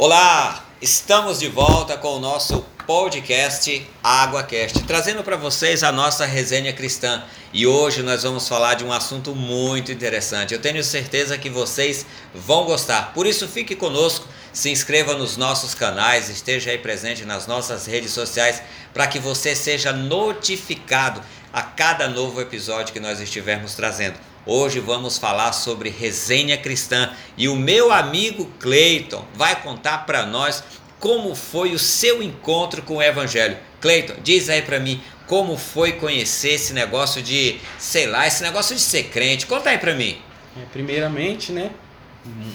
Olá, 0.00 0.64
estamos 0.80 1.40
de 1.40 1.48
volta 1.48 1.98
com 1.98 2.14
o 2.14 2.20
nosso 2.20 2.64
podcast 2.86 3.84
AguaCast, 4.00 4.84
trazendo 4.84 5.24
para 5.24 5.34
vocês 5.36 5.82
a 5.82 5.90
nossa 5.90 6.24
resenha 6.24 6.72
cristã. 6.72 7.24
E 7.52 7.66
hoje 7.66 8.00
nós 8.04 8.22
vamos 8.22 8.46
falar 8.46 8.74
de 8.74 8.84
um 8.84 8.92
assunto 8.92 9.34
muito 9.34 9.90
interessante. 9.90 10.54
Eu 10.54 10.60
tenho 10.60 10.84
certeza 10.84 11.36
que 11.36 11.50
vocês 11.50 12.06
vão 12.32 12.64
gostar. 12.64 13.12
Por 13.12 13.26
isso, 13.26 13.48
fique 13.48 13.74
conosco, 13.74 14.28
se 14.52 14.70
inscreva 14.70 15.14
nos 15.14 15.36
nossos 15.36 15.74
canais, 15.74 16.28
esteja 16.28 16.70
aí 16.70 16.78
presente 16.78 17.24
nas 17.24 17.48
nossas 17.48 17.84
redes 17.84 18.12
sociais 18.12 18.62
para 18.94 19.08
que 19.08 19.18
você 19.18 19.56
seja 19.56 19.92
notificado 19.92 21.20
a 21.52 21.60
cada 21.60 22.06
novo 22.06 22.40
episódio 22.40 22.92
que 22.92 23.00
nós 23.00 23.18
estivermos 23.18 23.74
trazendo. 23.74 24.27
Hoje 24.50 24.80
vamos 24.80 25.18
falar 25.18 25.52
sobre 25.52 25.90
resenha 25.90 26.56
cristã 26.56 27.10
e 27.36 27.50
o 27.50 27.54
meu 27.54 27.92
amigo 27.92 28.46
Cleiton 28.58 29.22
vai 29.34 29.60
contar 29.60 30.06
para 30.06 30.24
nós 30.24 30.64
como 30.98 31.34
foi 31.34 31.74
o 31.74 31.78
seu 31.78 32.22
encontro 32.22 32.80
com 32.80 32.96
o 32.96 33.02
evangelho. 33.02 33.58
Cleiton, 33.78 34.14
diz 34.24 34.48
aí 34.48 34.62
para 34.62 34.80
mim 34.80 35.02
como 35.26 35.58
foi 35.58 35.92
conhecer 35.92 36.52
esse 36.52 36.72
negócio 36.72 37.22
de, 37.22 37.60
sei 37.78 38.06
lá, 38.06 38.26
esse 38.26 38.42
negócio 38.42 38.74
de 38.74 38.80
ser 38.80 39.10
crente. 39.10 39.44
Conta 39.44 39.68
aí 39.68 39.76
para 39.76 39.94
mim. 39.94 40.16
É, 40.56 40.64
primeiramente, 40.72 41.52
né, 41.52 41.70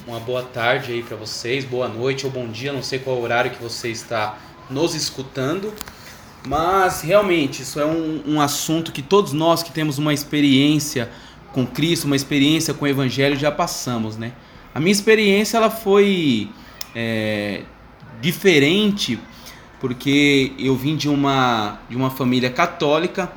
uma 0.07 0.19
boa 0.19 0.41
tarde 0.41 0.93
aí 0.93 1.03
para 1.03 1.15
vocês, 1.15 1.63
boa 1.63 1.87
noite 1.87 2.25
ou 2.25 2.31
bom 2.31 2.47
dia, 2.47 2.73
não 2.73 2.81
sei 2.81 2.97
qual 2.97 3.21
horário 3.21 3.51
que 3.51 3.61
você 3.61 3.89
está 3.89 4.39
nos 4.67 4.95
escutando. 4.95 5.71
Mas 6.45 7.01
realmente 7.01 7.61
isso 7.61 7.79
é 7.79 7.85
um, 7.85 8.23
um 8.25 8.41
assunto 8.41 8.91
que 8.91 9.03
todos 9.03 9.31
nós 9.31 9.61
que 9.61 9.71
temos 9.71 9.99
uma 9.99 10.13
experiência 10.13 11.09
com 11.53 11.65
Cristo, 11.65 12.05
uma 12.05 12.15
experiência 12.15 12.73
com 12.73 12.83
o 12.83 12.87
Evangelho 12.87 13.37
já 13.37 13.51
passamos, 13.51 14.17
né? 14.17 14.33
A 14.75 14.79
minha 14.79 14.91
experiência 14.91 15.57
ela 15.57 15.69
foi 15.69 16.49
é, 16.95 17.61
diferente 18.19 19.19
porque 19.79 20.53
eu 20.57 20.75
vim 20.75 20.95
de 20.95 21.07
uma, 21.07 21.79
de 21.89 21.95
uma 21.95 22.09
família 22.09 22.49
católica 22.49 23.31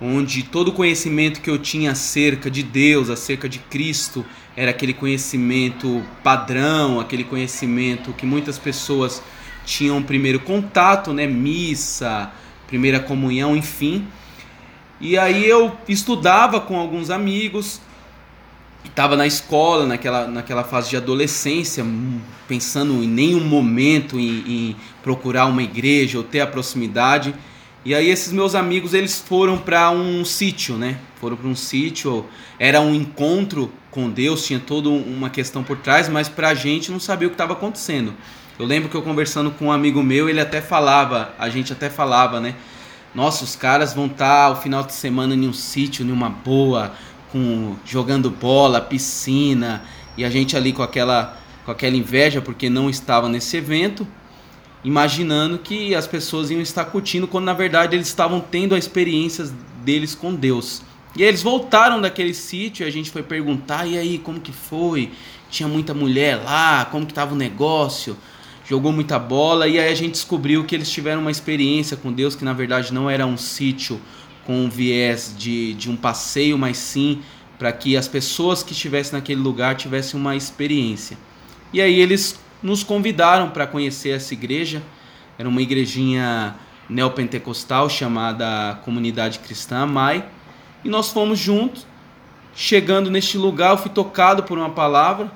onde 0.00 0.42
todo 0.42 0.68
o 0.68 0.72
conhecimento 0.72 1.40
que 1.40 1.48
eu 1.48 1.56
tinha 1.56 1.92
acerca 1.92 2.50
de 2.50 2.62
Deus, 2.62 3.08
acerca 3.08 3.48
de 3.48 3.58
Cristo, 3.58 4.24
era 4.56 4.70
aquele 4.70 4.92
conhecimento 4.92 6.02
padrão, 6.22 7.00
aquele 7.00 7.24
conhecimento 7.24 8.12
que 8.12 8.26
muitas 8.26 8.58
pessoas 8.58 9.22
tinham 9.64 10.02
primeiro 10.02 10.40
contato, 10.40 11.12
né, 11.12 11.26
missa, 11.26 12.30
primeira 12.66 13.00
comunhão, 13.00 13.56
enfim. 13.56 14.06
E 15.04 15.18
aí 15.18 15.46
eu 15.46 15.70
estudava 15.86 16.58
com 16.58 16.78
alguns 16.78 17.10
amigos, 17.10 17.78
estava 18.86 19.14
na 19.16 19.26
escola, 19.26 19.84
naquela, 19.84 20.26
naquela 20.26 20.64
fase 20.64 20.88
de 20.88 20.96
adolescência, 20.96 21.84
hum, 21.84 22.22
pensando 22.48 23.04
em 23.04 23.06
nenhum 23.06 23.44
momento 23.44 24.18
em, 24.18 24.38
em 24.46 24.76
procurar 25.02 25.44
uma 25.44 25.62
igreja 25.62 26.16
ou 26.16 26.24
ter 26.24 26.40
a 26.40 26.46
proximidade. 26.46 27.34
E 27.84 27.94
aí 27.94 28.08
esses 28.08 28.32
meus 28.32 28.54
amigos 28.54 28.94
eles 28.94 29.20
foram 29.20 29.58
para 29.58 29.90
um 29.90 30.24
sítio, 30.24 30.76
né? 30.78 30.96
Foram 31.20 31.36
para 31.36 31.48
um 31.48 31.54
sítio, 31.54 32.24
era 32.58 32.80
um 32.80 32.94
encontro 32.94 33.70
com 33.90 34.08
Deus, 34.08 34.46
tinha 34.46 34.58
toda 34.58 34.88
uma 34.88 35.28
questão 35.28 35.62
por 35.62 35.76
trás, 35.76 36.08
mas 36.08 36.30
para 36.30 36.48
a 36.48 36.54
gente 36.54 36.90
não 36.90 36.98
sabia 36.98 37.28
o 37.28 37.30
que 37.30 37.34
estava 37.34 37.52
acontecendo. 37.52 38.14
Eu 38.58 38.64
lembro 38.64 38.88
que 38.88 38.96
eu 38.96 39.02
conversando 39.02 39.50
com 39.50 39.66
um 39.66 39.72
amigo 39.72 40.02
meu, 40.02 40.30
ele 40.30 40.40
até 40.40 40.62
falava, 40.62 41.34
a 41.38 41.50
gente 41.50 41.74
até 41.74 41.90
falava, 41.90 42.40
né? 42.40 42.54
Nossa, 43.14 43.44
os 43.44 43.54
caras 43.54 43.94
vão 43.94 44.06
estar 44.06 44.48
tá, 44.48 44.50
o 44.50 44.56
final 44.56 44.82
de 44.82 44.92
semana 44.92 45.34
em 45.34 45.48
um 45.48 45.52
sítio, 45.52 46.04
em 46.04 46.10
uma 46.10 46.28
boa, 46.28 46.92
com 47.30 47.76
jogando 47.86 48.28
bola, 48.28 48.80
piscina, 48.80 49.82
e 50.16 50.24
a 50.24 50.30
gente 50.30 50.56
ali 50.56 50.72
com 50.72 50.82
aquela 50.82 51.38
com 51.64 51.70
aquela 51.70 51.96
inveja 51.96 52.42
porque 52.42 52.68
não 52.68 52.90
estava 52.90 53.26
nesse 53.26 53.56
evento, 53.56 54.06
imaginando 54.84 55.58
que 55.58 55.94
as 55.94 56.06
pessoas 56.06 56.50
iam 56.50 56.60
estar 56.60 56.84
curtindo 56.84 57.26
quando 57.26 57.46
na 57.46 57.54
verdade 57.54 57.96
eles 57.96 58.06
estavam 58.06 58.38
tendo 58.38 58.74
a 58.74 58.78
experiência 58.78 59.50
deles 59.82 60.14
com 60.14 60.34
Deus. 60.34 60.82
E 61.16 61.22
eles 61.22 61.42
voltaram 61.42 62.00
daquele 62.00 62.34
sítio, 62.34 62.86
a 62.86 62.90
gente 62.90 63.10
foi 63.10 63.22
perguntar, 63.22 63.86
e 63.86 63.96
aí, 63.96 64.18
como 64.18 64.40
que 64.40 64.50
foi? 64.50 65.12
Tinha 65.48 65.68
muita 65.68 65.94
mulher 65.94 66.42
lá, 66.42 66.84
como 66.86 67.06
que 67.06 67.12
estava 67.12 67.34
o 67.34 67.36
negócio? 67.36 68.16
Jogou 68.64 68.92
muita 68.92 69.18
bola 69.18 69.68
e 69.68 69.78
aí 69.78 69.92
a 69.92 69.94
gente 69.94 70.12
descobriu 70.12 70.64
que 70.64 70.74
eles 70.74 70.90
tiveram 70.90 71.20
uma 71.20 71.30
experiência 71.30 71.96
com 71.96 72.12
Deus 72.12 72.34
que 72.34 72.44
na 72.44 72.52
verdade 72.52 72.92
não 72.92 73.08
era 73.08 73.26
um 73.26 73.36
sítio 73.36 74.00
com 74.46 74.68
viés 74.68 75.34
de, 75.36 75.74
de 75.74 75.90
um 75.90 75.96
passeio, 75.96 76.56
mas 76.58 76.76
sim 76.76 77.20
para 77.58 77.72
que 77.72 77.96
as 77.96 78.08
pessoas 78.08 78.62
que 78.62 78.72
estivessem 78.72 79.18
naquele 79.18 79.40
lugar 79.40 79.76
tivessem 79.76 80.18
uma 80.18 80.34
experiência. 80.34 81.16
E 81.72 81.80
aí 81.80 82.00
eles 82.00 82.38
nos 82.62 82.82
convidaram 82.82 83.50
para 83.50 83.66
conhecer 83.66 84.10
essa 84.10 84.34
igreja. 84.34 84.82
Era 85.38 85.48
uma 85.48 85.62
igrejinha 85.62 86.56
neopentecostal 86.88 87.88
chamada 87.88 88.78
Comunidade 88.84 89.38
Cristã 89.38 89.86
Mai. 89.86 90.24
E 90.84 90.88
nós 90.88 91.10
fomos 91.10 91.38
juntos. 91.38 91.86
Chegando 92.56 93.10
neste 93.10 93.36
lugar, 93.36 93.72
eu 93.72 93.78
fui 93.78 93.90
tocado 93.90 94.44
por 94.44 94.56
uma 94.56 94.70
palavra 94.70 95.32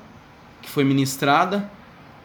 que 0.63 0.69
foi 0.69 0.85
ministrada 0.85 1.69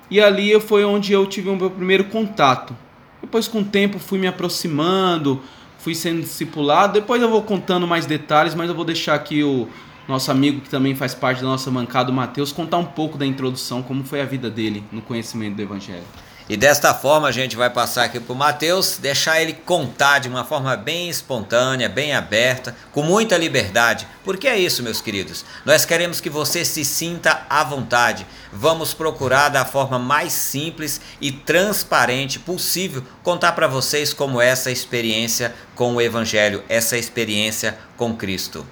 e 0.09 0.19
ali 0.21 0.59
foi 0.59 0.83
onde 0.85 1.13
eu 1.13 1.25
tive 1.25 1.49
o 1.49 1.55
meu 1.55 1.69
primeiro 1.69 2.05
contato. 2.05 2.75
Depois, 3.21 3.47
com 3.47 3.59
o 3.59 3.63
tempo, 3.63 3.99
fui 3.99 4.19
me 4.19 4.27
aproximando, 4.27 5.41
fui 5.79 5.95
sendo 5.95 6.21
discipulado. 6.21 6.93
Depois 6.93 7.21
eu 7.21 7.29
vou 7.29 7.41
contando 7.41 7.87
mais 7.87 8.05
detalhes, 8.05 8.53
mas 8.53 8.69
eu 8.69 8.75
vou 8.75 8.85
deixar 8.85 9.15
aqui 9.15 9.43
o 9.43 9.67
nosso 10.07 10.29
amigo 10.29 10.61
que 10.61 10.69
também 10.69 10.93
faz 10.95 11.15
parte 11.15 11.41
da 11.41 11.47
nossa 11.47 11.71
mancada, 11.71 12.11
o 12.11 12.13
Matheus, 12.13 12.51
contar 12.51 12.77
um 12.77 12.85
pouco 12.85 13.17
da 13.17 13.25
introdução, 13.25 13.81
como 13.81 14.03
foi 14.03 14.21
a 14.21 14.25
vida 14.25 14.49
dele 14.49 14.83
no 14.91 15.01
conhecimento 15.01 15.55
do 15.55 15.61
Evangelho. 15.61 16.03
E 16.49 16.57
desta 16.57 16.93
forma 16.93 17.29
a 17.29 17.31
gente 17.31 17.55
vai 17.55 17.69
passar 17.69 18.03
aqui 18.03 18.19
para 18.19 18.33
o 18.33 18.35
Mateus, 18.35 18.97
deixar 18.97 19.41
ele 19.41 19.53
contar 19.53 20.19
de 20.19 20.27
uma 20.27 20.43
forma 20.43 20.75
bem 20.75 21.09
espontânea, 21.09 21.87
bem 21.87 22.13
aberta, 22.13 22.75
com 22.91 23.01
muita 23.01 23.37
liberdade. 23.37 24.05
Porque 24.25 24.47
é 24.47 24.59
isso, 24.59 24.83
meus 24.83 24.99
queridos. 24.99 25.45
Nós 25.65 25.85
queremos 25.85 26.19
que 26.19 26.29
você 26.29 26.65
se 26.65 26.83
sinta 26.83 27.45
à 27.49 27.63
vontade. 27.63 28.27
Vamos 28.51 28.93
procurar 28.93 29.47
da 29.47 29.63
forma 29.63 29.97
mais 29.97 30.33
simples 30.33 30.99
e 31.21 31.31
transparente 31.31 32.39
possível 32.39 33.03
contar 33.23 33.53
para 33.53 33.67
vocês 33.67 34.13
como 34.13 34.41
é 34.41 34.49
essa 34.49 34.69
experiência 34.69 35.55
com 35.75 35.95
o 35.95 36.01
Evangelho, 36.01 36.61
essa 36.67 36.97
experiência 36.97 37.77
com 37.95 38.15
Cristo. 38.15 38.65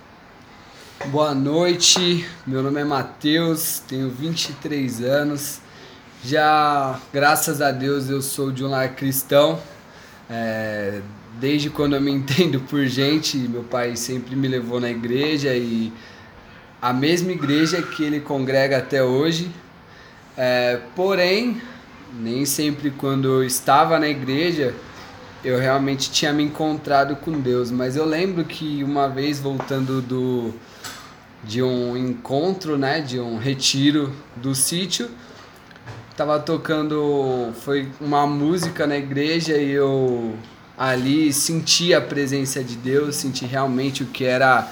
Boa 1.06 1.34
noite, 1.34 2.28
meu 2.46 2.62
nome 2.62 2.82
é 2.82 2.84
Mateus, 2.84 3.82
tenho 3.88 4.10
23 4.10 5.02
anos. 5.02 5.60
Já, 6.24 7.00
graças 7.12 7.62
a 7.62 7.72
Deus, 7.72 8.10
eu 8.10 8.22
sou 8.22 8.52
de 8.52 8.64
um 8.64 8.70
lar 8.70 8.96
cristão. 8.96 9.60
É, 10.30 11.02
desde 11.40 11.70
quando 11.70 11.96
eu 11.96 12.02
me 12.02 12.12
entendo 12.14 12.60
por 12.62 12.86
gente, 12.86 13.38
meu 13.38 13.64
pai 13.64 13.96
sempre 13.96 14.36
me 14.36 14.48
levou 14.48 14.80
na 14.80 14.90
igreja 14.90 15.54
e 15.56 15.92
a 16.82 16.94
mesma 16.94 17.32
igreja 17.32 17.82
que 17.82 18.04
ele 18.04 18.20
congrega 18.20 18.78
até 18.78 19.04
hoje. 19.04 19.52
É, 20.38 20.80
porém, 20.96 21.62
nem 22.14 22.46
sempre 22.46 22.92
quando 22.92 23.28
eu 23.28 23.44
estava 23.44 24.00
na 24.00 24.08
igreja 24.08 24.74
eu 25.44 25.58
realmente 25.58 26.12
tinha 26.12 26.32
me 26.32 26.44
encontrado 26.44 27.16
com 27.16 27.32
Deus. 27.40 27.72
Mas 27.72 27.96
eu 27.96 28.06
lembro 28.06 28.44
que 28.46 28.84
uma 28.84 29.08
vez 29.08 29.40
voltando 29.40 30.02
do 30.02 30.54
de 31.44 31.64
um 31.64 31.98
encontro, 31.98 32.78
né, 32.78 33.02
de 33.02 33.20
um 33.20 33.40
retiro 33.40 34.14
do 34.36 34.54
sítio, 34.54 35.10
tava 36.22 36.40
tocando 36.40 37.52
foi 37.64 37.90
uma 38.00 38.28
música 38.28 38.86
na 38.86 38.96
igreja 38.96 39.58
e 39.58 39.72
eu 39.72 40.36
ali 40.78 41.34
senti 41.34 41.96
a 41.96 42.00
presença 42.00 42.64
de 42.64 42.76
Deus, 42.76 43.16
senti 43.16 43.44
realmente 43.44 44.04
o 44.04 44.06
que 44.06 44.24
era 44.24 44.72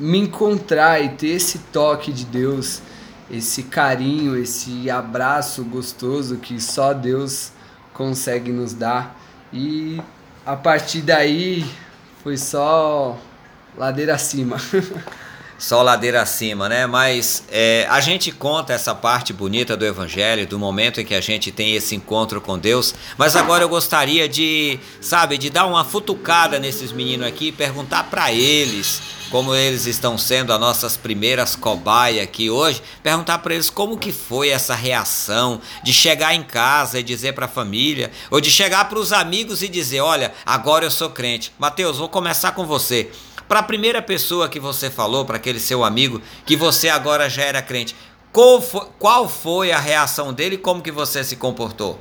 me 0.00 0.18
encontrar 0.18 1.00
e 1.00 1.10
ter 1.10 1.28
esse 1.28 1.60
toque 1.72 2.12
de 2.12 2.24
Deus, 2.24 2.82
esse 3.30 3.62
carinho, 3.62 4.36
esse 4.36 4.90
abraço 4.90 5.62
gostoso 5.62 6.38
que 6.38 6.60
só 6.60 6.92
Deus 6.92 7.52
consegue 7.92 8.50
nos 8.50 8.74
dar. 8.74 9.16
E 9.52 10.02
a 10.44 10.56
partir 10.56 11.02
daí 11.02 11.64
foi 12.20 12.36
só 12.36 13.16
ladeira 13.78 14.16
acima. 14.16 14.56
só 15.64 15.80
ladeira 15.80 16.20
acima, 16.20 16.68
né? 16.68 16.86
Mas 16.86 17.42
é, 17.50 17.86
a 17.88 17.98
gente 17.98 18.30
conta 18.30 18.74
essa 18.74 18.94
parte 18.94 19.32
bonita 19.32 19.74
do 19.74 19.86
Evangelho, 19.86 20.46
do 20.46 20.58
momento 20.58 21.00
em 21.00 21.06
que 21.06 21.14
a 21.14 21.22
gente 21.22 21.50
tem 21.50 21.74
esse 21.74 21.94
encontro 21.94 22.38
com 22.38 22.58
Deus. 22.58 22.94
Mas 23.16 23.34
agora 23.34 23.64
eu 23.64 23.68
gostaria 23.68 24.28
de, 24.28 24.78
sabe, 25.00 25.38
de 25.38 25.48
dar 25.48 25.64
uma 25.64 25.82
futucada 25.82 26.58
nesses 26.58 26.92
meninos 26.92 27.26
aqui, 27.26 27.50
perguntar 27.50 28.04
para 28.04 28.30
eles 28.30 29.00
como 29.30 29.54
eles 29.54 29.86
estão 29.86 30.18
sendo 30.18 30.52
as 30.52 30.60
nossas 30.60 30.98
primeiras 30.98 31.56
cobaias 31.56 32.22
aqui 32.22 32.50
hoje, 32.50 32.82
perguntar 33.02 33.38
para 33.38 33.54
eles 33.54 33.70
como 33.70 33.96
que 33.96 34.12
foi 34.12 34.50
essa 34.50 34.74
reação 34.74 35.62
de 35.82 35.94
chegar 35.94 36.34
em 36.34 36.42
casa 36.42 37.00
e 37.00 37.02
dizer 37.02 37.32
para 37.32 37.46
a 37.46 37.48
família, 37.48 38.12
ou 38.30 38.38
de 38.38 38.50
chegar 38.50 38.86
para 38.86 38.98
os 38.98 39.14
amigos 39.14 39.62
e 39.62 39.68
dizer, 39.68 40.00
olha, 40.00 40.32
agora 40.44 40.84
eu 40.84 40.90
sou 40.90 41.08
crente. 41.08 41.52
Mateus, 41.58 41.96
vou 41.96 42.08
começar 42.08 42.52
com 42.52 42.66
você. 42.66 43.10
Para 43.48 43.60
a 43.60 43.62
primeira 43.62 44.00
pessoa 44.00 44.48
que 44.48 44.58
você 44.58 44.90
falou, 44.90 45.24
para 45.24 45.36
aquele 45.36 45.60
seu 45.60 45.84
amigo, 45.84 46.20
que 46.46 46.56
você 46.56 46.88
agora 46.88 47.28
já 47.28 47.42
era 47.42 47.60
crente, 47.60 47.94
qual 48.32 48.60
foi, 48.60 48.86
qual 48.98 49.28
foi 49.28 49.70
a 49.70 49.78
reação 49.78 50.32
dele 50.32 50.56
e 50.56 50.58
como 50.58 50.82
que 50.82 50.90
você 50.90 51.22
se 51.22 51.36
comportou? 51.36 52.00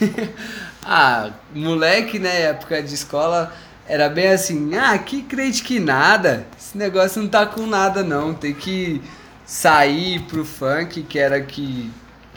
ah, 0.84 1.30
moleque, 1.54 2.18
né, 2.18 2.42
época 2.42 2.82
de 2.82 2.94
escola, 2.94 3.52
era 3.86 4.08
bem 4.08 4.28
assim, 4.28 4.76
ah, 4.76 4.98
que 4.98 5.22
crente 5.22 5.62
que 5.62 5.80
nada, 5.80 6.46
esse 6.58 6.76
negócio 6.76 7.22
não 7.22 7.28
tá 7.28 7.46
com 7.46 7.66
nada 7.66 8.02
não, 8.02 8.34
tem 8.34 8.52
que 8.52 9.00
sair 9.46 10.20
pro 10.22 10.44
funk, 10.44 11.02
que 11.02 11.18
era 11.18 11.40
que, 11.40 11.90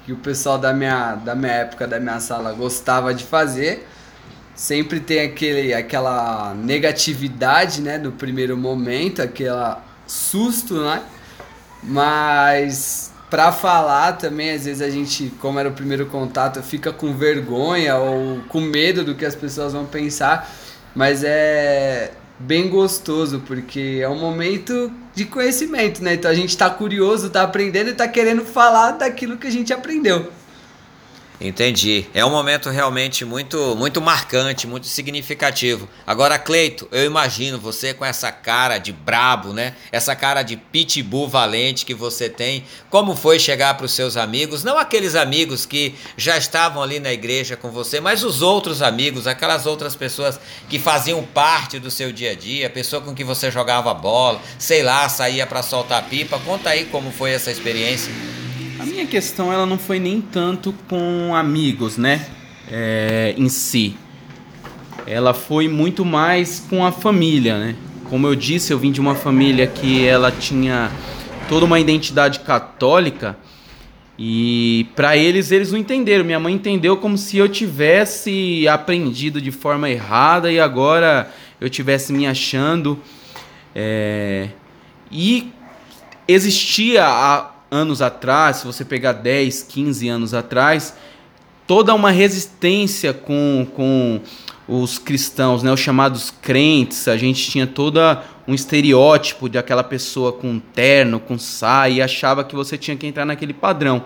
que 0.06 0.12
o 0.12 0.18
pessoal 0.18 0.58
da 0.58 0.74
minha, 0.74 1.16
da 1.16 1.36
minha 1.36 1.52
época, 1.52 1.88
da 1.88 2.00
minha 2.00 2.20
sala 2.20 2.54
gostava 2.54 3.14
de 3.14 3.24
fazer. 3.24 3.88
Sempre 4.56 5.00
tem 5.00 5.22
aquele, 5.22 5.74
aquela 5.74 6.54
negatividade, 6.54 7.82
né, 7.82 7.98
no 7.98 8.12
primeiro 8.12 8.56
momento, 8.56 9.22
aquela 9.22 9.84
susto, 10.06 10.76
né? 10.76 11.02
Mas 11.82 13.12
para 13.30 13.52
falar 13.52 14.14
também, 14.14 14.52
às 14.52 14.66
vezes 14.66 14.82
a 14.82 14.90
gente, 14.90 15.34
como 15.40 15.60
era 15.60 15.68
o 15.68 15.74
primeiro 15.74 16.06
contato, 16.06 16.62
fica 16.62 16.94
com 16.94 17.16
vergonha 17.16 17.98
ou 17.98 18.42
com 18.48 18.62
medo 18.62 19.04
do 19.04 19.16
que 19.16 19.26
as 19.26 19.36
pessoas 19.36 19.74
vão 19.74 19.86
pensar. 19.86 20.50
Mas 20.96 21.24
é 21.24 22.12
bem 22.38 22.70
gostoso, 22.70 23.42
porque 23.46 24.00
é 24.02 24.08
um 24.08 24.20
momento 24.20 24.92
de 25.16 25.26
conhecimento, 25.26 26.04
né? 26.04 26.14
Então 26.14 26.30
a 26.30 26.34
gente 26.34 26.56
tá 26.56 26.70
curioso, 26.70 27.30
tá 27.30 27.42
aprendendo 27.42 27.90
e 27.90 27.94
tá 27.94 28.08
querendo 28.08 28.46
falar 28.46 28.92
daquilo 28.92 29.38
que 29.38 29.48
a 29.48 29.52
gente 29.52 29.74
aprendeu. 29.74 30.32
Entendi. 31.44 32.06
É 32.14 32.24
um 32.24 32.30
momento 32.30 32.70
realmente 32.70 33.26
muito, 33.26 33.76
muito 33.76 34.02
marcante, 34.02 34.66
muito 34.66 34.88
significativo. 34.88 35.90
Agora, 36.08 36.40
Cleito, 36.40 36.88
eu 36.90 37.04
imagino 37.04 37.60
você 37.60 37.94
com 37.94 38.06
essa 38.06 38.32
cara 38.32 38.78
de 38.78 38.94
brabo, 38.94 39.52
né? 39.52 39.76
Essa 39.92 40.16
cara 40.16 40.42
de 40.42 40.56
pitbull 40.56 41.28
valente 41.28 41.86
que 41.86 41.94
você 41.94 42.30
tem. 42.30 42.64
Como 42.90 43.14
foi 43.14 43.40
chegar 43.40 43.74
para 43.74 43.86
os 43.86 43.92
seus 43.92 44.16
amigos? 44.16 44.64
Não 44.64 44.78
aqueles 44.78 45.16
amigos 45.16 45.66
que 45.66 45.94
já 46.16 46.38
estavam 46.38 46.82
ali 46.82 46.98
na 46.98 47.12
igreja 47.12 47.58
com 47.58 47.70
você, 47.70 48.00
mas 48.00 48.24
os 48.24 48.42
outros 48.42 48.82
amigos, 48.82 49.28
aquelas 49.28 49.66
outras 49.66 49.98
pessoas 49.98 50.40
que 50.70 50.80
faziam 50.80 51.22
parte 51.24 51.78
do 51.78 51.92
seu 51.92 52.14
dia 52.14 52.32
a 52.32 52.36
dia, 52.36 52.68
a 52.68 52.70
pessoa 52.70 53.02
com 53.02 53.14
que 53.14 53.24
você 53.24 53.52
jogava 53.52 53.94
bola, 53.94 54.40
sei 54.58 54.82
lá, 54.82 55.10
saía 55.10 55.46
para 55.46 55.62
soltar 55.62 56.04
pipa. 56.04 56.40
Conta 56.40 56.70
aí 56.70 56.86
como 56.86 57.12
foi 57.12 57.32
essa 57.32 57.52
experiência. 57.52 58.14
A 58.84 58.86
minha 58.86 59.06
questão 59.06 59.54
ela 59.54 59.66
não 59.66 59.78
foi 59.78 59.98
nem 59.98 60.20
tanto 60.20 60.76
com 60.90 61.34
amigos, 61.34 61.96
né? 61.96 62.26
É, 62.70 63.34
em 63.38 63.48
si. 63.48 63.96
Ela 65.08 65.34
foi 65.34 65.70
muito 65.70 66.04
mais 66.04 66.60
com 66.70 66.86
a 66.86 66.92
família, 66.92 67.58
né? 67.58 67.76
Como 68.10 68.28
eu 68.28 68.36
disse, 68.36 68.74
eu 68.74 68.78
vim 68.78 68.92
de 68.92 69.00
uma 69.00 69.16
família 69.16 69.68
que 69.68 70.06
ela 70.06 70.30
tinha 70.34 70.92
toda 71.48 71.66
uma 71.66 71.80
identidade 71.80 72.42
católica 72.42 73.38
e 74.20 74.86
para 74.98 75.16
eles 75.16 75.50
eles 75.50 75.72
não 75.72 75.80
entenderam. 75.80 76.26
Minha 76.26 76.42
mãe 76.42 76.54
entendeu 76.54 76.98
como 76.98 77.18
se 77.18 77.38
eu 77.38 77.48
tivesse 77.48 78.68
aprendido 78.68 79.40
de 79.40 79.50
forma 79.50 79.90
errada 79.90 80.52
e 80.52 80.60
agora 80.60 81.32
eu 81.62 81.70
tivesse 81.70 82.12
me 82.12 82.28
achando. 82.28 83.00
É... 83.74 84.50
E 85.10 85.54
existia 86.28 87.06
a, 87.06 87.53
anos 87.74 88.02
atrás, 88.02 88.58
se 88.58 88.66
você 88.66 88.86
pegar 88.86 89.14
10, 89.14 89.64
15 89.64 90.08
anos 90.08 90.34
atrás, 90.34 90.96
toda 91.66 91.94
uma 91.94 92.12
resistência 92.12 93.14
com, 93.14 93.66
com 93.76 94.22
os 94.68 95.00
cristãos, 95.00 95.64
né, 95.64 95.72
os 95.72 95.80
chamados 95.80 96.32
crentes, 96.42 97.08
a 97.08 97.18
gente 97.18 97.50
tinha 97.50 97.66
toda 97.66 98.24
um 98.48 98.54
estereótipo 98.54 99.50
de 99.50 99.58
aquela 99.58 99.84
pessoa 99.84 100.32
com 100.32 100.60
terno, 100.60 101.20
com 101.20 101.38
saia, 101.40 101.94
e 101.94 102.02
achava 102.02 102.44
que 102.44 102.56
você 102.56 102.78
tinha 102.78 102.96
que 102.96 103.08
entrar 103.08 103.26
naquele 103.26 103.54
padrão. 103.54 104.06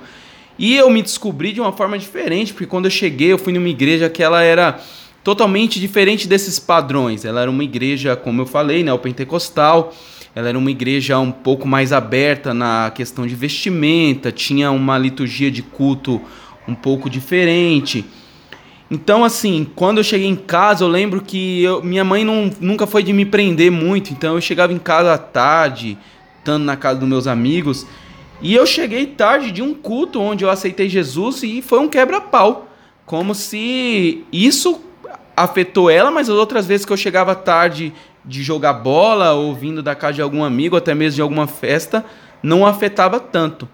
E 0.57 0.75
eu 0.75 0.89
me 0.89 1.01
descobri 1.01 1.51
de 1.51 1.59
uma 1.59 1.73
forma 1.73 1.97
diferente, 1.99 2.53
porque 2.53 2.65
quando 2.65 2.85
eu 2.85 2.91
cheguei, 2.91 3.31
eu 3.31 3.37
fui 3.37 3.53
numa 3.53 3.69
igreja 3.69 4.09
que 4.09 4.23
ela 4.23 4.41
era 4.41 4.79
totalmente 5.23 5.79
diferente 5.79 6.27
desses 6.27 6.57
padrões. 6.57 7.25
Ela 7.25 7.41
era 7.41 7.51
uma 7.51 7.63
igreja, 7.63 8.15
como 8.15 8.41
eu 8.41 8.45
falei, 8.45 8.83
né, 8.83 8.93
o 8.93 8.97
pentecostal, 8.97 9.93
ela 10.37 10.49
era 10.49 10.57
uma 10.59 10.69
igreja 10.69 11.17
um 11.17 11.31
pouco 11.31 11.67
mais 11.67 11.91
aberta 11.91 12.53
na 12.53 12.91
questão 12.93 13.25
de 13.25 13.33
vestimenta, 13.33 14.31
tinha 14.31 14.69
uma 14.69 14.95
liturgia 14.95 15.49
de 15.49 15.63
culto 15.63 16.21
um 16.67 16.75
pouco 16.75 17.09
diferente. 17.09 18.05
Então, 18.91 19.23
assim, 19.23 19.65
quando 19.75 19.97
eu 19.97 20.03
cheguei 20.03 20.27
em 20.27 20.35
casa, 20.35 20.83
eu 20.83 20.87
lembro 20.87 21.21
que 21.21 21.63
eu, 21.63 21.81
minha 21.81 22.03
mãe 22.03 22.23
não, 22.23 22.51
nunca 22.61 22.85
foi 22.85 23.01
de 23.01 23.11
me 23.13 23.25
prender 23.25 23.71
muito, 23.71 24.13
então 24.13 24.35
eu 24.35 24.41
chegava 24.41 24.71
em 24.71 24.77
casa 24.77 25.11
à 25.11 25.17
tarde, 25.17 25.97
estando 26.37 26.63
na 26.63 26.77
casa 26.77 26.99
dos 26.99 27.09
meus 27.09 27.25
amigos, 27.25 27.87
e 28.39 28.53
eu 28.53 28.67
cheguei 28.67 29.07
tarde 29.07 29.49
de 29.49 29.63
um 29.63 29.73
culto 29.73 30.21
onde 30.21 30.45
eu 30.45 30.51
aceitei 30.51 30.87
Jesus 30.87 31.41
e 31.41 31.63
foi 31.63 31.79
um 31.79 31.89
quebra-pau. 31.89 32.67
Como 33.07 33.33
se 33.33 34.23
isso 34.31 34.79
afetou 35.35 35.89
ela, 35.89 36.11
mas 36.11 36.29
as 36.29 36.35
outras 36.35 36.67
vezes 36.67 36.85
que 36.85 36.93
eu 36.93 36.97
chegava 36.97 37.33
tarde 37.33 37.91
de 38.27 38.43
jogar 38.43 38.73
bola 38.73 39.31
ou 39.31 39.55
vindo 39.55 39.81
da 39.81 39.95
casa 39.95 40.15
de 40.15 40.21
algum 40.21 40.43
amigo, 40.43 40.75
até 40.75 40.93
mesmo 40.93 41.15
de 41.15 41.21
alguma 41.21 41.47
festa, 41.47 42.05
não 42.43 42.65
afetava 42.65 43.19
tanto. 43.19 43.67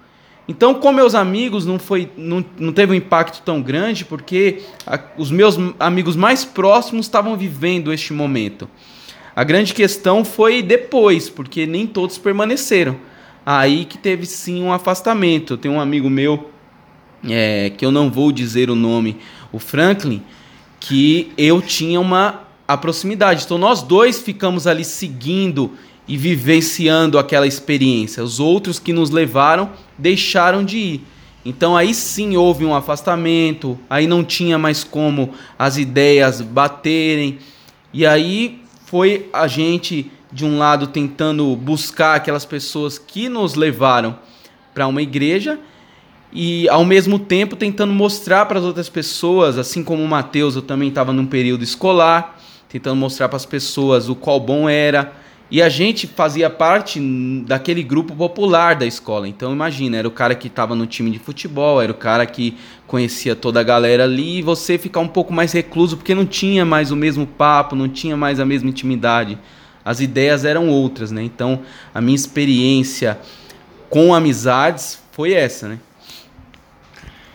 Então, 0.47 0.73
com 0.73 0.91
meus 0.91 1.15
amigos, 1.15 1.65
não, 1.65 1.79
foi, 1.79 2.09
não, 2.17 2.44
não 2.59 2.73
teve 2.73 2.91
um 2.91 2.95
impacto 2.95 3.41
tão 3.44 3.61
grande, 3.61 4.03
porque 4.03 4.61
a, 4.85 5.00
os 5.17 5.31
meus 5.31 5.57
amigos 5.79 6.15
mais 6.15 6.44
próximos 6.44 7.05
estavam 7.05 7.35
vivendo 7.38 7.94
este 7.94 8.13
momento. 8.13 8.69
A 9.35 9.44
grande 9.44 9.73
questão 9.73 10.23
foi 10.23 10.61
depois, 10.61 11.29
porque 11.29 11.65
nem 11.65 11.88
todos 11.88 12.17
permaneceram. 12.17 12.97
Aí 13.45 13.85
que 13.85 13.97
teve 13.97 14.25
sim 14.25 14.61
um 14.61 14.71
afastamento. 14.71 15.57
Tenho 15.57 15.75
um 15.75 15.81
amigo 15.81 16.09
meu, 16.09 16.51
é, 17.27 17.71
que 17.71 17.85
eu 17.85 17.91
não 17.91 18.11
vou 18.11 18.31
dizer 18.31 18.69
o 18.69 18.75
nome, 18.75 19.17
o 19.51 19.59
Franklin, 19.59 20.21
que 20.79 21.31
eu 21.38 21.61
tinha 21.61 21.99
uma 21.99 22.43
a 22.68 22.77
proximidade. 22.77 23.44
Então 23.45 23.57
nós 23.57 23.81
dois 23.81 24.19
ficamos 24.21 24.68
ali 24.68 24.83
seguindo 24.83 25.71
e 26.07 26.18
vivenciando 26.18 27.18
aquela 27.18 27.48
experiência. 27.48 28.24
Os 28.24 28.39
outros 28.39 28.80
que 28.80 28.94
nos 28.94 29.10
levaram 29.10 29.71
deixaram 29.98 30.63
de 30.63 30.77
ir. 30.77 31.01
Então 31.45 31.75
aí 31.75 31.94
sim 31.94 32.38
houve 32.38 32.65
um 32.65 32.74
afastamento, 32.74 33.77
aí 33.89 34.07
não 34.07 34.24
tinha 34.24 34.57
mais 34.57 34.83
como 34.83 35.31
as 35.60 35.77
ideias 35.77 36.42
baterem. 36.42 37.38
E 37.94 38.06
aí 38.06 38.62
foi 38.86 39.30
a 39.33 39.48
gente 39.48 40.09
de 40.31 40.45
um 40.45 40.57
lado 40.57 40.88
tentando 40.88 41.56
buscar 41.56 42.16
aquelas 42.16 42.45
pessoas 42.45 42.98
que 42.98 43.30
nos 43.30 43.56
levaram 43.56 44.18
para 44.74 44.88
uma 44.88 45.01
igreja 45.01 45.59
e 46.31 46.68
ao 46.69 46.83
mesmo 46.83 47.19
tempo 47.19 47.56
tentando 47.56 47.94
mostrar 47.94 48.48
para 48.48 48.57
as 48.57 48.66
outras 48.66 48.89
pessoas, 48.89 49.57
assim 49.57 49.83
como 49.83 50.02
o 50.02 50.07
Mateus, 50.07 50.56
eu 50.56 50.64
também 50.64 50.90
estava 50.90 51.14
num 51.14 51.28
período 51.28 51.64
escolar, 51.64 52.40
tentando 52.73 52.95
mostrar 52.95 53.30
para 53.30 53.35
as 53.35 53.45
pessoas 53.45 54.09
o 54.09 54.15
qual 54.15 54.39
bom 54.39 54.68
era. 54.68 55.13
E 55.51 55.61
a 55.61 55.69
gente 55.69 56.07
fazia 56.07 56.49
parte 56.49 56.99
daquele 57.45 57.83
grupo 57.83 58.15
popular 58.15 58.75
da 58.75 58.83
escola. 58.83 59.27
Então 59.27 59.53
imagina, 59.53 59.95
era 59.95 60.07
o 60.07 60.11
cara 60.11 60.33
que 60.33 60.47
estava 60.47 60.73
no 60.73 60.87
time 60.87 61.11
de 61.11 61.19
futebol, 61.19 61.80
era 61.80 61.92
o 61.92 61.95
cara 61.95 62.25
que 62.25 62.57
conhecia 62.87 63.35
toda 63.35 63.59
a 63.59 63.63
galera 63.63 64.06
ali, 64.06 64.39
e 64.39 64.42
você 64.42 64.80
ficar 64.80 65.01
um 65.01 65.07
pouco 65.07 65.31
mais 65.31 65.51
recluso 65.51 65.97
porque 65.97 66.15
não 66.15 66.25
tinha 66.25 66.65
mais 66.65 66.89
o 66.89 66.95
mesmo 66.95 67.27
papo, 67.27 67.75
não 67.75 67.87
tinha 67.87 68.18
mais 68.18 68.39
a 68.39 68.45
mesma 68.45 68.71
intimidade. 68.71 69.37
As 69.85 69.99
ideias 69.99 70.44
eram 70.44 70.68
outras, 70.68 71.11
né? 71.11 71.21
Então 71.21 71.59
a 71.94 72.01
minha 72.01 72.15
experiência 72.15 73.19
com 73.87 74.15
amizades 74.15 74.99
foi 75.11 75.33
essa, 75.33 75.68
né? 75.68 75.80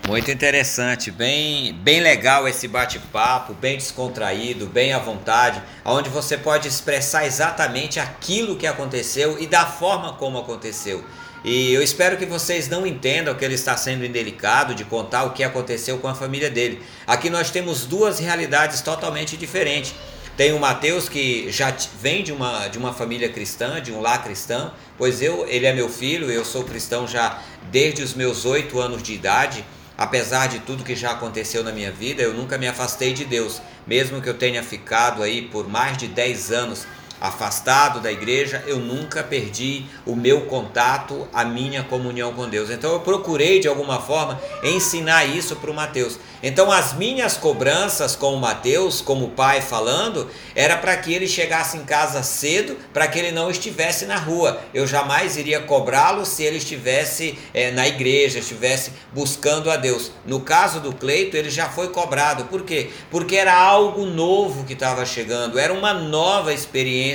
Muito 0.08 0.30
interessante, 0.30 1.10
bem, 1.10 1.74
bem 1.82 2.00
legal 2.00 2.48
esse 2.48 2.66
bate-papo, 2.66 3.52
bem 3.52 3.76
descontraído, 3.76 4.66
bem 4.66 4.94
à 4.94 4.98
vontade, 4.98 5.62
onde 5.84 6.08
você 6.08 6.38
pode 6.38 6.66
expressar 6.66 7.26
exatamente 7.26 8.00
aquilo 8.00 8.56
que 8.56 8.66
aconteceu 8.66 9.38
e 9.38 9.46
da 9.46 9.66
forma 9.66 10.14
como 10.14 10.38
aconteceu. 10.38 11.04
E 11.44 11.74
eu 11.74 11.82
espero 11.82 12.16
que 12.16 12.24
vocês 12.24 12.70
não 12.70 12.86
entendam 12.86 13.34
que 13.34 13.44
ele 13.44 13.52
está 13.52 13.76
sendo 13.76 14.02
indelicado 14.02 14.74
de 14.74 14.82
contar 14.82 15.24
o 15.24 15.34
que 15.34 15.44
aconteceu 15.44 15.98
com 15.98 16.08
a 16.08 16.14
família 16.14 16.48
dele. 16.48 16.82
Aqui 17.06 17.28
nós 17.28 17.50
temos 17.50 17.84
duas 17.84 18.18
realidades 18.18 18.80
totalmente 18.80 19.36
diferentes. 19.36 19.94
Tem 20.38 20.54
o 20.54 20.58
Mateus 20.58 21.06
que 21.06 21.52
já 21.52 21.70
vem 22.00 22.22
de 22.24 22.32
uma, 22.32 22.68
de 22.68 22.78
uma 22.78 22.94
família 22.94 23.28
cristã, 23.28 23.78
de 23.78 23.92
um 23.92 24.00
lar 24.00 24.24
cristão, 24.24 24.72
pois 24.96 25.20
eu, 25.20 25.46
ele 25.46 25.66
é 25.66 25.74
meu 25.74 25.90
filho, 25.90 26.30
eu 26.30 26.46
sou 26.46 26.64
cristão 26.64 27.06
já 27.06 27.42
desde 27.70 28.02
os 28.02 28.14
meus 28.14 28.46
oito 28.46 28.80
anos 28.80 29.02
de 29.02 29.12
idade 29.12 29.62
apesar 29.98 30.46
de 30.46 30.60
tudo 30.60 30.84
que 30.84 30.94
já 30.94 31.10
aconteceu 31.10 31.64
na 31.64 31.72
minha 31.72 31.90
vida, 31.90 32.22
eu 32.22 32.32
nunca 32.32 32.56
me 32.56 32.68
afastei 32.68 33.12
de 33.12 33.24
Deus, 33.24 33.60
mesmo 33.84 34.22
que 34.22 34.28
eu 34.28 34.38
tenha 34.38 34.62
ficado 34.62 35.24
aí 35.24 35.42
por 35.42 35.68
mais 35.68 35.98
de 35.98 36.06
10 36.06 36.52
anos 36.52 36.86
afastado 37.20 38.00
da 38.00 38.10
igreja, 38.10 38.62
eu 38.66 38.78
nunca 38.78 39.22
perdi 39.22 39.84
o 40.06 40.14
meu 40.14 40.42
contato, 40.42 41.26
a 41.32 41.44
minha 41.44 41.82
comunhão 41.82 42.32
com 42.32 42.48
Deus. 42.48 42.70
Então 42.70 42.92
eu 42.92 43.00
procurei 43.00 43.60
de 43.60 43.68
alguma 43.68 44.00
forma 44.00 44.40
ensinar 44.62 45.24
isso 45.24 45.56
para 45.56 45.70
o 45.70 45.74
Mateus. 45.74 46.18
Então 46.42 46.70
as 46.70 46.92
minhas 46.92 47.36
cobranças 47.36 48.14
com 48.14 48.34
o 48.34 48.40
Mateus, 48.40 49.00
como 49.00 49.30
pai 49.30 49.60
falando, 49.60 50.30
era 50.54 50.76
para 50.76 50.96
que 50.96 51.12
ele 51.12 51.26
chegasse 51.26 51.76
em 51.76 51.84
casa 51.84 52.22
cedo, 52.22 52.76
para 52.92 53.08
que 53.08 53.18
ele 53.18 53.32
não 53.32 53.50
estivesse 53.50 54.06
na 54.06 54.16
rua. 54.16 54.60
Eu 54.72 54.86
jamais 54.86 55.36
iria 55.36 55.60
cobrá-lo 55.60 56.24
se 56.24 56.44
ele 56.44 56.58
estivesse 56.58 57.36
é, 57.52 57.72
na 57.72 57.88
igreja, 57.88 58.38
estivesse 58.38 58.92
buscando 59.12 59.70
a 59.70 59.76
Deus. 59.76 60.12
No 60.24 60.40
caso 60.40 60.80
do 60.80 60.92
Cleito, 60.92 61.36
ele 61.36 61.50
já 61.50 61.68
foi 61.68 61.88
cobrado. 61.88 62.44
Por 62.44 62.62
quê? 62.62 62.90
Porque 63.10 63.34
era 63.36 63.54
algo 63.54 64.06
novo 64.06 64.64
que 64.64 64.74
estava 64.74 65.04
chegando, 65.04 65.58
era 65.58 65.72
uma 65.72 65.92
nova 65.92 66.52
experiência 66.52 67.07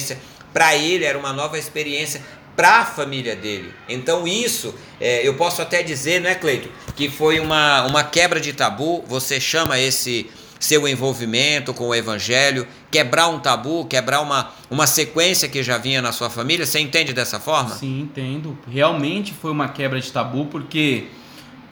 para 0.54 0.76
ele, 0.76 1.04
era 1.04 1.18
uma 1.18 1.34
nova 1.34 1.58
experiência 1.58 2.22
para 2.56 2.80
a 2.80 2.86
família 2.86 3.36
dele. 3.36 3.74
Então 3.90 4.28
isso, 4.28 4.74
é, 5.02 5.28
eu 5.28 5.34
posso 5.36 5.62
até 5.62 5.82
dizer, 5.82 6.22
né, 6.22 6.36
Cleito, 6.36 6.70
que 6.96 7.10
foi 7.10 7.40
uma, 7.40 7.86
uma 7.86 8.04
quebra 8.04 8.40
de 8.40 8.54
tabu. 8.54 9.04
Você 9.08 9.40
chama 9.40 9.80
esse 9.80 10.30
seu 10.60 10.88
envolvimento 10.88 11.74
com 11.74 11.88
o 11.88 11.96
evangelho, 11.96 12.66
quebrar 12.90 13.28
um 13.28 13.40
tabu, 13.40 13.86
quebrar 13.86 14.22
uma, 14.22 14.52
uma 14.70 14.88
sequência 14.88 15.50
que 15.50 15.62
já 15.62 15.78
vinha 15.78 16.02
na 16.02 16.14
sua 16.14 16.30
família. 16.30 16.66
Você 16.66 16.80
entende 16.80 17.12
dessa 17.12 17.40
forma? 17.40 17.72
Sim, 17.72 18.02
entendo. 18.02 18.58
Realmente 18.72 19.34
foi 19.34 19.52
uma 19.52 19.68
quebra 19.68 20.00
de 20.00 20.10
tabu 20.12 20.46
porque 20.46 21.08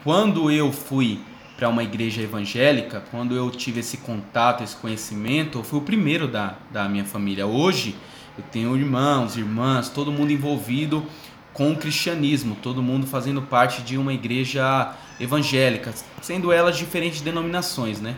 quando 0.04 0.52
eu 0.52 0.74
fui 0.74 1.22
para 1.56 1.70
uma 1.70 1.84
igreja 1.84 2.22
evangélica, 2.22 3.04
quando 3.12 3.36
eu 3.36 3.50
tive 3.52 3.82
esse 3.82 3.98
contato, 3.98 4.64
esse 4.64 4.76
conhecimento, 4.76 5.60
eu 5.60 5.64
fui 5.64 5.80
o 5.80 5.84
primeiro 5.84 6.28
da, 6.28 6.56
da 6.72 6.90
minha 6.90 7.06
família. 7.06 7.46
Hoje 7.46 7.96
eu 8.38 8.44
tenho 8.52 8.76
irmãos, 8.78 9.38
irmãs, 9.38 9.90
todo 9.90 10.12
mundo 10.12 10.32
envolvido 10.32 11.06
com 11.54 11.72
o 11.72 11.76
cristianismo, 11.76 12.56
todo 12.62 12.82
mundo 12.82 13.06
fazendo 13.06 13.42
parte 13.42 13.82
de 13.82 13.98
uma 13.98 14.14
igreja 14.14 14.94
evangélica, 15.20 15.94
sendo 16.22 16.52
elas 16.52 16.78
diferentes 16.78 17.22
denominações, 17.22 18.00
né? 18.00 18.16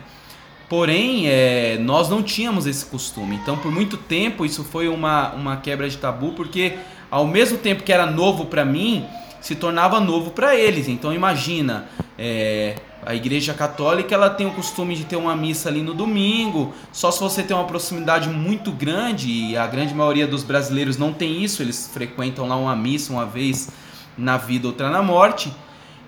Porém, 0.68 1.28
é, 1.28 1.76
nós 1.78 2.08
não 2.08 2.22
tínhamos 2.22 2.66
esse 2.66 2.86
costume. 2.86 3.36
Então, 3.36 3.56
por 3.58 3.70
muito 3.70 3.96
tempo, 3.96 4.44
isso 4.46 4.64
foi 4.64 4.88
uma, 4.88 5.32
uma 5.32 5.56
quebra 5.58 5.88
de 5.88 5.98
tabu, 5.98 6.32
porque 6.32 6.78
ao 7.10 7.26
mesmo 7.26 7.58
tempo 7.58 7.82
que 7.82 7.92
era 7.92 8.06
novo 8.06 8.46
para 8.46 8.64
mim, 8.64 9.04
se 9.44 9.54
tornava 9.54 10.00
novo 10.00 10.30
para 10.30 10.56
eles. 10.56 10.88
Então, 10.88 11.12
imagina, 11.12 11.84
é, 12.18 12.76
a 13.04 13.14
igreja 13.14 13.52
católica 13.52 14.14
ela 14.14 14.30
tem 14.30 14.46
o 14.46 14.52
costume 14.52 14.96
de 14.96 15.04
ter 15.04 15.16
uma 15.16 15.36
missa 15.36 15.68
ali 15.68 15.82
no 15.82 15.92
domingo, 15.92 16.72
só 16.90 17.10
se 17.10 17.20
você 17.20 17.42
tem 17.42 17.54
uma 17.54 17.66
proximidade 17.66 18.26
muito 18.30 18.72
grande, 18.72 19.30
e 19.30 19.54
a 19.54 19.66
grande 19.66 19.94
maioria 19.94 20.26
dos 20.26 20.42
brasileiros 20.42 20.96
não 20.96 21.12
tem 21.12 21.44
isso, 21.44 21.60
eles 21.60 21.90
frequentam 21.92 22.48
lá 22.48 22.56
uma 22.56 22.74
missa 22.74 23.12
uma 23.12 23.26
vez 23.26 23.68
na 24.16 24.38
vida, 24.38 24.66
outra 24.66 24.88
na 24.88 25.02
morte, 25.02 25.52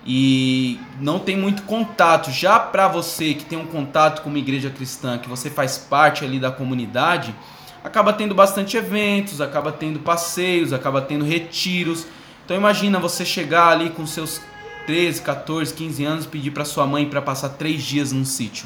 e 0.03 0.79
não 0.99 1.19
tem 1.19 1.37
muito 1.37 1.61
contato. 1.61 2.31
Já 2.31 2.59
para 2.59 2.87
você 2.87 3.35
que 3.35 3.45
tem 3.45 3.59
um 3.59 3.67
contato 3.67 4.23
com 4.23 4.29
uma 4.29 4.39
igreja 4.39 4.71
cristã, 4.71 5.19
que 5.19 5.29
você 5.29 5.51
faz 5.51 5.77
parte 5.77 6.25
ali 6.25 6.39
da 6.39 6.49
comunidade, 6.49 7.35
acaba 7.83 8.11
tendo 8.13 8.33
bastante 8.33 8.75
eventos, 8.77 9.41
acaba 9.41 9.71
tendo 9.71 9.99
passeios, 9.99 10.73
acaba 10.73 11.03
tendo 11.03 11.23
retiros. 11.23 12.07
Então 12.47 12.55
imagina 12.55 12.97
você 12.97 13.25
chegar 13.25 13.67
ali 13.67 13.89
com 13.89 14.07
seus 14.07 14.39
13, 14.85 15.21
14, 15.21 15.73
15 15.73 16.05
anos 16.05 16.25
pedir 16.25 16.51
para 16.51 16.63
sua 16.63 16.87
mãe 16.87 17.05
para 17.05 17.21
passar 17.21 17.49
três 17.49 17.83
dias 17.83 18.13
num 18.13 18.23
sítio 18.23 18.65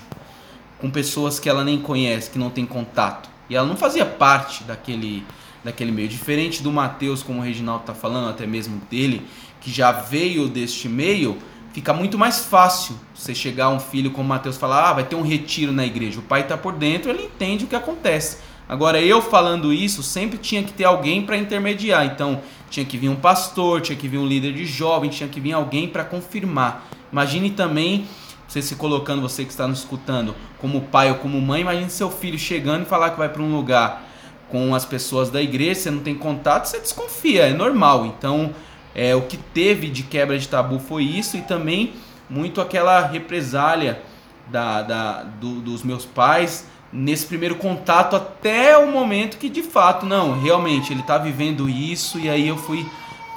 com 0.78 0.92
pessoas 0.92 1.40
que 1.40 1.50
ela 1.50 1.64
nem 1.64 1.82
conhece, 1.82 2.30
que 2.30 2.38
não 2.38 2.52
tem 2.52 2.64
contato. 2.64 3.28
E 3.50 3.56
ela 3.56 3.66
não 3.66 3.76
fazia 3.76 4.06
parte 4.06 4.64
daquele, 4.66 5.26
daquele 5.64 5.92
meio. 5.92 6.08
Diferente 6.08 6.62
do 6.62 6.72
Mateus, 6.72 7.24
como 7.24 7.40
o 7.40 7.42
Reginaldo 7.42 7.82
está 7.82 7.96
falando, 7.96 8.30
até 8.30 8.46
mesmo 8.46 8.80
dele, 8.88 9.26
que 9.60 9.72
já 9.72 9.92
veio 9.92 10.48
deste 10.48 10.88
meio, 10.88 11.40
fica 11.74 11.92
muito 11.92 12.20
mais 12.20 12.46
fácil 12.46 12.96
você 13.16 13.34
chegar 13.34 13.66
a 13.66 13.70
um 13.70 13.80
filho 13.80 14.12
como 14.12 14.30
Mateus 14.30 14.58
e 14.58 14.60
falar: 14.60 14.92
ah, 14.92 14.94
vai 14.94 15.06
ter 15.06 15.16
um 15.16 15.24
retiro 15.24 15.72
na 15.72 15.88
igreja. 15.88 16.20
O 16.20 16.24
pai 16.24 16.42
está 16.42 16.56
por 16.56 16.74
dentro, 16.74 17.10
ele 17.10 17.24
entende 17.24 17.66
o 17.66 17.68
que 17.68 17.76
acontece. 17.76 18.38
Agora, 18.70 19.02
eu 19.02 19.22
falando 19.24 19.74
isso, 19.74 20.02
sempre 20.02 20.38
tinha 20.38 20.64
que 20.64 20.72
ter 20.72 20.86
alguém 20.86 21.26
para 21.26 21.36
intermediar. 21.36 22.06
Então, 22.06 22.42
tinha 22.72 22.86
que 22.86 22.98
vir 22.98 23.10
um 23.10 23.16
pastor, 23.18 23.82
tinha 23.82 23.98
que 23.98 24.08
vir 24.08 24.18
um 24.18 24.25
líder 24.25 24.54
de 24.54 24.66
jovens, 24.66 25.16
tinha 25.16 25.30
que 25.30 25.42
vir 25.42 25.51
alguém 25.51 25.90
para 25.90 26.06
confirmar. 26.06 26.88
Imagine 27.12 27.51
também 27.51 28.08
você 28.48 28.62
se 28.62 28.75
colocando, 28.75 29.22
você 29.22 29.44
que 29.44 29.51
está 29.51 29.68
nos 29.68 29.80
escutando, 29.80 30.34
como 30.58 30.82
pai 30.82 31.10
ou 31.10 31.18
como 31.18 31.40
mãe, 31.40 31.62
imagine 31.62 31.90
seu 31.90 32.10
filho 32.10 32.40
chegando 32.40 32.84
e 32.84 32.86
falar 32.86 33.12
que 33.12 33.18
vai 33.18 33.28
para 33.28 33.42
um 33.42 33.54
lugar 33.54 34.04
com 34.50 34.74
as 34.74 34.86
pessoas 34.86 35.30
da 35.30 35.42
igreja, 35.42 35.82
você 35.82 35.92
não 35.92 36.00
tem 36.00 36.16
contato, 36.16 36.66
você 36.66 36.80
desconfia, 36.80 37.44
é 37.44 37.54
normal. 37.54 38.06
Então, 38.06 38.54
é, 38.96 39.16
o 39.16 39.22
que 39.22 39.38
teve 39.38 39.88
de 39.88 40.04
quebra 40.04 40.38
de 40.40 40.48
tabu 40.48 40.80
foi 40.80 41.04
isso 41.04 41.38
e 41.38 41.42
também 41.42 41.94
muito 42.30 42.62
aquela 42.62 43.06
represália 43.06 44.01
da, 44.48 44.82
da 44.82 45.24
do, 45.24 45.62
dos 45.62 45.84
meus 45.84 46.06
pais 46.06 46.68
nesse 46.92 47.26
primeiro 47.26 47.56
contato 47.56 48.16
até 48.16 48.78
o 48.78 48.88
momento 48.92 49.38
que 49.38 49.50
de 49.50 49.64
fato, 49.64 50.06
não, 50.06 50.42
realmente 50.42 50.92
ele 50.92 51.02
está 51.02 51.18
vivendo 51.18 51.70
isso 51.70 52.20
e 52.20 52.30
aí 52.30 52.48
eu 52.48 52.58
fui 52.58 52.86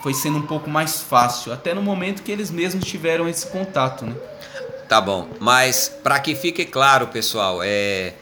foi 0.03 0.13
sendo 0.13 0.37
um 0.37 0.43
pouco 0.43 0.69
mais 0.69 1.01
fácil, 1.01 1.51
até 1.51 1.73
no 1.73 1.81
momento 1.81 2.23
que 2.23 2.31
eles 2.31 2.51
mesmos 2.51 2.85
tiveram 2.85 3.27
esse 3.27 3.47
contato, 3.47 4.05
né? 4.05 4.15
Tá 4.87 5.01
bom, 5.01 5.29
mas 5.41 5.89
para 6.03 6.21
que 6.21 6.35
fique 6.35 6.67
claro, 6.67 7.07
pessoal, 7.07 7.61
é 7.63 8.13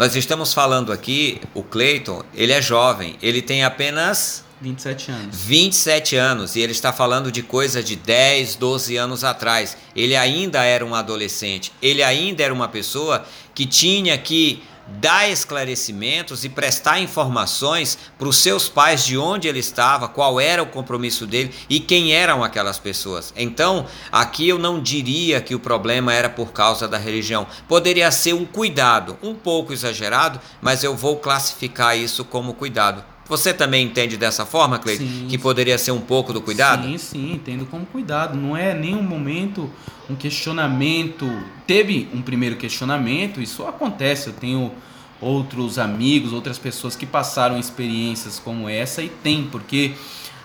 nós 0.00 0.16
estamos 0.16 0.54
falando 0.54 0.92
aqui, 0.92 1.42
o 1.54 1.62
Cleiton, 1.62 2.22
ele 2.34 2.52
é 2.52 2.62
jovem, 2.62 3.18
ele 3.20 3.42
tem 3.42 3.64
apenas 3.64 4.42
27 4.58 5.10
anos. 5.10 5.36
27 5.36 6.16
anos, 6.16 6.56
e 6.56 6.60
ele 6.60 6.72
está 6.72 6.90
falando 6.90 7.30
de 7.30 7.42
coisa 7.42 7.82
de 7.82 7.96
10, 7.96 8.56
12 8.56 8.96
anos 8.96 9.24
atrás. 9.24 9.76
Ele 9.94 10.16
ainda 10.16 10.64
era 10.64 10.84
um 10.84 10.94
adolescente, 10.94 11.70
ele 11.82 12.02
ainda 12.02 12.42
era 12.42 12.52
uma 12.52 12.66
pessoa 12.66 13.26
que 13.54 13.66
tinha 13.66 14.16
que 14.16 14.62
dar 14.98 15.28
esclarecimentos 15.28 16.44
e 16.44 16.48
prestar 16.48 17.00
informações 17.00 17.98
para 18.18 18.28
os 18.28 18.36
seus 18.36 18.68
pais 18.68 19.04
de 19.04 19.16
onde 19.16 19.48
ele 19.48 19.58
estava, 19.58 20.08
qual 20.08 20.40
era 20.40 20.62
o 20.62 20.66
compromisso 20.66 21.26
dele 21.26 21.54
e 21.68 21.80
quem 21.80 22.12
eram 22.12 22.42
aquelas 22.42 22.78
pessoas. 22.78 23.32
Então, 23.36 23.86
aqui 24.10 24.48
eu 24.48 24.58
não 24.58 24.80
diria 24.80 25.40
que 25.40 25.54
o 25.54 25.60
problema 25.60 26.12
era 26.12 26.28
por 26.28 26.52
causa 26.52 26.88
da 26.88 26.98
religião. 26.98 27.46
Poderia 27.68 28.10
ser 28.10 28.34
um 28.34 28.44
cuidado, 28.44 29.18
um 29.22 29.34
pouco 29.34 29.72
exagerado, 29.72 30.40
mas 30.60 30.82
eu 30.82 30.96
vou 30.96 31.16
classificar 31.16 31.96
isso 31.96 32.24
como 32.24 32.54
cuidado. 32.54 33.04
Você 33.30 33.54
também 33.54 33.86
entende 33.86 34.16
dessa 34.16 34.44
forma, 34.44 34.76
Cleiton? 34.76 35.28
Que 35.28 35.38
poderia 35.38 35.78
ser 35.78 35.92
um 35.92 36.00
pouco 36.00 36.32
do 36.32 36.42
cuidado? 36.42 36.82
Sim, 36.82 36.98
sim, 36.98 37.32
entendo 37.34 37.64
como 37.64 37.86
cuidado. 37.86 38.36
Não 38.36 38.56
é 38.56 38.74
nenhum 38.74 39.04
momento 39.04 39.70
um 40.10 40.16
questionamento. 40.16 41.30
Teve 41.64 42.08
um 42.12 42.22
primeiro 42.22 42.56
questionamento, 42.56 43.40
isso 43.40 43.64
acontece. 43.64 44.26
Eu 44.26 44.32
tenho 44.32 44.72
outros 45.20 45.78
amigos, 45.78 46.32
outras 46.32 46.58
pessoas 46.58 46.96
que 46.96 47.06
passaram 47.06 47.56
experiências 47.56 48.40
como 48.40 48.68
essa 48.68 49.00
e 49.00 49.08
tem, 49.08 49.44
porque 49.44 49.92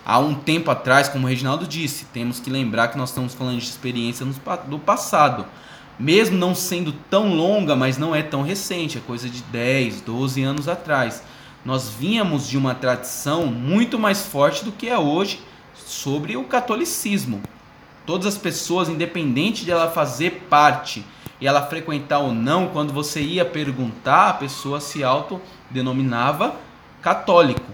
há 0.06 0.20
um 0.20 0.36
tempo 0.36 0.70
atrás, 0.70 1.10
como 1.10 1.26
o 1.26 1.30
Reginaldo 1.30 1.66
disse, 1.66 2.06
temos 2.14 2.40
que 2.40 2.52
lembrar 2.52 2.90
que 2.90 3.00
nós 3.00 3.10
estamos 3.10 3.34
falando 3.34 3.58
de 3.58 3.66
experiência 3.66 4.24
do 4.68 4.78
passado. 4.78 5.48
Mesmo 5.98 6.38
não 6.38 6.54
sendo 6.54 6.92
tão 7.10 7.34
longa, 7.34 7.76
mas 7.76 7.98
não 7.98 8.14
é 8.14 8.22
tão 8.22 8.44
recente, 8.44 9.00
é 9.00 9.02
coisa 9.02 9.28
de 9.28 9.42
10, 9.42 10.02
12 10.02 10.44
anos 10.44 10.68
atrás 10.68 11.24
nós 11.66 11.90
vínhamos 11.90 12.48
de 12.48 12.58
uma 12.58 12.76
tradição 12.76 13.48
muito 13.48 13.98
mais 13.98 14.22
forte 14.24 14.64
do 14.64 14.72
que 14.72 14.88
é 14.88 14.98
hoje 14.98 15.42
sobre 15.76 16.38
o 16.38 16.44
catolicismo. 16.44 17.42
Todas 18.06 18.28
as 18.28 18.38
pessoas, 18.38 18.88
independente 18.88 19.66
de 19.66 19.72
ela 19.72 19.90
fazer 19.90 20.46
parte 20.48 21.04
e 21.42 21.48
ela 21.48 21.64
frequentar 21.64 22.20
ou 22.20 22.32
não, 22.32 22.68
quando 22.68 22.94
você 22.94 23.20
ia 23.20 23.44
perguntar, 23.44 24.30
a 24.30 24.34
pessoa 24.34 24.80
se 24.80 25.04
autodenominava 25.04 26.56
católico. 27.02 27.66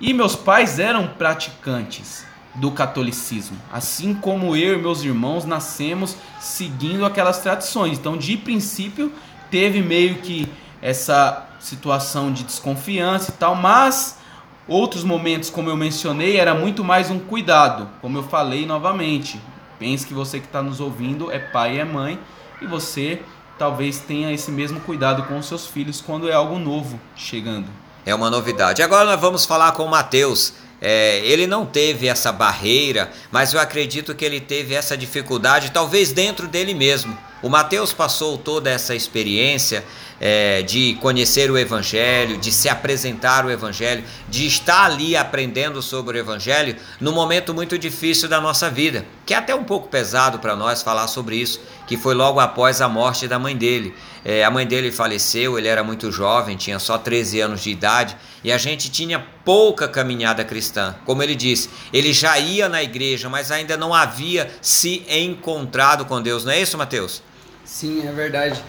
E 0.00 0.14
meus 0.14 0.36
pais 0.36 0.78
eram 0.78 1.08
praticantes 1.08 2.24
do 2.54 2.70
catolicismo, 2.70 3.56
assim 3.72 4.14
como 4.14 4.56
eu 4.56 4.78
e 4.78 4.82
meus 4.82 5.02
irmãos 5.02 5.44
nascemos 5.44 6.16
seguindo 6.40 7.04
aquelas 7.04 7.40
tradições. 7.40 7.98
Então, 7.98 8.16
de 8.16 8.36
princípio, 8.36 9.12
teve 9.50 9.82
meio 9.82 10.16
que 10.16 10.48
essa 10.82 11.46
situação 11.58 12.32
de 12.32 12.44
desconfiança 12.44 13.30
e 13.30 13.34
tal, 13.34 13.54
mas 13.54 14.18
outros 14.66 15.04
momentos, 15.04 15.50
como 15.50 15.68
eu 15.68 15.76
mencionei, 15.76 16.36
era 16.36 16.54
muito 16.54 16.82
mais 16.82 17.10
um 17.10 17.18
cuidado, 17.18 17.88
como 18.00 18.18
eu 18.18 18.22
falei 18.22 18.66
novamente. 18.66 19.40
Pense 19.78 20.06
que 20.06 20.14
você 20.14 20.38
que 20.38 20.46
está 20.46 20.62
nos 20.62 20.80
ouvindo 20.80 21.30
é 21.30 21.38
pai 21.38 21.76
e 21.76 21.80
é 21.80 21.84
mãe 21.84 22.18
e 22.60 22.66
você 22.66 23.20
talvez 23.58 23.98
tenha 23.98 24.32
esse 24.32 24.50
mesmo 24.50 24.80
cuidado 24.80 25.22
com 25.24 25.38
os 25.38 25.46
seus 25.46 25.66
filhos 25.66 26.00
quando 26.00 26.28
é 26.28 26.32
algo 26.32 26.58
novo 26.58 26.98
chegando. 27.14 27.66
É 28.06 28.14
uma 28.14 28.30
novidade. 28.30 28.82
Agora 28.82 29.04
nós 29.04 29.20
vamos 29.20 29.44
falar 29.44 29.72
com 29.72 29.84
o 29.84 29.90
Mateus. 29.90 30.54
É, 30.80 31.18
ele 31.26 31.46
não 31.46 31.66
teve 31.66 32.06
essa 32.06 32.32
barreira, 32.32 33.10
mas 33.30 33.52
eu 33.52 33.60
acredito 33.60 34.14
que 34.14 34.24
ele 34.24 34.40
teve 34.40 34.74
essa 34.74 34.96
dificuldade, 34.96 35.72
talvez 35.72 36.10
dentro 36.10 36.48
dele 36.48 36.72
mesmo. 36.72 37.16
O 37.42 37.50
Mateus 37.50 37.92
passou 37.92 38.38
toda 38.38 38.70
essa 38.70 38.94
experiência 38.94 39.84
é, 40.20 40.60
de 40.62 40.98
conhecer 41.00 41.50
o 41.50 41.56
Evangelho, 41.56 42.36
de 42.36 42.52
se 42.52 42.68
apresentar 42.68 43.46
o 43.46 43.50
Evangelho, 43.50 44.04
de 44.28 44.46
estar 44.46 44.84
ali 44.84 45.16
aprendendo 45.16 45.80
sobre 45.80 46.18
o 46.18 46.20
Evangelho 46.20 46.76
no 47.00 47.10
momento 47.10 47.54
muito 47.54 47.78
difícil 47.78 48.28
da 48.28 48.40
nossa 48.40 48.68
vida, 48.68 49.06
que 49.24 49.32
é 49.32 49.38
até 49.38 49.54
um 49.54 49.64
pouco 49.64 49.88
pesado 49.88 50.38
para 50.38 50.54
nós 50.54 50.82
falar 50.82 51.08
sobre 51.08 51.36
isso, 51.36 51.60
que 51.86 51.96
foi 51.96 52.14
logo 52.14 52.38
após 52.38 52.82
a 52.82 52.88
morte 52.88 53.26
da 53.26 53.38
mãe 53.38 53.56
dele. 53.56 53.94
É, 54.22 54.44
a 54.44 54.50
mãe 54.50 54.66
dele 54.66 54.92
faleceu, 54.92 55.58
ele 55.58 55.66
era 55.66 55.82
muito 55.82 56.12
jovem, 56.12 56.54
tinha 56.54 56.78
só 56.78 56.98
13 56.98 57.40
anos 57.40 57.62
de 57.62 57.70
idade, 57.70 58.14
e 58.44 58.52
a 58.52 58.58
gente 58.58 58.90
tinha 58.90 59.18
pouca 59.44 59.88
caminhada 59.88 60.44
cristã. 60.44 60.94
Como 61.06 61.22
ele 61.22 61.34
disse, 61.34 61.70
ele 61.90 62.12
já 62.12 62.38
ia 62.38 62.68
na 62.68 62.82
igreja, 62.82 63.30
mas 63.30 63.50
ainda 63.50 63.78
não 63.78 63.94
havia 63.94 64.50
se 64.60 65.02
encontrado 65.08 66.04
com 66.04 66.20
Deus, 66.20 66.44
não 66.44 66.52
é 66.52 66.60
isso, 66.60 66.76
Mateus? 66.76 67.22
Sim, 67.64 68.06
é 68.06 68.12
verdade. 68.12 68.62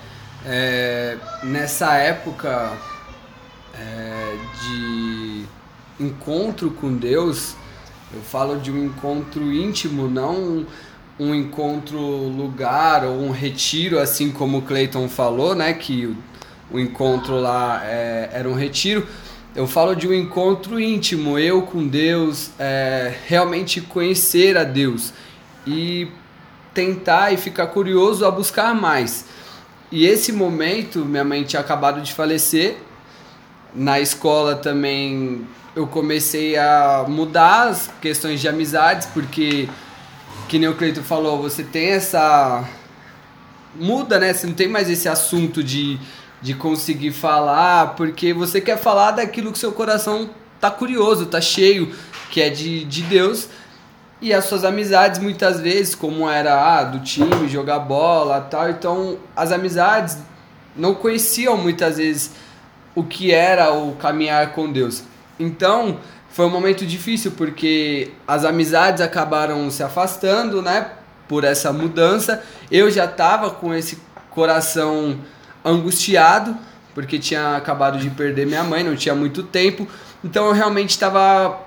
É, 0.46 1.18
nessa 1.44 1.96
época 1.96 2.72
é, 3.74 4.36
de 4.64 5.46
encontro 6.00 6.72
com 6.72 6.96
Deus, 6.96 7.56
eu 8.14 8.22
falo 8.22 8.60
de 8.60 8.72
um 8.72 8.86
encontro 8.86 9.52
íntimo, 9.52 10.10
não 10.10 10.66
um 11.20 11.36
encontro 11.36 12.00
lugar 12.00 13.06
ou 13.06 13.22
um 13.22 13.32
retiro, 13.32 14.00
assim 14.00 14.32
como 14.32 14.58
o 14.58 14.62
Clayton 14.64 15.08
falou, 15.08 15.54
né? 15.54 15.74
Que 15.74 16.08
o, 16.08 16.18
o 16.72 16.80
encontro 16.80 17.40
lá 17.40 17.82
é, 17.86 18.30
era 18.34 18.50
um 18.50 18.56
retiro. 18.56 19.06
Eu 19.56 19.68
falo 19.68 19.96
de 19.96 20.08
um 20.08 20.14
encontro 20.14 20.80
íntimo, 20.80 21.38
eu 21.38 21.62
com 21.62 21.88
Deus, 21.88 22.52
é, 22.58 23.14
realmente 23.28 23.82
conhecer 23.82 24.58
a 24.58 24.64
Deus 24.64 25.14
e 25.68 26.08
tentar 26.74 27.32
e 27.32 27.38
ficar 27.38 27.68
curioso 27.68 28.26
a 28.26 28.32
buscar 28.32 28.74
mais. 28.74 29.26
E 29.92 30.06
esse 30.06 30.32
momento, 30.32 31.04
minha 31.04 31.24
mãe 31.24 31.44
tinha 31.44 31.60
acabado 31.60 32.02
de 32.02 32.14
falecer. 32.14 32.78
Na 33.76 34.00
escola 34.00 34.56
também 34.56 35.46
eu 35.76 35.86
comecei 35.86 36.58
a 36.58 37.06
mudar 37.08 37.70
as 37.70 37.90
questões 38.02 38.40
de 38.40 38.48
amizades, 38.48 39.08
porque, 39.08 39.68
que 40.48 40.58
nem 40.58 40.70
o 40.70 40.76
Cleito 40.76 41.04
falou, 41.04 41.42
você 41.42 41.62
tem 41.64 41.90
essa. 41.90 42.64
Muda, 43.76 44.18
né? 44.18 44.34
Você 44.34 44.48
não 44.48 44.54
tem 44.54 44.68
mais 44.68 44.90
esse 44.90 45.10
assunto 45.10 45.62
de, 45.62 46.00
de 46.42 46.54
conseguir 46.54 47.12
falar, 47.12 47.96
porque 47.96 48.34
você 48.34 48.62
quer 48.62 48.78
falar 48.78 49.12
daquilo 49.12 49.52
que 49.52 49.60
seu 49.60 49.74
coração 49.74 50.30
tá 50.60 50.72
curioso, 50.72 51.26
tá 51.26 51.42
cheio, 51.42 51.94
que 52.30 52.42
é 52.42 52.50
de, 52.50 52.86
de 52.86 53.02
Deus 53.04 53.50
e 54.22 54.34
as 54.34 54.46
suas 54.46 54.64
amizades 54.64 55.20
muitas 55.20 55.60
vezes, 55.60 55.96
como 55.96 56.30
era 56.30 56.54
ah, 56.54 56.84
do 56.84 57.00
time, 57.00 57.50
jogar 57.50 57.80
bola 57.80 58.40
tal, 58.42 58.70
então 58.70 59.18
as 59.36 59.52
amizades 59.52 60.18
não 60.76 60.94
conheciam 60.94 61.58
muitas 61.58 61.98
vezes 61.98 62.32
o 62.94 63.04
que 63.04 63.32
era 63.32 63.74
o 63.74 63.96
caminhar 63.96 64.54
com 64.54 64.72
Deus. 64.72 65.04
Então 65.40 66.00
foi 66.30 66.46
um 66.46 66.50
momento 66.50 66.86
difícil 66.86 67.32
porque 67.32 68.12
as 68.28 68.46
amizades 68.46 69.02
acabaram 69.02 69.70
se 69.72 69.84
afastando, 69.84 70.62
né, 70.62 70.92
por 71.28 71.44
essa 71.44 71.74
mudança. 71.74 72.44
Eu 72.70 72.92
já 72.92 73.06
estava 73.06 73.50
com 73.50 73.74
esse 73.74 73.98
coração 74.30 75.18
angustiado 75.64 76.56
porque 76.94 77.18
tinha 77.18 77.56
acabado 77.56 77.98
de 77.98 78.10
perder 78.10 78.46
minha 78.46 78.64
mãe, 78.64 78.84
não 78.84 78.96
tinha 78.96 79.16
muito 79.16 79.44
tempo. 79.44 79.88
Então 80.24 80.46
eu 80.46 80.54
realmente 80.54 80.92
estava 80.92 81.60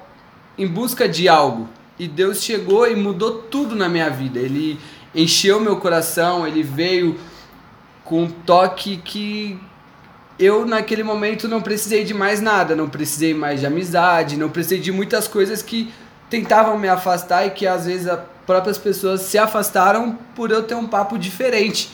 em 0.57 0.67
busca 0.67 1.09
de 1.09 1.29
algo, 1.29 1.69
e 1.99 2.09
Deus 2.09 2.43
chegou 2.43 2.89
e 2.89 2.97
mudou 2.97 3.43
tudo 3.43 3.75
na 3.75 3.89
minha 3.89 4.11
vida. 4.11 4.39
Ele 4.39 4.79
encheu 5.15 5.61
meu 5.61 5.77
coração, 5.77 6.47
ele 6.47 6.63
veio 6.63 7.19
com 8.05 8.25
um 8.25 8.31
toque 8.31 8.97
que 8.97 9.59
eu 10.39 10.67
naquele 10.67 11.03
momento 11.03 11.49
não 11.49 11.63
precisei 11.63 12.05
de 12.05 12.13
mais 12.13 12.41
nada, 12.41 12.75
não 12.75 12.89
precisei 12.89 13.33
mais 13.33 13.61
de 13.61 13.67
amizade, 13.67 14.37
não 14.37 14.51
precisei 14.51 14.81
de 14.81 14.91
muitas 14.91 15.29
coisas 15.29 15.63
que 15.63 15.93
tentavam 16.29 16.77
me 16.77 16.89
afastar 16.89 17.47
e 17.47 17.51
que 17.51 17.67
às 17.67 17.87
vezes 17.87 18.09
as 18.09 18.21
próprias 18.45 18.77
pessoas 18.77 19.23
se 19.23 19.39
afastaram 19.39 20.19
por 20.35 20.51
eu 20.51 20.63
ter 20.63 20.75
um 20.75 20.87
papo 20.87 21.17
diferente 21.17 21.91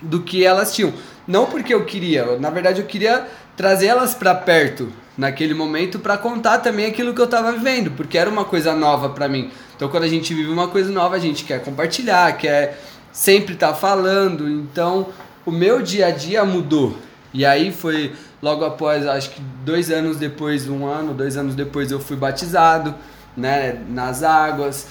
do 0.00 0.22
que 0.22 0.44
elas 0.44 0.74
tinham. 0.74 0.92
Não 1.26 1.46
porque 1.46 1.72
eu 1.72 1.84
queria, 1.84 2.38
na 2.38 2.50
verdade 2.50 2.80
eu 2.80 2.86
queria 2.86 3.26
trazer 3.56 3.86
elas 3.86 4.14
para 4.14 4.34
perto, 4.34 4.90
naquele 5.16 5.54
momento 5.54 5.98
para 5.98 6.18
contar 6.18 6.58
também 6.58 6.86
aquilo 6.86 7.14
que 7.14 7.20
eu 7.20 7.24
estava 7.24 7.52
vivendo, 7.52 7.90
porque 7.92 8.18
era 8.18 8.28
uma 8.28 8.44
coisa 8.44 8.74
nova 8.74 9.08
para 9.08 9.28
mim. 9.28 9.50
Então 9.76 9.88
quando 9.88 10.04
a 10.04 10.08
gente 10.08 10.34
vive 10.34 10.50
uma 10.50 10.68
coisa 10.68 10.90
nova, 10.90 11.16
a 11.16 11.18
gente 11.18 11.44
quer 11.44 11.62
compartilhar, 11.62 12.36
quer 12.36 12.80
sempre 13.12 13.54
estar 13.54 13.68
tá 13.68 13.74
falando. 13.74 14.48
Então 14.48 15.08
o 15.46 15.52
meu 15.52 15.80
dia 15.80 16.06
a 16.06 16.10
dia 16.10 16.44
mudou. 16.44 16.96
E 17.32 17.44
aí 17.44 17.72
foi 17.72 18.12
logo 18.42 18.64
após, 18.64 19.06
acho 19.06 19.30
que 19.30 19.40
dois 19.64 19.90
anos 19.90 20.16
depois, 20.16 20.68
um 20.68 20.86
ano, 20.86 21.14
dois 21.14 21.36
anos 21.36 21.54
depois 21.54 21.90
eu 21.90 21.98
fui 21.98 22.16
batizado, 22.16 22.94
né, 23.36 23.80
nas 23.88 24.22
águas. 24.22 24.88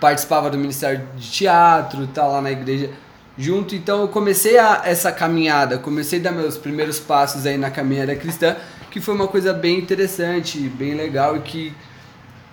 Participava 0.00 0.48
do 0.48 0.56
Ministério 0.56 1.04
de 1.16 1.28
Teatro, 1.30 2.06
tá 2.06 2.26
lá 2.26 2.40
na 2.40 2.50
igreja 2.50 2.90
junto. 3.36 3.74
Então 3.74 4.02
eu 4.02 4.08
comecei 4.08 4.58
a, 4.58 4.82
essa 4.84 5.10
caminhada, 5.10 5.78
comecei 5.78 6.20
a 6.20 6.22
dar 6.22 6.32
meus 6.32 6.56
primeiros 6.56 6.98
passos 6.98 7.46
aí 7.46 7.58
na 7.58 7.70
caminhada 7.70 8.14
cristã 8.14 8.56
que 8.90 9.00
foi 9.00 9.14
uma 9.14 9.28
coisa 9.28 9.52
bem 9.52 9.78
interessante, 9.78 10.58
bem 10.60 10.94
legal 10.94 11.36
e 11.36 11.40
que 11.40 11.74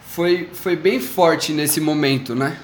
foi, 0.10 0.50
foi 0.54 0.76
bem 0.76 1.00
forte 1.00 1.52
nesse 1.52 1.80
momento, 1.80 2.36
né? 2.36 2.58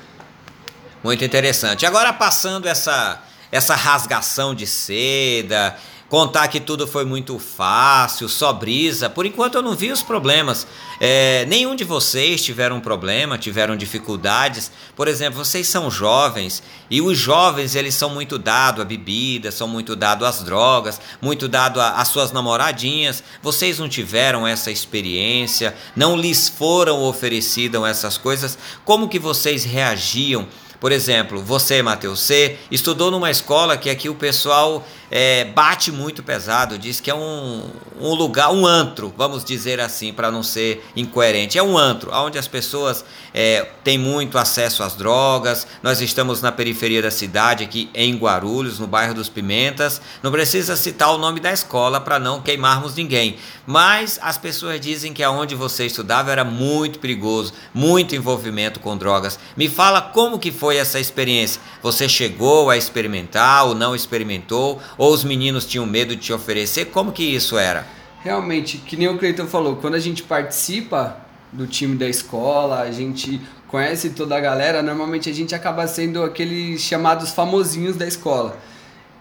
Muito 1.03 1.23
interessante. 1.23 1.85
Agora 1.85 2.13
passando 2.13 2.67
essa 2.67 3.21
essa 3.51 3.75
rasgação 3.75 4.55
de 4.55 4.65
seda, 4.65 5.75
contar 6.11 6.49
que 6.49 6.59
tudo 6.59 6.85
foi 6.85 7.05
muito 7.05 7.39
fácil, 7.39 8.27
só 8.27 8.51
brisa. 8.51 9.09
Por 9.09 9.25
enquanto 9.25 9.55
eu 9.55 9.61
não 9.61 9.73
vi 9.73 9.93
os 9.93 10.03
problemas. 10.03 10.67
É, 10.99 11.45
nenhum 11.45 11.73
de 11.73 11.85
vocês 11.85 12.43
tiveram 12.43 12.81
problema, 12.81 13.37
tiveram 13.37 13.77
dificuldades. 13.77 14.69
Por 14.93 15.07
exemplo, 15.07 15.43
vocês 15.43 15.67
são 15.69 15.89
jovens 15.89 16.61
e 16.89 17.01
os 17.01 17.17
jovens 17.17 17.75
eles 17.75 17.95
são 17.95 18.09
muito 18.09 18.37
dados 18.37 18.81
à 18.81 18.83
bebida, 18.83 19.53
são 19.53 19.69
muito 19.69 19.95
dados 19.95 20.27
às 20.27 20.43
drogas, 20.43 20.99
muito 21.21 21.47
dados 21.47 21.81
às 21.81 22.09
suas 22.09 22.33
namoradinhas. 22.33 23.23
Vocês 23.41 23.79
não 23.79 23.87
tiveram 23.87 24.45
essa 24.45 24.69
experiência, 24.69 25.73
não 25.95 26.17
lhes 26.17 26.49
foram 26.49 27.01
oferecidas 27.03 27.81
essas 27.85 28.17
coisas. 28.17 28.57
Como 28.83 29.07
que 29.07 29.17
vocês 29.17 29.63
reagiam? 29.63 30.45
Por 30.81 30.91
exemplo, 30.91 31.39
você, 31.43 31.83
Matheus, 31.83 32.21
você 32.21 32.57
estudou 32.71 33.11
numa 33.11 33.29
escola 33.29 33.77
que 33.77 33.87
aqui 33.87 34.09
o 34.09 34.15
pessoal 34.15 34.83
é, 35.13 35.43
bate 35.43 35.91
muito 35.91 36.23
pesado, 36.23 36.77
diz 36.77 37.01
que 37.01 37.11
é 37.11 37.13
um, 37.13 37.69
um 37.99 38.13
lugar, 38.13 38.49
um 38.53 38.65
antro, 38.65 39.13
vamos 39.17 39.43
dizer 39.43 39.81
assim, 39.81 40.13
para 40.13 40.31
não 40.31 40.41
ser 40.41 40.85
incoerente. 40.95 41.57
É 41.57 41.63
um 41.63 41.77
antro, 41.77 42.09
onde 42.13 42.39
as 42.39 42.47
pessoas 42.47 43.03
é, 43.33 43.67
têm 43.83 43.97
muito 43.97 44.37
acesso 44.37 44.81
às 44.81 44.95
drogas. 44.95 45.67
Nós 45.83 45.99
estamos 45.99 46.41
na 46.41 46.49
periferia 46.49 47.01
da 47.01 47.11
cidade, 47.11 47.65
aqui 47.65 47.89
em 47.93 48.15
Guarulhos, 48.15 48.79
no 48.79 48.87
bairro 48.87 49.13
dos 49.13 49.27
Pimentas. 49.27 50.01
Não 50.23 50.31
precisa 50.31 50.77
citar 50.77 51.13
o 51.13 51.17
nome 51.17 51.41
da 51.41 51.51
escola 51.51 51.99
para 51.99 52.17
não 52.17 52.41
queimarmos 52.41 52.95
ninguém. 52.95 53.35
Mas 53.67 54.17
as 54.21 54.37
pessoas 54.37 54.79
dizem 54.79 55.11
que 55.11 55.21
aonde 55.21 55.55
você 55.55 55.85
estudava 55.85 56.31
era 56.31 56.45
muito 56.45 56.99
perigoso, 56.99 57.53
muito 57.73 58.15
envolvimento 58.15 58.79
com 58.79 58.97
drogas. 58.97 59.37
Me 59.57 59.67
fala 59.67 60.01
como 60.01 60.39
que 60.39 60.51
foi 60.51 60.77
essa 60.77 61.01
experiência. 61.01 61.61
Você 61.83 62.07
chegou 62.07 62.69
a 62.69 62.77
experimentar 62.77 63.65
ou 63.65 63.75
não 63.75 63.93
experimentou? 63.93 64.81
Ou 65.01 65.11
os 65.11 65.23
meninos 65.23 65.65
tinham 65.65 65.83
medo 65.83 66.15
de 66.15 66.21
te 66.21 66.31
oferecer? 66.31 66.85
Como 66.91 67.11
que 67.11 67.23
isso 67.23 67.57
era? 67.57 67.87
Realmente, 68.23 68.77
que 68.77 68.95
nem 68.95 69.07
o 69.07 69.17
Cleiton 69.17 69.47
falou, 69.47 69.77
quando 69.77 69.95
a 69.95 69.99
gente 69.99 70.21
participa 70.21 71.17
do 71.51 71.65
time 71.65 71.95
da 71.97 72.07
escola, 72.07 72.81
a 72.81 72.91
gente 72.91 73.41
conhece 73.67 74.11
toda 74.11 74.37
a 74.37 74.39
galera, 74.39 74.83
normalmente 74.83 75.27
a 75.27 75.33
gente 75.33 75.55
acaba 75.55 75.87
sendo 75.87 76.21
aqueles 76.21 76.81
chamados 76.81 77.31
famosinhos 77.31 77.95
da 77.97 78.05
escola. 78.05 78.59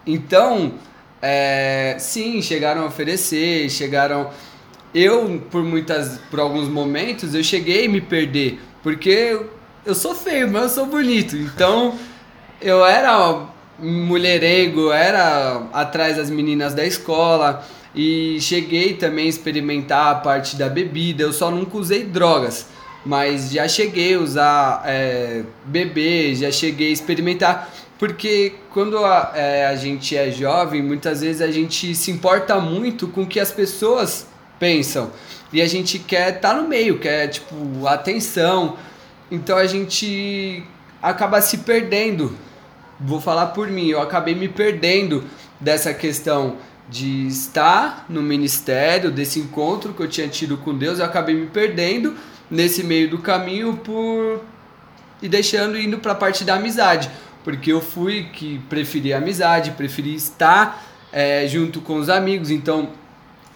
Então, 0.05 0.75
é, 1.19 1.95
sim, 1.97 2.43
chegaram 2.43 2.83
a 2.83 2.85
oferecer, 2.85 3.67
chegaram. 3.67 4.29
Eu, 4.93 5.41
por 5.49 5.63
muitas, 5.63 6.19
por 6.29 6.39
alguns 6.39 6.67
momentos, 6.67 7.33
eu 7.33 7.43
cheguei 7.43 7.87
a 7.87 7.89
me 7.89 8.01
perder, 8.01 8.59
porque 8.83 9.35
eu 9.83 9.95
sou 9.95 10.13
feio, 10.13 10.47
mas 10.47 10.61
eu 10.61 10.69
sou 10.69 10.85
bonito. 10.85 11.35
Então, 11.35 11.97
eu 12.61 12.85
era 12.85 13.49
mulherengo, 13.81 14.91
era 14.91 15.67
atrás 15.73 16.17
das 16.17 16.29
meninas 16.29 16.73
da 16.73 16.85
escola 16.85 17.65
e 17.95 18.37
cheguei 18.39 18.93
também 18.93 19.25
a 19.25 19.29
experimentar 19.29 20.11
a 20.11 20.15
parte 20.15 20.55
da 20.55 20.69
bebida. 20.69 21.23
Eu 21.23 21.33
só 21.33 21.49
nunca 21.49 21.77
usei 21.77 22.03
drogas, 22.03 22.67
mas 23.05 23.51
já 23.51 23.67
cheguei 23.67 24.13
a 24.13 24.19
usar 24.19 24.83
é, 24.85 25.43
beber, 25.65 26.35
já 26.35 26.51
cheguei 26.51 26.89
a 26.89 26.93
experimentar. 26.93 27.73
Porque 27.97 28.53
quando 28.71 28.97
a, 28.97 29.31
é, 29.35 29.67
a 29.67 29.75
gente 29.75 30.15
é 30.15 30.31
jovem, 30.31 30.81
muitas 30.81 31.21
vezes 31.21 31.41
a 31.41 31.51
gente 31.51 31.93
se 31.93 32.09
importa 32.11 32.59
muito 32.59 33.07
com 33.07 33.23
o 33.23 33.27
que 33.27 33.39
as 33.39 33.51
pessoas 33.51 34.27
pensam. 34.59 35.11
E 35.51 35.61
a 35.61 35.67
gente 35.67 35.99
quer 35.99 36.35
estar 36.35 36.55
tá 36.55 36.61
no 36.61 36.67
meio, 36.67 36.97
quer, 36.97 37.27
tipo, 37.27 37.85
atenção. 37.85 38.77
Então 39.29 39.57
a 39.57 39.65
gente 39.65 40.63
acaba 41.01 41.41
se 41.41 41.59
perdendo 41.59 42.35
vou 43.03 43.19
falar 43.19 43.47
por 43.47 43.67
mim, 43.67 43.87
eu 43.87 44.01
acabei 44.01 44.35
me 44.35 44.47
perdendo 44.47 45.23
dessa 45.59 45.93
questão 45.93 46.57
de 46.89 47.27
estar 47.27 48.05
no 48.09 48.21
ministério, 48.21 49.11
desse 49.11 49.39
encontro 49.39 49.93
que 49.93 50.01
eu 50.01 50.07
tinha 50.07 50.27
tido 50.27 50.57
com 50.57 50.77
Deus, 50.77 50.99
eu 50.99 51.05
acabei 51.05 51.35
me 51.35 51.47
perdendo 51.47 52.15
nesse 52.49 52.83
meio 52.83 53.09
do 53.09 53.17
caminho 53.19 53.77
por 53.77 54.41
e 55.21 55.29
deixando 55.29 55.79
indo 55.79 55.99
para 55.99 56.13
a 56.13 56.15
parte 56.15 56.43
da 56.43 56.55
amizade, 56.55 57.09
porque 57.43 57.71
eu 57.71 57.79
fui 57.79 58.23
que 58.33 58.59
preferi 58.69 59.13
a 59.13 59.17
amizade, 59.17 59.71
preferi 59.71 60.15
estar 60.15 60.83
é, 61.11 61.47
junto 61.47 61.79
com 61.79 61.95
os 61.95 62.09
amigos, 62.09 62.49
então 62.49 62.89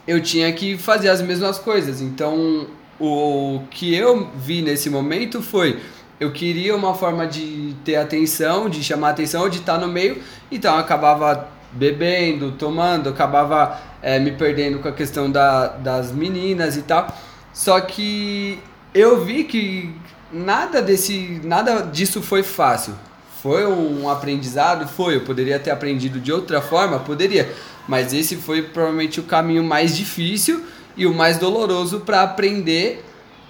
eu 0.08 0.22
tinha 0.22 0.52
que 0.54 0.78
fazer 0.78 1.10
as 1.10 1.22
mesmas 1.22 1.58
coisas. 1.58 2.02
Então 2.02 2.68
o 3.00 3.62
que 3.72 3.94
eu 3.94 4.30
vi 4.36 4.62
nesse 4.62 4.90
momento 4.90 5.42
foi 5.42 5.80
eu 6.20 6.32
queria 6.32 6.76
uma 6.76 6.94
forma 6.94 7.28
de 7.28 7.76
ter 7.84 7.98
atenção, 7.98 8.70
de 8.70 8.84
chamar 8.84 9.10
atenção, 9.10 9.50
de 9.50 9.60
estar 9.60 9.78
no 9.78 9.88
meio, 9.88 10.22
então 10.52 10.74
eu 10.74 10.80
acabava 10.80 11.48
bebendo, 11.72 12.54
tomando, 12.54 13.10
acabava 13.10 13.80
é, 14.02 14.18
me 14.20 14.32
perdendo 14.32 14.80
com 14.80 14.88
a 14.88 14.92
questão 14.92 15.30
da, 15.30 15.68
das 15.68 16.12
meninas 16.12 16.78
e 16.78 16.84
tal. 16.84 17.08
Só 17.54 17.80
que 17.82 18.60
eu 18.94 19.24
vi 19.26 19.44
que 19.44 19.94
nada 20.32 20.82
desse, 20.82 21.42
nada 21.44 21.82
disso 21.82 22.22
foi 22.22 22.44
fácil. 22.44 22.94
Foi 23.42 23.66
um 23.68 24.10
aprendizado, 24.10 24.88
foi. 24.88 25.18
Eu 25.18 25.22
poderia 25.22 25.60
ter 25.60 25.70
aprendido 25.70 26.20
de 26.20 26.32
outra 26.32 26.62
forma, 26.62 27.00
poderia. 27.00 27.54
Mas 27.88 28.14
esse 28.14 28.38
foi 28.38 28.64
provavelmente 28.64 29.20
o 29.20 29.24
caminho 29.24 29.64
mais 29.64 29.96
difícil 29.96 30.64
e 30.98 31.06
o 31.06 31.14
mais 31.14 31.38
doloroso 31.38 32.00
para 32.00 32.24
aprender 32.24 33.06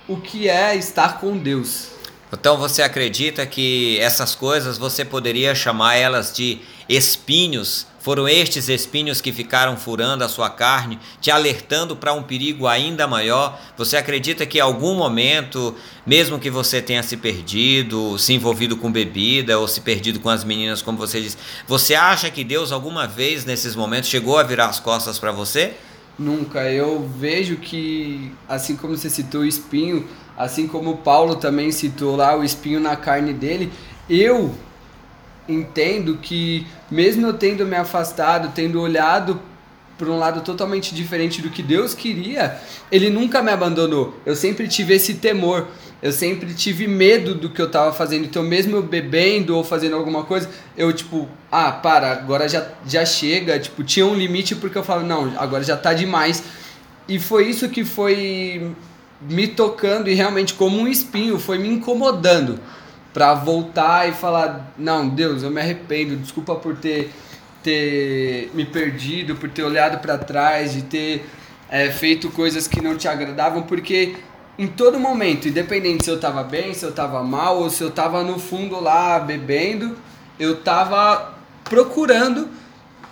o 0.08 0.18
que 0.18 0.50
é 0.50 0.76
estar 0.76 1.20
com 1.20 1.38
Deus. 1.38 1.95
Então 2.32 2.58
você 2.58 2.82
acredita 2.82 3.46
que 3.46 4.00
essas 4.00 4.36
coisas 4.36 4.78
você 4.78 5.06
poderia 5.06 5.54
chamar 5.56 5.96
elas 5.96 6.34
de 6.34 6.60
espinhos 6.90 7.88
foram 8.06 8.30
estes 8.30 8.70
espinhos 8.70 9.20
que 9.20 9.34
ficaram 9.34 9.76
furando 9.76 10.24
a 10.24 10.30
sua 10.30 10.48
carne, 10.48 11.00
te 11.20 11.32
alertando 11.32 11.96
para 11.96 12.14
um 12.14 12.22
perigo 12.22 12.68
ainda 12.68 13.08
maior? 13.08 13.60
Você 13.76 13.98
acredita 13.98 14.46
que 14.46 14.60
em 14.60 14.62
algum 14.62 14.94
momento, 14.94 15.74
mesmo 16.06 16.38
que 16.38 16.52
você 16.52 16.84
tenha 16.84 17.02
se 17.02 17.18
perdido, 17.18 18.16
se 18.20 18.32
envolvido 18.32 18.78
com 18.78 18.92
bebida 18.92 19.58
ou 19.58 19.68
se 19.68 19.82
perdido 19.82 20.20
com 20.20 20.30
as 20.30 20.44
meninas, 20.44 20.84
como 20.84 21.00
você 21.00 21.20
disse, 21.20 21.38
você 21.68 21.96
acha 21.96 22.30
que 22.30 22.44
Deus 22.44 22.72
alguma 22.72 23.08
vez 23.08 23.44
nesses 23.44 23.76
momentos 23.76 24.08
chegou 24.08 24.38
a 24.38 24.44
virar 24.44 24.68
as 24.68 24.80
costas 24.80 25.18
para 25.18 25.32
você? 25.32 25.74
Nunca. 26.18 26.72
Eu 26.72 27.10
vejo 27.18 27.56
que, 27.56 28.32
assim 28.48 28.76
como 28.76 28.96
você 28.96 29.10
citou 29.10 29.42
o 29.42 29.46
espinho, 29.46 30.08
assim 30.38 30.68
como 30.68 30.98
Paulo 30.98 31.36
também 31.36 31.72
citou 31.72 32.16
lá 32.16 32.38
o 32.38 32.44
espinho 32.44 32.80
na 32.80 32.96
carne 32.96 33.34
dele, 33.34 33.72
eu 34.10 34.54
entendo 35.48 36.18
que, 36.18 36.66
mesmo 36.90 37.26
eu 37.28 37.34
tendo 37.34 37.66
me 37.66 37.76
afastado, 37.76 38.52
tendo 38.54 38.82
olhado 38.82 39.40
por 39.98 40.10
um 40.10 40.18
lado 40.18 40.42
totalmente 40.42 40.94
diferente 40.94 41.42
do 41.42 41.50
que 41.50 41.64
Deus 41.64 41.94
queria, 41.94 42.60
Ele 42.92 43.10
nunca 43.10 43.42
me 43.42 43.52
abandonou. 43.52 44.20
Eu 44.26 44.36
sempre 44.36 44.68
tive 44.68 44.96
esse 44.96 45.16
temor, 45.16 45.68
eu 46.02 46.12
sempre 46.12 46.54
tive 46.54 46.88
medo 46.88 47.34
do 47.34 47.50
que 47.50 47.62
eu 47.62 47.68
estava 47.68 47.94
fazendo. 47.94 48.26
Então, 48.26 48.44
mesmo 48.44 48.76
eu 48.76 48.84
bebendo 48.84 49.56
ou 49.56 49.64
fazendo 49.64 49.96
alguma 49.96 50.24
coisa, 50.26 50.50
eu, 50.76 50.92
tipo, 50.92 51.30
ah, 51.52 51.72
para, 51.72 52.12
agora 52.12 52.50
já, 52.50 52.68
já 52.86 53.06
chega. 53.06 53.58
Tipo, 53.58 53.84
tinha 53.84 54.06
um 54.06 54.16
limite 54.16 54.56
porque 54.56 54.78
eu 54.78 54.84
falava, 54.84 55.06
não, 55.06 55.34
agora 55.38 55.64
já 55.64 55.78
tá 55.78 55.94
demais. 55.94 56.44
E 57.08 57.18
foi 57.18 57.48
isso 57.48 57.70
que 57.70 57.86
foi 57.86 58.76
me 59.22 59.48
tocando 59.48 60.10
e 60.10 60.14
realmente 60.14 60.54
como 60.54 60.78
um 60.78 60.88
espinho, 60.88 61.40
foi 61.40 61.58
me 61.58 61.68
incomodando 61.70 62.60
para 63.14 63.34
voltar 63.34 64.10
e 64.10 64.14
falar: 64.14 64.74
Não, 64.78 65.08
Deus, 65.08 65.44
eu 65.44 65.50
me 65.50 65.62
arrependo, 65.62 66.18
desculpa 66.18 66.56
por 66.56 66.76
ter, 66.76 67.12
ter 67.64 68.52
me 68.54 68.66
perdido, 68.66 69.36
por 69.36 69.50
ter 69.50 69.64
olhado 69.64 70.00
para 70.00 70.18
trás, 70.18 70.74
de 70.74 70.82
ter 70.82 71.26
é, 71.70 71.90
feito 71.90 72.30
coisas 72.30 72.68
que 72.68 72.82
não 72.82 72.98
te 72.98 73.08
agradavam, 73.08 73.64
porque 73.64 74.16
em 74.58 74.68
todo 74.68 75.00
momento, 75.00 75.48
independente 75.48 76.06
se 76.06 76.10
eu 76.10 76.16
estava 76.16 76.44
bem, 76.44 76.74
se 76.74 76.84
eu 76.86 76.90
estava 76.90 77.24
mal 77.24 77.60
ou 77.60 77.70
se 77.70 77.84
eu 77.84 77.90
estava 77.90 78.24
no 78.24 78.40
fundo 78.40 78.80
lá 78.80 79.20
bebendo, 79.20 79.98
eu 80.40 80.54
estava 80.54 81.36
procurando 81.64 82.48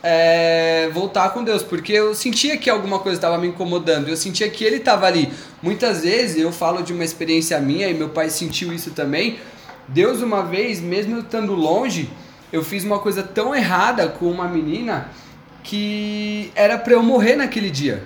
é, 0.03 0.89
voltar 0.93 1.29
com 1.29 1.43
Deus, 1.43 1.63
porque 1.63 1.93
eu 1.93 2.13
sentia 2.13 2.57
que 2.57 2.69
alguma 2.69 2.99
coisa 2.99 3.17
estava 3.17 3.37
me 3.37 3.47
incomodando, 3.47 4.09
eu 4.09 4.17
sentia 4.17 4.49
que 4.49 4.65
Ele 4.65 4.75
estava 4.75 5.07
ali. 5.07 5.31
Muitas 5.61 6.03
vezes 6.03 6.37
eu 6.37 6.51
falo 6.51 6.83
de 6.83 6.91
uma 6.91 7.05
experiência 7.05 7.57
minha 7.59 7.87
e 7.87 7.93
meu 7.93 8.09
pai 8.09 8.29
sentiu 8.29 8.73
isso 8.73 8.91
também. 8.91 9.39
Deus, 9.87 10.21
uma 10.21 10.43
vez, 10.43 10.81
mesmo 10.81 11.19
estando 11.19 11.53
longe, 11.55 12.09
eu 12.51 12.63
fiz 12.63 12.83
uma 12.83 12.99
coisa 12.99 13.23
tão 13.23 13.55
errada 13.55 14.09
com 14.09 14.29
uma 14.29 14.47
menina 14.47 15.09
que 15.63 16.51
era 16.53 16.77
para 16.77 16.93
eu 16.93 17.01
morrer 17.01 17.37
naquele 17.37 17.69
dia. 17.69 18.03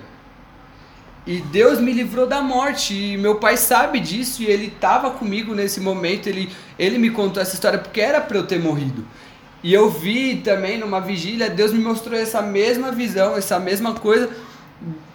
E 1.26 1.40
Deus 1.42 1.78
me 1.78 1.92
livrou 1.92 2.26
da 2.26 2.40
morte. 2.40 2.94
E 2.94 3.16
meu 3.18 3.34
pai 3.34 3.56
sabe 3.56 4.00
disso 4.00 4.42
e 4.42 4.46
ele 4.46 4.68
estava 4.68 5.10
comigo 5.10 5.54
nesse 5.54 5.78
momento. 5.78 6.26
Ele, 6.26 6.50
ele 6.78 6.96
me 6.96 7.10
contou 7.10 7.42
essa 7.42 7.54
história 7.54 7.78
porque 7.78 8.00
era 8.00 8.20
para 8.20 8.38
eu 8.38 8.46
ter 8.46 8.58
morrido. 8.58 9.04
E 9.62 9.74
eu 9.74 9.90
vi 9.90 10.36
também 10.36 10.78
numa 10.78 11.00
vigília, 11.00 11.50
Deus 11.50 11.72
me 11.72 11.80
mostrou 11.80 12.18
essa 12.18 12.40
mesma 12.40 12.92
visão, 12.92 13.36
essa 13.36 13.58
mesma 13.58 13.94
coisa. 13.94 14.30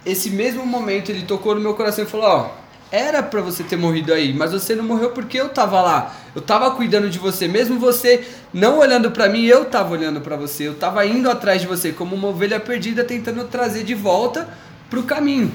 Esse 0.04 0.30
mesmo 0.30 0.66
momento 0.66 1.10
ele 1.10 1.22
tocou 1.22 1.54
no 1.54 1.60
meu 1.60 1.74
coração 1.74 2.04
e 2.04 2.06
falou: 2.06 2.26
Ó, 2.26 2.50
era 2.92 3.22
para 3.22 3.40
você 3.40 3.62
ter 3.64 3.76
morrido 3.76 4.12
aí, 4.12 4.34
mas 4.34 4.52
você 4.52 4.74
não 4.74 4.84
morreu 4.84 5.10
porque 5.10 5.40
eu 5.40 5.48
tava 5.48 5.80
lá. 5.80 6.14
Eu 6.34 6.42
tava 6.42 6.70
cuidando 6.72 7.08
de 7.08 7.18
você, 7.18 7.48
mesmo 7.48 7.78
você 7.78 8.26
não 8.52 8.78
olhando 8.78 9.10
para 9.10 9.28
mim, 9.28 9.44
eu 9.44 9.64
tava 9.64 9.92
olhando 9.92 10.20
para 10.20 10.36
você. 10.36 10.68
Eu 10.68 10.74
tava 10.74 11.04
indo 11.06 11.30
atrás 11.30 11.62
de 11.62 11.66
você 11.66 11.90
como 11.92 12.14
uma 12.14 12.28
ovelha 12.28 12.60
perdida 12.60 13.02
tentando 13.02 13.44
trazer 13.44 13.82
de 13.82 13.94
volta 13.94 14.48
pro 14.90 15.02
caminho. 15.04 15.50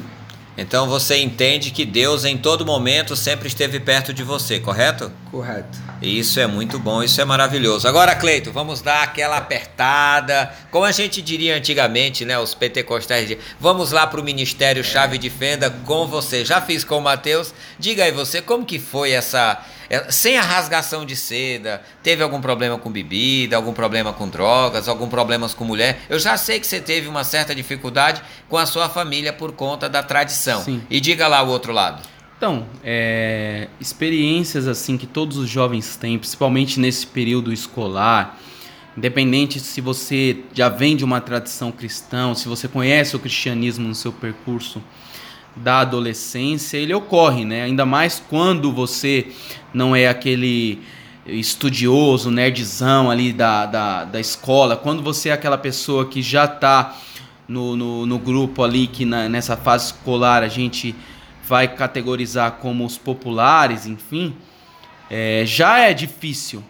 Então 0.60 0.88
você 0.88 1.18
entende 1.18 1.72
que 1.72 1.86
Deus 1.86 2.26
em 2.26 2.38
todo 2.38 2.66
momento 2.66 3.16
sempre 3.16 3.48
esteve 3.48 3.80
perto 3.80 4.14
de 4.14 4.24
você, 4.24 4.60
correto? 4.60 5.12
Correto. 5.32 5.78
Isso 6.02 6.40
é 6.40 6.48
muito 6.48 6.78
bom, 6.78 7.02
isso 7.02 7.20
é 7.22 7.26
maravilhoso. 7.26 7.88
Agora, 7.88 8.14
Cleito, 8.16 8.52
vamos 8.52 8.82
dar 8.82 9.04
aquela 9.04 9.38
apertada, 9.38 10.54
como 10.70 10.86
a 10.86 10.92
gente 10.92 11.22
diria 11.22 11.56
antigamente, 11.56 12.26
né? 12.26 12.38
Os 12.38 12.54
pentecostais, 12.54 13.38
vamos 13.60 13.92
lá 13.92 14.06
para 14.06 14.20
o 14.20 14.24
Ministério 14.24 14.84
Chave 14.84 15.18
de 15.18 15.30
Fenda 15.30 15.70
com 15.70 16.08
você. 16.08 16.44
Já 16.44 16.62
fiz 16.62 16.84
com 16.84 16.98
o 16.98 17.02
Mateus. 17.02 17.54
Diga 17.78 18.04
aí 18.04 18.12
você, 18.12 18.42
como 18.42 18.66
que 18.66 18.80
foi 18.80 19.12
essa 19.12 19.64
sem 20.10 20.38
a 20.38 20.42
rasgação 20.42 21.06
de 21.06 21.16
seda, 21.16 21.82
teve 22.04 22.22
algum 22.22 22.40
problema 22.40 22.78
com 22.78 22.92
bebida, 22.92 23.56
algum 23.56 23.74
problema 23.74 24.14
com 24.14 24.28
drogas, 24.28 24.88
algum 24.88 25.08
problema 25.08 25.50
com 25.50 25.64
mulher. 25.64 26.02
Eu 26.08 26.20
já 26.20 26.38
sei 26.38 26.60
que 26.60 26.68
você 26.68 26.80
teve 26.80 27.08
uma 27.08 27.24
certa 27.24 27.56
dificuldade 27.56 28.22
com 28.48 28.58
a 28.58 28.66
sua 28.66 28.88
família 28.88 29.34
por 29.34 29.52
conta 29.52 29.90
da 29.90 30.04
tradição. 30.04 30.64
Sim. 30.64 30.82
E 30.90 31.00
diga 31.00 31.28
lá 31.28 31.42
o 31.42 31.48
outro 31.48 31.74
lado. 31.74 32.04
Então, 32.38 32.66
é, 32.84 33.68
experiências 33.82 34.68
assim 34.68 34.98
que 34.98 35.06
todos 35.06 35.36
os 35.38 35.50
jovens 35.50 35.98
têm, 35.98 36.18
principalmente 36.18 36.80
nesse 36.80 37.06
período 37.06 37.52
escolar, 37.52 38.40
independente 38.96 39.60
se 39.60 39.82
você 39.82 40.38
já 40.54 40.70
vem 40.70 40.96
de 40.96 41.04
uma 41.04 41.20
tradição 41.20 41.72
cristã, 41.72 42.34
se 42.36 42.48
você 42.48 42.68
conhece 42.68 43.16
o 43.16 43.20
cristianismo 43.20 43.88
no 43.88 43.96
seu 43.96 44.14
percurso, 44.14 44.82
da 45.56 45.80
adolescência, 45.80 46.78
ele 46.78 46.94
ocorre, 46.94 47.44
né? 47.44 47.64
Ainda 47.64 47.86
mais 47.86 48.22
quando 48.30 48.72
você 48.72 49.28
não 49.74 49.96
é 49.96 50.08
aquele 50.08 50.82
estudioso, 51.26 52.32
nerdzão 52.32 53.12
ali 53.12 53.32
da, 53.32 53.66
da, 53.66 54.06
da 54.06 54.20
escola, 54.20 54.76
quando 54.76 55.04
você 55.04 55.30
é 55.30 55.34
aquela 55.34 55.58
pessoa 55.58 56.06
que 56.06 56.22
já 56.22 56.46
está 56.46 56.98
no, 57.48 57.76
no, 57.76 58.06
no, 58.06 58.20
grupo 58.20 58.64
ali, 58.64 58.88
que 58.88 59.06
na, 59.06 59.28
nessa 59.28 59.58
fase 59.58 59.88
escolar 59.88 60.44
a 60.44 60.48
gente 60.48 60.96
vai 61.48 61.68
categorizar 61.68 62.54
como 62.54 62.86
os 62.86 62.98
populares, 62.98 63.86
enfim, 63.86 64.36
é, 65.10 65.44
já 65.46 65.80
é 65.80 65.94
difícil 65.94 66.64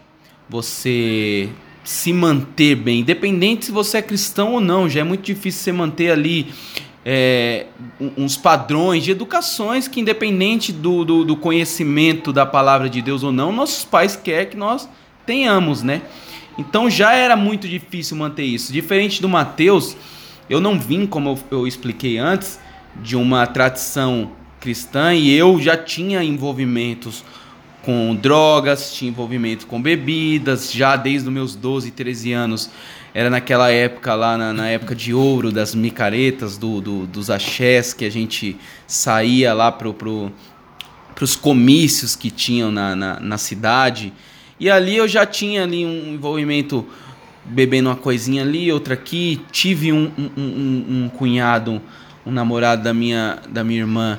você 0.48 1.50
se 1.84 2.12
manter 2.12 2.74
bem, 2.74 3.00
independente 3.00 3.66
se 3.66 3.72
você 3.72 3.98
é 3.98 4.02
cristão 4.02 4.54
ou 4.54 4.60
não, 4.60 4.88
já 4.88 5.00
é 5.00 5.04
muito 5.04 5.22
difícil 5.22 5.62
você 5.62 5.72
manter 5.72 6.10
ali 6.10 6.52
é, 7.04 7.66
uns 8.16 8.36
padrões 8.36 9.04
de 9.04 9.10
educações 9.10 9.88
que, 9.88 10.00
independente 10.00 10.72
do, 10.72 11.04
do, 11.04 11.24
do, 11.24 11.36
conhecimento 11.36 12.32
da 12.32 12.44
palavra 12.44 12.90
de 12.90 13.00
Deus 13.00 13.22
ou 13.22 13.32
não, 13.32 13.52
nossos 13.52 13.84
pais 13.84 14.16
querem 14.16 14.50
que 14.50 14.56
nós 14.56 14.88
tenhamos, 15.24 15.82
né? 15.82 16.02
Então 16.58 16.90
já 16.90 17.14
era 17.14 17.36
muito 17.36 17.66
difícil 17.66 18.16
manter 18.16 18.44
isso. 18.44 18.72
Diferente 18.72 19.22
do 19.22 19.28
Mateus, 19.28 19.96
eu 20.48 20.60
não 20.60 20.78
vim, 20.78 21.06
como 21.06 21.30
eu, 21.30 21.58
eu 21.58 21.66
expliquei 21.66 22.18
antes, 22.18 22.60
de 23.02 23.16
uma 23.16 23.46
tradição 23.46 24.32
cristã 24.60 25.14
e 25.14 25.30
eu 25.30 25.58
já 25.58 25.76
tinha 25.76 26.22
envolvimentos 26.22 27.24
com 27.82 28.14
drogas, 28.14 28.92
tinha 28.92 29.10
envolvimento 29.10 29.66
com 29.66 29.80
bebidas, 29.80 30.70
já 30.70 30.96
desde 30.96 31.28
os 31.28 31.32
meus 31.32 31.54
12, 31.54 31.90
13 31.92 32.32
anos 32.32 32.70
era 33.12 33.28
naquela 33.28 33.70
época 33.70 34.14
lá, 34.14 34.38
na, 34.38 34.52
na 34.52 34.68
época 34.68 34.94
de 34.94 35.12
ouro 35.12 35.50
das 35.50 35.74
micaretas, 35.74 36.56
do, 36.56 36.80
do, 36.80 37.06
dos 37.06 37.30
axés, 37.30 37.92
que 37.92 38.04
a 38.04 38.10
gente 38.10 38.56
saía 38.86 39.52
lá 39.52 39.72
pro, 39.72 39.92
pro, 39.92 40.32
pros 41.14 41.34
comícios 41.34 42.14
que 42.14 42.30
tinham 42.30 42.70
na, 42.70 42.94
na, 42.94 43.20
na 43.20 43.38
cidade. 43.38 44.12
E 44.58 44.70
ali 44.70 44.96
eu 44.96 45.08
já 45.08 45.26
tinha 45.26 45.64
ali 45.64 45.84
um 45.84 46.14
envolvimento 46.14 46.86
bebendo 47.44 47.88
uma 47.88 47.96
coisinha 47.96 48.42
ali, 48.42 48.70
outra 48.70 48.94
aqui. 48.94 49.40
Tive 49.50 49.92
um, 49.92 50.10
um, 50.16 50.30
um, 50.36 51.04
um 51.04 51.08
cunhado, 51.08 51.82
um 52.24 52.30
namorado 52.30 52.82
da 52.82 52.94
minha, 52.94 53.38
da 53.48 53.64
minha 53.64 53.80
irmã, 53.80 54.18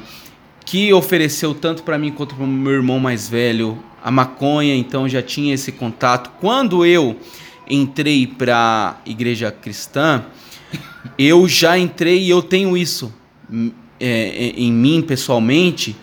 que 0.66 0.92
ofereceu 0.94 1.54
tanto 1.54 1.84
para 1.84 1.98
mim 1.98 2.12
quanto 2.12 2.36
para 2.36 2.46
meu 2.46 2.74
irmão 2.74 3.00
mais 3.00 3.30
velho 3.30 3.82
a 4.04 4.10
maconha, 4.10 4.76
então 4.76 5.08
já 5.08 5.22
tinha 5.22 5.54
esse 5.54 5.72
contato. 5.72 6.32
Quando 6.40 6.86
eu 6.86 7.16
entrei 7.72 8.28
para 8.28 9.00
igreja 9.06 9.52
cristã, 9.52 10.26
eu 11.18 11.48
já 11.48 11.78
entrei 11.78 12.24
e 12.24 12.30
eu 12.30 12.42
tenho 12.42 12.76
isso 12.78 13.14
é, 14.00 14.08
é, 14.10 14.50
em 14.58 14.72
mim 14.72 15.02
pessoalmente 15.02 15.96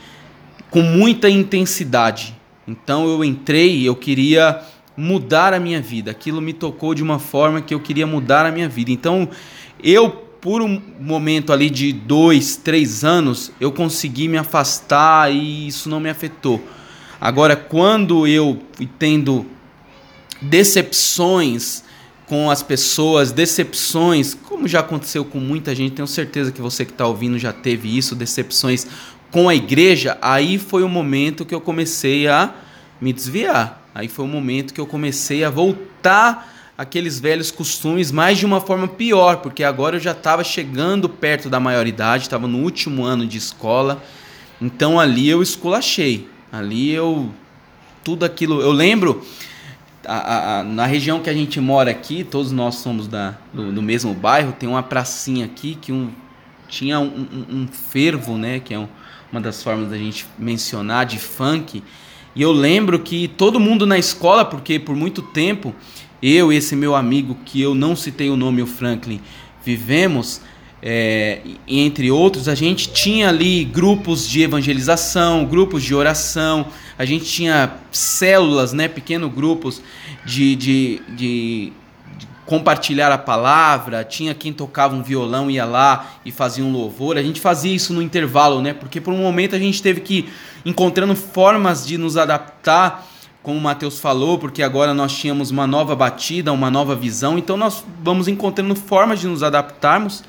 com 0.70 0.82
muita 0.82 1.28
intensidade. 1.28 2.34
Então 2.66 3.08
eu 3.08 3.24
entrei, 3.24 3.88
eu 3.88 3.96
queria 3.96 4.60
mudar 4.96 5.54
a 5.54 5.60
minha 5.60 5.80
vida. 5.80 6.10
Aquilo 6.10 6.40
me 6.40 6.52
tocou 6.52 6.94
de 6.94 7.02
uma 7.02 7.18
forma 7.18 7.60
que 7.60 7.74
eu 7.74 7.80
queria 7.80 8.06
mudar 8.06 8.44
a 8.44 8.50
minha 8.50 8.68
vida. 8.68 8.90
Então 8.90 9.28
eu, 9.82 10.10
por 10.10 10.60
um 10.60 10.80
momento 11.00 11.52
ali 11.52 11.70
de 11.70 11.92
dois, 11.92 12.56
três 12.56 13.04
anos, 13.04 13.52
eu 13.60 13.72
consegui 13.72 14.28
me 14.28 14.36
afastar 14.36 15.32
e 15.32 15.66
isso 15.66 15.88
não 15.88 16.00
me 16.00 16.10
afetou. 16.10 16.62
Agora, 17.20 17.56
quando 17.56 18.26
eu 18.26 18.58
tendo 18.98 19.46
decepções 20.40 21.84
com 22.26 22.50
as 22.50 22.62
pessoas, 22.62 23.32
decepções, 23.32 24.34
como 24.34 24.68
já 24.68 24.80
aconteceu 24.80 25.24
com 25.24 25.38
muita 25.38 25.74
gente, 25.74 25.94
tenho 25.94 26.06
certeza 26.06 26.52
que 26.52 26.60
você 26.60 26.84
que 26.84 26.92
está 26.92 27.06
ouvindo 27.06 27.38
já 27.38 27.52
teve 27.52 27.96
isso, 27.96 28.14
decepções 28.14 28.86
com 29.30 29.48
a 29.48 29.54
igreja, 29.54 30.18
aí 30.20 30.58
foi 30.58 30.82
o 30.82 30.88
momento 30.88 31.44
que 31.44 31.54
eu 31.54 31.60
comecei 31.60 32.28
a 32.28 32.54
me 33.00 33.12
desviar. 33.12 33.88
Aí 33.94 34.08
foi 34.08 34.24
o 34.24 34.28
momento 34.28 34.72
que 34.72 34.80
eu 34.80 34.86
comecei 34.86 35.42
a 35.42 35.50
voltar 35.50 36.72
aqueles 36.76 37.18
velhos 37.18 37.50
costumes, 37.50 38.12
mas 38.12 38.38
de 38.38 38.46
uma 38.46 38.60
forma 38.60 38.86
pior, 38.86 39.38
porque 39.38 39.64
agora 39.64 39.96
eu 39.96 40.00
já 40.00 40.12
estava 40.12 40.44
chegando 40.44 41.08
perto 41.08 41.50
da 41.50 41.58
maioridade, 41.58 42.24
estava 42.24 42.46
no 42.46 42.58
último 42.58 43.04
ano 43.04 43.26
de 43.26 43.38
escola, 43.38 44.02
então 44.60 45.00
ali 45.00 45.28
eu 45.28 45.42
esculachei. 45.42 46.28
Ali 46.52 46.90
eu. 46.90 47.30
Tudo 48.04 48.24
aquilo. 48.24 48.60
Eu 48.60 48.72
lembro 48.72 49.22
a, 50.08 50.60
a, 50.60 50.64
na 50.64 50.86
região 50.86 51.20
que 51.20 51.28
a 51.28 51.34
gente 51.34 51.60
mora 51.60 51.90
aqui, 51.90 52.24
todos 52.24 52.50
nós 52.50 52.76
somos 52.76 53.06
da, 53.06 53.36
do, 53.52 53.70
do 53.70 53.82
mesmo 53.82 54.14
bairro, 54.14 54.52
tem 54.52 54.68
uma 54.68 54.82
pracinha 54.82 55.44
aqui 55.44 55.76
que 55.80 55.92
um, 55.92 56.10
tinha 56.66 56.98
um, 56.98 57.26
um, 57.50 57.56
um 57.56 57.68
fervo, 57.68 58.38
né? 58.38 58.58
Que 58.58 58.72
é 58.72 58.78
um, 58.78 58.88
uma 59.30 59.40
das 59.40 59.62
formas 59.62 59.90
da 59.90 59.98
gente 59.98 60.26
mencionar 60.38 61.04
de 61.04 61.18
funk. 61.18 61.82
E 62.34 62.40
eu 62.40 62.52
lembro 62.52 62.98
que 62.98 63.28
todo 63.28 63.60
mundo 63.60 63.84
na 63.84 63.98
escola, 63.98 64.44
porque 64.44 64.78
por 64.78 64.96
muito 64.96 65.20
tempo 65.20 65.74
eu 66.22 66.52
e 66.52 66.56
esse 66.56 66.74
meu 66.74 66.94
amigo, 66.94 67.36
que 67.44 67.60
eu 67.60 67.74
não 67.74 67.94
citei 67.94 68.30
o 68.30 68.36
nome, 68.36 68.62
o 68.62 68.66
Franklin, 68.66 69.20
vivemos, 69.62 70.40
é, 70.82 71.40
entre 71.66 72.10
outros, 72.10 72.48
a 72.48 72.54
gente 72.54 72.88
tinha 72.90 73.28
ali 73.28 73.64
grupos 73.64 74.28
de 74.28 74.42
evangelização, 74.42 75.44
grupos 75.44 75.82
de 75.82 75.94
oração, 75.94 76.66
a 76.96 77.04
gente 77.04 77.24
tinha 77.24 77.72
células, 77.90 78.72
né, 78.72 78.86
pequenos 78.86 79.32
grupos 79.32 79.82
de, 80.24 80.54
de, 80.54 81.02
de, 81.08 81.72
de, 82.16 82.26
compartilhar 82.46 83.10
a 83.10 83.18
palavra, 83.18 84.04
tinha 84.04 84.34
quem 84.34 84.52
tocava 84.52 84.94
um 84.94 85.02
violão, 85.02 85.50
ia 85.50 85.64
lá 85.64 86.12
e 86.24 86.30
fazia 86.30 86.64
um 86.64 86.72
louvor. 86.72 87.18
A 87.18 87.22
gente 87.22 87.40
fazia 87.40 87.74
isso 87.74 87.92
no 87.92 88.00
intervalo, 88.00 88.62
né, 88.62 88.72
porque 88.72 89.00
por 89.00 89.12
um 89.12 89.18
momento 89.18 89.56
a 89.56 89.58
gente 89.58 89.82
teve 89.82 90.00
que 90.00 90.28
encontrando 90.64 91.14
formas 91.16 91.84
de 91.84 91.98
nos 91.98 92.16
adaptar, 92.16 93.06
como 93.42 93.58
o 93.58 93.62
Mateus 93.62 93.98
falou, 93.98 94.38
porque 94.38 94.62
agora 94.62 94.94
nós 94.94 95.12
tínhamos 95.12 95.50
uma 95.50 95.66
nova 95.66 95.96
batida, 95.96 96.52
uma 96.52 96.70
nova 96.70 96.94
visão, 96.94 97.36
então 97.36 97.56
nós 97.56 97.84
vamos 98.02 98.28
encontrando 98.28 98.76
formas 98.76 99.20
de 99.20 99.26
nos 99.26 99.42
adaptarmos 99.42 100.22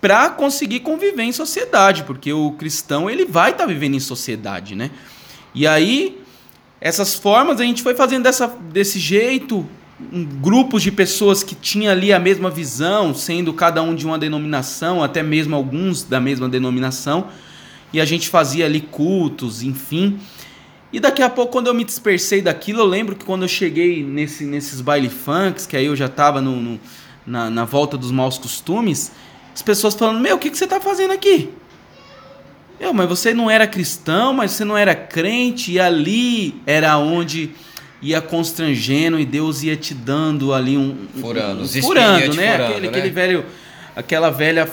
para 0.00 0.30
conseguir 0.30 0.80
conviver 0.80 1.24
em 1.24 1.32
sociedade, 1.32 2.04
porque 2.04 2.32
o 2.32 2.52
cristão 2.52 3.10
ele 3.10 3.24
vai 3.24 3.50
estar 3.50 3.64
tá 3.64 3.68
vivendo 3.68 3.94
em 3.94 4.00
sociedade, 4.00 4.74
né? 4.74 4.90
E 5.54 5.66
aí 5.66 6.20
essas 6.80 7.14
formas 7.14 7.60
a 7.60 7.64
gente 7.64 7.82
foi 7.82 7.94
fazendo 7.94 8.22
dessa, 8.22 8.46
desse 8.46 8.98
jeito, 8.98 9.66
um, 10.12 10.24
grupos 10.24 10.82
de 10.82 10.90
pessoas 10.90 11.42
que 11.42 11.54
tinham 11.54 11.92
ali 11.92 12.12
a 12.12 12.18
mesma 12.18 12.48
visão, 12.48 13.14
sendo 13.14 13.52
cada 13.52 13.82
um 13.82 13.94
de 13.94 14.06
uma 14.06 14.18
denominação, 14.18 15.02
até 15.02 15.22
mesmo 15.22 15.54
alguns 15.54 16.02
da 16.02 16.18
mesma 16.18 16.48
denominação, 16.48 17.28
e 17.92 18.00
a 18.00 18.04
gente 18.04 18.28
fazia 18.28 18.64
ali 18.64 18.80
cultos, 18.80 19.62
enfim. 19.62 20.18
E 20.92 20.98
daqui 20.98 21.22
a 21.22 21.28
pouco, 21.28 21.52
quando 21.52 21.66
eu 21.66 21.74
me 21.74 21.84
dispersei 21.84 22.40
daquilo, 22.40 22.80
eu 22.80 22.86
lembro 22.86 23.14
que 23.14 23.24
quando 23.24 23.42
eu 23.42 23.48
cheguei 23.48 24.02
nesse, 24.02 24.44
nesses 24.44 24.80
baile 24.80 25.10
funks, 25.10 25.66
que 25.66 25.76
aí 25.76 25.86
eu 25.86 25.94
já 25.94 26.06
estava 26.06 26.40
no, 26.40 26.56
no, 26.56 26.80
na, 27.26 27.50
na 27.50 27.64
volta 27.64 27.96
dos 27.96 28.10
maus 28.10 28.38
costumes, 28.38 29.12
as 29.54 29.62
pessoas 29.62 29.94
falando: 29.94 30.20
Meu, 30.20 30.36
o 30.36 30.38
que, 30.38 30.50
que 30.50 30.56
você 30.56 30.64
está 30.64 30.80
fazendo 30.80 31.12
aqui? 31.12 31.52
Eu, 32.78 32.94
mas 32.94 33.08
você 33.08 33.34
não 33.34 33.50
era 33.50 33.66
cristão, 33.66 34.32
mas 34.32 34.52
você 34.52 34.64
não 34.64 34.76
era 34.76 34.94
crente, 34.94 35.72
e 35.72 35.80
ali 35.80 36.60
era 36.66 36.96
onde 36.96 37.50
ia 38.02 38.20
constrangendo 38.20 39.20
e 39.20 39.26
Deus 39.26 39.62
ia 39.62 39.76
te 39.76 39.92
dando 39.92 40.54
ali 40.54 40.78
um. 40.78 41.06
Furando, 41.20 41.62
um, 41.62 41.66
furando, 41.66 42.34
né? 42.34 42.52
Furando, 42.52 42.64
aquele, 42.64 42.80
né? 42.80 42.88
aquele 42.88 43.10
velho. 43.10 43.46
Aquela 43.94 44.30
velha 44.30 44.72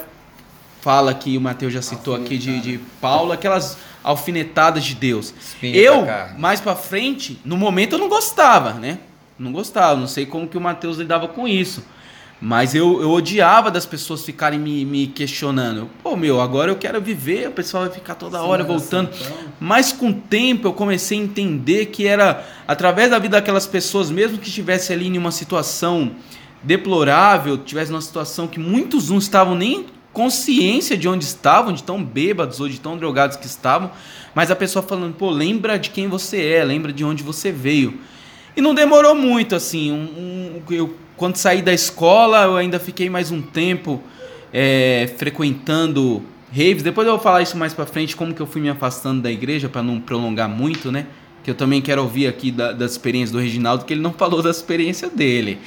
fala 0.80 1.14
que 1.14 1.38
o 1.38 1.42
Mateus 1.42 1.74
já 1.74 1.82
citou 1.82 2.16
aqui 2.16 2.38
de, 2.38 2.62
de 2.62 2.80
Paulo, 3.02 3.34
aquelas 3.34 3.78
alfinetadas 4.04 4.86
de 4.86 4.96
Deus. 4.96 5.34
Eu, 5.62 6.04
pra 6.04 6.34
mais 6.38 6.62
pra 6.62 6.76
frente, 6.76 7.38
no 7.44 7.58
momento 7.58 7.94
eu 7.94 8.00
não 8.00 8.08
gostava, 8.08 8.74
né? 8.74 9.00
Não 9.38 9.52
gostava, 9.52 10.00
não 10.00 10.08
sei 10.08 10.26
como 10.26 10.48
que 10.48 10.58
o 10.58 10.62
Mateus 10.62 10.98
lidava 10.98 11.28
com 11.28 11.48
isso. 11.48 11.84
Mas 12.40 12.76
eu, 12.76 13.02
eu 13.02 13.10
odiava 13.10 13.72
das 13.72 13.86
pessoas 13.86 14.24
ficarem 14.24 14.60
me, 14.60 14.86
me 14.86 15.08
questionando. 15.08 15.90
Pô, 16.04 16.16
meu, 16.16 16.40
agora 16.40 16.72
eu 16.72 16.76
quero 16.76 17.02
viver, 17.02 17.48
o 17.48 17.52
pessoal 17.52 17.86
vai 17.86 17.94
ficar 17.94 18.14
toda 18.14 18.42
hora 18.44 18.64
Sim, 18.64 18.68
voltando. 18.68 19.10
assim, 19.10 19.24
então. 19.26 19.38
Mas 19.60 19.92
com 19.92 20.10
o 20.10 20.14
tempo 20.14 20.68
eu 20.68 20.74
comecei 20.74 21.20
a 21.20 21.24
entender 21.24 21.88
que 21.88 22.06
era 22.06 22.46
através 22.68 23.10
da 23.10 23.18
vida 23.18 23.38
daquelas 23.38 23.66
pessoas, 23.66 24.12
mesmo 24.12 24.38
que 24.38 24.48
estivesse 24.48 24.94
ali 24.94 25.08
em 25.08 25.18
uma 25.18 25.32
situação 25.32 26.12
deplorável, 26.62 27.58
tivesse 27.58 27.92
numa 27.92 28.02
situação 28.02 28.48
que 28.48 28.60
muitos 28.60 29.10
não 29.10 29.18
estavam 29.18 29.56
nem 29.56 29.88
consciência 30.14 30.98
de 30.98 31.08
onde 31.08 31.26
estavam, 31.26 31.74
de 31.74 31.84
tão 31.84 32.04
bêbados 32.04 32.60
ou 32.60 32.68
de 32.68 32.80
tão 32.80 32.98
drogados 32.98 33.38
que 33.38 33.46
estavam, 33.46 33.92
mas 34.34 34.52
a 34.52 34.56
pessoa 34.56 34.84
falando, 34.84 35.14
pô, 35.14 35.30
lembra 35.30 35.78
de 35.78 35.90
quem 35.90 36.08
você 36.08 36.44
é, 36.44 36.64
lembra 36.64 36.94
de 36.94 37.04
onde 37.04 37.24
você 37.24 37.52
veio. 37.52 38.00
E 38.58 38.62
não 38.62 38.74
demorou 38.74 39.14
muito, 39.14 39.56
assim, 39.56 39.92
um, 39.92 39.96
um- 39.96 40.62
eu, 40.74 40.96
quando 41.16 41.36
saí 41.38 41.62
da 41.62 41.72
escola, 41.72 42.44
eu 42.46 42.56
ainda 42.58 42.80
fiquei 42.80 43.08
mais 43.10 43.30
um 43.32 43.40
tempo 43.42 44.02
é, 44.52 45.10
frequentando 45.18 46.24
raves. 46.52 46.82
Depois 46.82 47.06
eu 47.08 47.14
vou 47.14 47.22
falar 47.24 47.42
isso 47.44 47.56
mais 47.56 47.74
pra 47.74 47.86
frente, 47.86 48.16
como 48.16 48.34
que 48.34 48.42
eu 48.42 48.48
fui 48.48 48.60
me 48.62 48.70
afastando 48.70 49.22
da 49.22 49.32
igreja, 49.32 49.70
pra 49.70 49.84
não 49.84 50.00
prolongar 50.00 50.50
muito, 50.50 50.92
né? 50.92 51.06
Que 51.44 51.52
eu 51.52 51.56
também 51.56 51.82
quero 51.82 52.02
ouvir 52.02 52.26
aqui 52.28 52.50
da- 52.50 52.72
das 52.72 52.94
experiências 52.94 53.32
do 53.32 53.40
Reginaldo, 53.40 53.86
que 53.86 53.94
ele 53.94 54.02
não 54.02 54.12
falou 54.18 54.42
da 54.42 54.50
experiência 54.50 55.08
dele. 55.10 55.60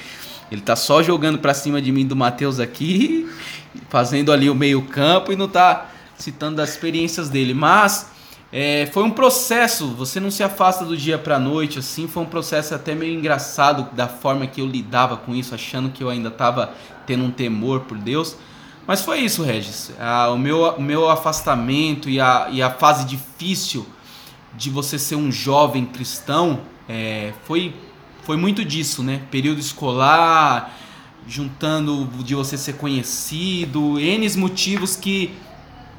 Ele 0.51 0.61
tá 0.61 0.75
só 0.75 1.01
jogando 1.03 1.39
pra 1.39 1.55
cima 1.55 1.81
de 1.81 1.93
mim 1.93 2.05
do 2.05 2.17
Matheus 2.17 2.59
aqui, 2.59 3.29
fazendo 3.89 4.33
ali 4.33 4.51
o 4.51 4.55
meio 4.55 4.83
campo 4.83 5.33
e 5.33 5.37
não 5.37 5.47
tá 5.47 5.91
citando 6.19 6.57
das 6.57 6.71
experiências 6.71 7.29
dele. 7.29 7.55
Mas 7.55 8.11
é, 8.53 8.89
foi 8.93 9.05
um 9.05 9.11
processo, 9.11 9.89
você 9.89 10.19
não 10.19 10.31
se 10.31 10.43
afasta 10.43 10.85
do 10.85 10.97
dia 10.97 11.17
pra 11.17 11.39
noite, 11.39 11.79
assim, 11.79 12.09
foi 12.09 12.25
um 12.25 12.27
processo 12.27 12.75
até 12.75 12.95
meio 12.95 13.17
engraçado 13.17 13.95
da 13.95 14.09
forma 14.09 14.47
que 14.47 14.61
eu 14.61 14.67
lidava 14.67 15.17
com 15.17 15.35
isso, 15.35 15.55
achando 15.55 15.91
que 15.91 16.03
eu 16.03 16.11
ainda 16.11 16.31
tava 16.31 16.75
tendo 17.07 17.25
um 17.25 17.31
temor 17.31 17.81
por 17.81 17.97
Deus. 17.97 18.37
Mas 18.87 19.03
foi 19.03 19.21
isso, 19.21 19.45
Regis. 19.45 19.93
Ah, 20.01 20.31
o, 20.31 20.39
meu, 20.39 20.65
o 20.71 20.83
meu 20.83 21.09
afastamento 21.09 22.11
e 22.11 22.21
a, 22.21 22.49
e 22.51 22.61
a 22.61 22.71
fase 22.71 23.05
difícil 23.05 23.87
de 24.57 24.69
você 24.69 24.99
ser 24.99 25.15
um 25.15 25.31
jovem 25.31 25.87
cristão 25.87 26.61
é, 26.89 27.33
foi, 27.45 27.73
foi 28.25 28.37
muito 28.37 28.65
disso, 28.65 29.01
né? 29.01 29.23
Período 29.31 29.61
escolar, 29.61 30.77
juntando 31.29 32.05
de 32.25 32.35
você 32.35 32.59
ser 32.59 32.73
conhecido, 32.73 34.01
N 34.01 34.29
motivos 34.37 34.97
que 34.97 35.35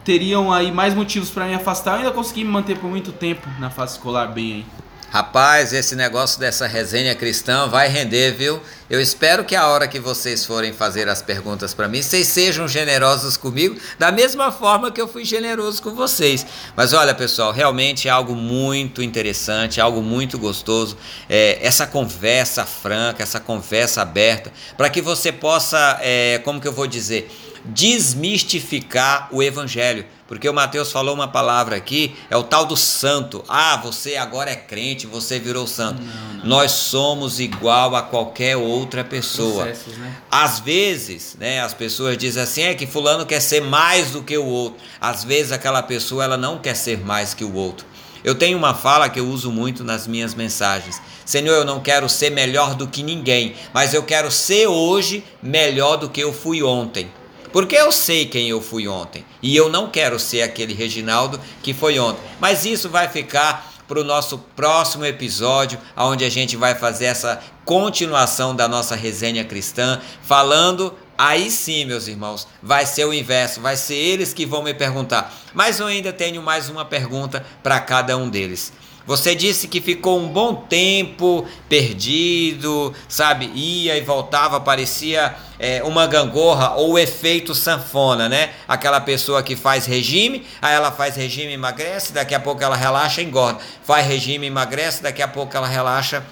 teriam 0.03 0.51
aí 0.51 0.71
mais 0.71 0.93
motivos 0.93 1.29
para 1.29 1.45
me 1.45 1.53
afastar. 1.53 1.93
Eu 1.93 1.97
ainda 1.99 2.11
consegui 2.11 2.43
me 2.43 2.51
manter 2.51 2.77
por 2.77 2.89
muito 2.89 3.11
tempo 3.11 3.47
na 3.59 3.69
fase 3.69 3.93
escolar 3.93 4.27
bem 4.27 4.53
aí. 4.53 4.65
Rapaz, 5.11 5.73
esse 5.73 5.93
negócio 5.93 6.39
dessa 6.39 6.65
resenha 6.65 7.13
cristã 7.13 7.67
vai 7.67 7.89
render, 7.89 8.31
viu? 8.31 8.61
Eu 8.89 9.01
espero 9.01 9.43
que 9.43 9.57
a 9.57 9.67
hora 9.67 9.85
que 9.85 9.99
vocês 9.99 10.45
forem 10.45 10.71
fazer 10.71 11.09
as 11.09 11.21
perguntas 11.21 11.73
para 11.73 11.89
mim, 11.89 12.01
vocês 12.01 12.27
sejam 12.27 12.65
generosos 12.65 13.35
comigo, 13.35 13.75
da 13.99 14.09
mesma 14.09 14.53
forma 14.53 14.89
que 14.89 15.01
eu 15.01 15.09
fui 15.09 15.25
generoso 15.25 15.83
com 15.83 15.93
vocês. 15.93 16.45
Mas 16.77 16.93
olha, 16.93 17.13
pessoal, 17.13 17.51
realmente 17.51 18.07
é 18.07 18.11
algo 18.11 18.33
muito 18.33 19.03
interessante, 19.03 19.81
algo 19.81 20.01
muito 20.01 20.39
gostoso. 20.39 20.97
É, 21.27 21.59
essa 21.61 21.85
conversa 21.85 22.63
franca, 22.63 23.21
essa 23.21 23.41
conversa 23.41 24.03
aberta, 24.03 24.49
para 24.77 24.89
que 24.89 25.01
você 25.01 25.29
possa, 25.29 25.99
é, 26.01 26.39
como 26.45 26.61
que 26.61 26.69
eu 26.69 26.73
vou 26.73 26.87
dizer, 26.87 27.29
desmistificar 27.65 29.27
o 29.31 29.41
evangelho. 29.41 30.05
Porque 30.27 30.47
o 30.47 30.53
Mateus 30.53 30.93
falou 30.93 31.13
uma 31.13 31.27
palavra 31.27 31.75
aqui, 31.75 32.15
é 32.29 32.37
o 32.37 32.43
tal 32.43 32.65
do 32.65 32.77
santo. 32.77 33.43
Ah, 33.49 33.75
você 33.83 34.15
agora 34.15 34.49
é 34.49 34.55
crente, 34.55 35.05
você 35.05 35.37
virou 35.37 35.67
santo. 35.67 36.01
Não, 36.01 36.33
não. 36.35 36.45
Nós 36.45 36.71
somos 36.71 37.39
igual 37.39 37.95
a 37.97 38.01
qualquer 38.01 38.55
outra 38.55 39.03
pessoa. 39.03 39.65
Processos, 39.65 39.97
né? 39.97 40.15
Às 40.31 40.59
vezes, 40.59 41.35
né, 41.37 41.59
as 41.59 41.73
pessoas 41.73 42.17
dizem 42.17 42.41
assim, 42.41 42.61
é 42.61 42.73
que 42.73 42.87
fulano 42.87 43.25
quer 43.25 43.41
ser 43.41 43.61
mais 43.61 44.11
do 44.11 44.23
que 44.23 44.37
o 44.37 44.45
outro. 44.45 44.81
Às 45.01 45.25
vezes 45.25 45.51
aquela 45.51 45.83
pessoa 45.83 46.23
ela 46.23 46.37
não 46.37 46.57
quer 46.57 46.75
ser 46.75 46.97
mais 46.99 47.33
que 47.33 47.43
o 47.43 47.53
outro. 47.53 47.85
Eu 48.23 48.35
tenho 48.35 48.57
uma 48.57 48.73
fala 48.73 49.09
que 49.09 49.19
eu 49.19 49.27
uso 49.27 49.51
muito 49.51 49.83
nas 49.83 50.07
minhas 50.07 50.33
mensagens. 50.33 51.01
Senhor, 51.25 51.53
eu 51.55 51.65
não 51.65 51.79
quero 51.79 52.07
ser 52.07 52.29
melhor 52.29 52.75
do 52.75 52.87
que 52.87 53.03
ninguém, 53.03 53.55
mas 53.73 53.93
eu 53.93 54.03
quero 54.03 54.31
ser 54.31 54.67
hoje 54.67 55.23
melhor 55.41 55.97
do 55.97 56.09
que 56.09 56.21
eu 56.21 56.31
fui 56.31 56.61
ontem. 56.61 57.11
Porque 57.51 57.75
eu 57.75 57.91
sei 57.91 58.25
quem 58.25 58.49
eu 58.49 58.61
fui 58.61 58.87
ontem 58.87 59.25
e 59.41 59.55
eu 59.55 59.69
não 59.69 59.89
quero 59.89 60.19
ser 60.19 60.41
aquele 60.41 60.73
Reginaldo 60.73 61.39
que 61.61 61.73
foi 61.73 61.99
ontem. 61.99 62.21
Mas 62.39 62.65
isso 62.65 62.89
vai 62.89 63.07
ficar 63.07 63.71
para 63.91 63.99
o 63.99 64.05
nosso 64.05 64.37
próximo 64.55 65.03
episódio, 65.03 65.77
onde 65.97 66.23
a 66.23 66.29
gente 66.29 66.55
vai 66.55 66.73
fazer 66.73 67.05
essa 67.05 67.41
continuação 67.65 68.55
da 68.55 68.65
nossa 68.65 68.95
resenha 68.95 69.43
cristã, 69.43 69.99
falando. 70.23 70.95
Aí 71.17 71.51
sim, 71.51 71.83
meus 71.83 72.07
irmãos, 72.07 72.47
vai 72.63 72.85
ser 72.85 73.05
o 73.05 73.13
inverso, 73.13 73.59
vai 73.59 73.75
ser 73.75 73.95
eles 73.95 74.33
que 74.33 74.45
vão 74.45 74.63
me 74.63 74.73
perguntar. 74.73 75.33
Mas 75.53 75.79
eu 75.79 75.87
ainda 75.87 76.13
tenho 76.13 76.41
mais 76.41 76.69
uma 76.69 76.85
pergunta 76.85 77.45
para 77.61 77.81
cada 77.81 78.15
um 78.15 78.29
deles. 78.29 78.71
Você 79.11 79.35
disse 79.35 79.67
que 79.67 79.81
ficou 79.81 80.17
um 80.17 80.29
bom 80.29 80.55
tempo 80.55 81.45
perdido, 81.67 82.95
sabe? 83.09 83.51
Ia 83.53 83.97
e 83.97 84.01
voltava, 84.01 84.57
parecia 84.61 85.35
é, 85.59 85.83
uma 85.83 86.07
gangorra 86.07 86.75
ou 86.75 86.93
o 86.93 86.97
efeito 86.97 87.53
sanfona, 87.53 88.29
né? 88.29 88.51
Aquela 88.65 89.01
pessoa 89.01 89.43
que 89.43 89.53
faz 89.53 89.85
regime, 89.85 90.47
aí 90.61 90.73
ela 90.73 90.93
faz 90.93 91.17
regime, 91.17 91.51
emagrece, 91.51 92.13
daqui 92.13 92.33
a 92.33 92.39
pouco 92.39 92.63
ela 92.63 92.77
relaxa 92.77 93.21
e 93.21 93.25
engorda. 93.25 93.59
Faz 93.83 94.07
regime, 94.07 94.47
emagrece, 94.47 95.03
daqui 95.03 95.21
a 95.21 95.27
pouco 95.27 95.57
ela 95.57 95.67
relaxa 95.67 96.23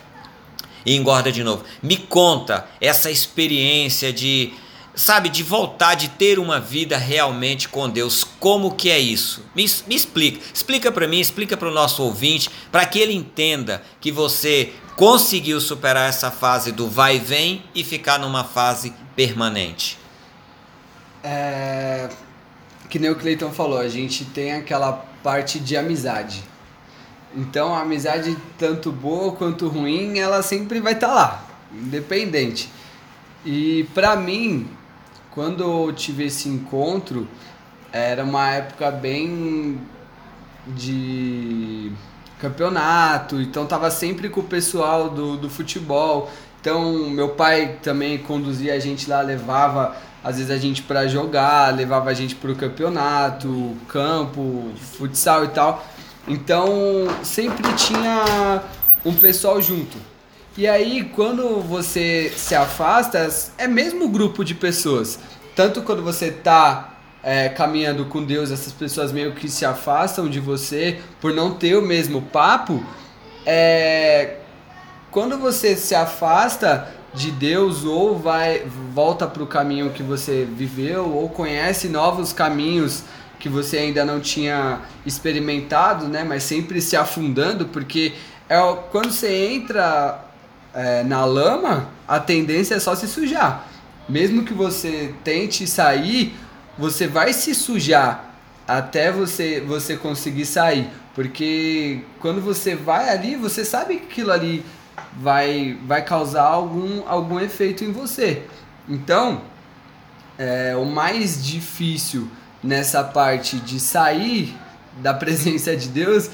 e 0.85 0.95
engorda 0.95 1.33
de 1.33 1.43
novo. 1.43 1.65
Me 1.83 1.97
conta 1.97 2.65
essa 2.79 3.11
experiência 3.11 4.13
de 4.13 4.53
sabe, 4.99 5.29
de 5.29 5.43
voltar, 5.43 5.95
de 5.95 6.09
ter 6.09 6.37
uma 6.37 6.59
vida 6.59 6.97
realmente 6.97 7.69
com 7.69 7.89
Deus. 7.89 8.25
Como 8.39 8.75
que 8.75 8.89
é 8.89 8.99
isso? 8.99 9.45
Me, 9.55 9.65
me 9.87 9.95
explica. 9.95 10.41
Explica 10.53 10.91
para 10.91 11.07
mim, 11.07 11.19
explica 11.19 11.55
para 11.55 11.69
o 11.69 11.73
nosso 11.73 12.03
ouvinte, 12.03 12.49
para 12.69 12.85
que 12.85 12.99
ele 12.99 13.13
entenda 13.13 13.81
que 14.01 14.11
você 14.11 14.73
conseguiu 14.97 15.61
superar 15.61 16.09
essa 16.09 16.29
fase 16.29 16.73
do 16.73 16.89
vai 16.89 17.15
e 17.15 17.19
vem 17.19 17.63
e 17.73 17.81
ficar 17.81 18.19
numa 18.19 18.43
fase 18.43 18.93
permanente. 19.15 19.97
É, 21.23 22.09
que 22.89 22.99
nem 22.99 23.09
o 23.09 23.15
Cleiton 23.15 23.51
falou, 23.51 23.79
a 23.79 23.87
gente 23.87 24.25
tem 24.25 24.51
aquela 24.51 24.91
parte 25.23 25.59
de 25.59 25.77
amizade. 25.77 26.43
Então 27.33 27.73
a 27.73 27.81
amizade, 27.81 28.35
tanto 28.57 28.91
boa 28.91 29.31
quanto 29.31 29.69
ruim, 29.69 30.19
ela 30.19 30.41
sempre 30.41 30.81
vai 30.81 30.93
estar 30.93 31.07
tá 31.07 31.13
lá, 31.13 31.47
independente. 31.71 32.69
E 33.45 33.87
pra 33.93 34.17
mim, 34.17 34.69
quando 35.39 35.63
eu 35.63 35.93
tive 35.93 36.25
esse 36.25 36.49
encontro, 36.49 37.25
era 37.93 38.25
uma 38.25 38.49
época 38.49 38.91
bem 38.91 39.79
de 40.67 41.93
campeonato, 42.41 43.39
então 43.39 43.65
tava 43.65 43.89
sempre 43.89 44.27
com 44.27 44.41
o 44.41 44.43
pessoal 44.43 45.09
do, 45.09 45.37
do 45.37 45.49
futebol. 45.49 46.29
Então 46.59 47.09
meu 47.09 47.29
pai 47.29 47.77
também 47.81 48.17
conduzia 48.17 48.73
a 48.73 48.79
gente 48.79 49.09
lá, 49.09 49.21
levava 49.21 49.95
às 50.21 50.35
vezes 50.35 50.51
a 50.51 50.57
gente 50.57 50.81
para 50.81 51.07
jogar, 51.07 51.73
levava 51.73 52.09
a 52.09 52.13
gente 52.13 52.35
pro 52.35 52.53
campeonato, 52.53 53.77
campo, 53.87 54.73
futsal 54.75 55.45
e 55.45 55.47
tal. 55.47 55.85
Então 56.27 56.67
sempre 57.23 57.71
tinha 57.75 58.61
um 59.05 59.13
pessoal 59.13 59.61
junto. 59.61 59.97
E 60.57 60.67
aí, 60.67 61.03
quando 61.15 61.61
você 61.61 62.33
se 62.35 62.55
afasta, 62.55 63.29
é 63.57 63.67
mesmo 63.67 64.09
grupo 64.09 64.43
de 64.43 64.53
pessoas. 64.53 65.19
Tanto 65.55 65.81
quando 65.81 66.03
você 66.03 66.31
tá 66.31 66.97
é, 67.23 67.49
caminhando 67.49 68.05
com 68.05 68.23
Deus, 68.23 68.51
essas 68.51 68.73
pessoas 68.73 69.11
meio 69.11 69.33
que 69.33 69.49
se 69.49 69.65
afastam 69.65 70.27
de 70.27 70.39
você 70.39 70.99
por 71.21 71.33
não 71.33 71.53
ter 71.53 71.75
o 71.75 71.81
mesmo 71.81 72.21
papo. 72.21 72.83
É, 73.45 74.37
quando 75.11 75.37
você 75.37 75.75
se 75.75 75.95
afasta 75.95 76.93
de 77.13 77.31
Deus 77.31 77.85
ou 77.85 78.17
vai 78.17 78.63
volta 78.93 79.27
para 79.27 79.41
o 79.41 79.47
caminho 79.47 79.91
que 79.91 80.03
você 80.03 80.45
viveu 80.45 81.11
ou 81.11 81.29
conhece 81.29 81.87
novos 81.89 82.31
caminhos 82.31 83.03
que 83.39 83.49
você 83.49 83.77
ainda 83.77 84.03
não 84.03 84.19
tinha 84.19 84.81
experimentado, 85.05 86.07
né? 86.07 86.23
Mas 86.23 86.43
sempre 86.43 86.81
se 86.81 86.95
afundando, 86.95 87.65
porque 87.67 88.13
é 88.49 88.57
quando 88.91 89.11
você 89.11 89.47
entra 89.47 90.28
é, 90.79 91.03
na 91.03 91.25
lama, 91.25 91.89
a 92.07 92.21
tendência 92.21 92.75
é 92.75 92.79
só 92.79 92.95
se 92.95 93.05
sujar. 93.05 93.67
Mesmo 94.07 94.45
que 94.45 94.53
você 94.53 95.13
tente 95.25 95.67
sair, 95.67 96.33
você 96.77 97.05
vai 97.05 97.33
se 97.33 97.53
sujar 97.53 98.33
até 98.65 99.11
você, 99.11 99.59
você 99.59 99.97
conseguir 99.97 100.45
sair. 100.45 100.87
Porque 101.13 101.99
quando 102.21 102.39
você 102.39 102.75
vai 102.75 103.09
ali, 103.09 103.35
você 103.35 103.65
sabe 103.65 103.97
que 103.97 104.05
aquilo 104.05 104.31
ali 104.31 104.65
vai, 105.17 105.77
vai 105.85 106.01
causar 106.01 106.43
algum, 106.43 107.05
algum 107.05 107.41
efeito 107.41 107.83
em 107.83 107.91
você. 107.91 108.43
Então, 108.87 109.41
é, 110.37 110.77
o 110.77 110.85
mais 110.85 111.45
difícil 111.45 112.29
nessa 112.63 113.03
parte 113.03 113.57
de 113.57 113.81
sair 113.81 114.55
da 114.99 115.11
presença 115.15 115.75
de 115.75 115.89
Deus 115.89 116.29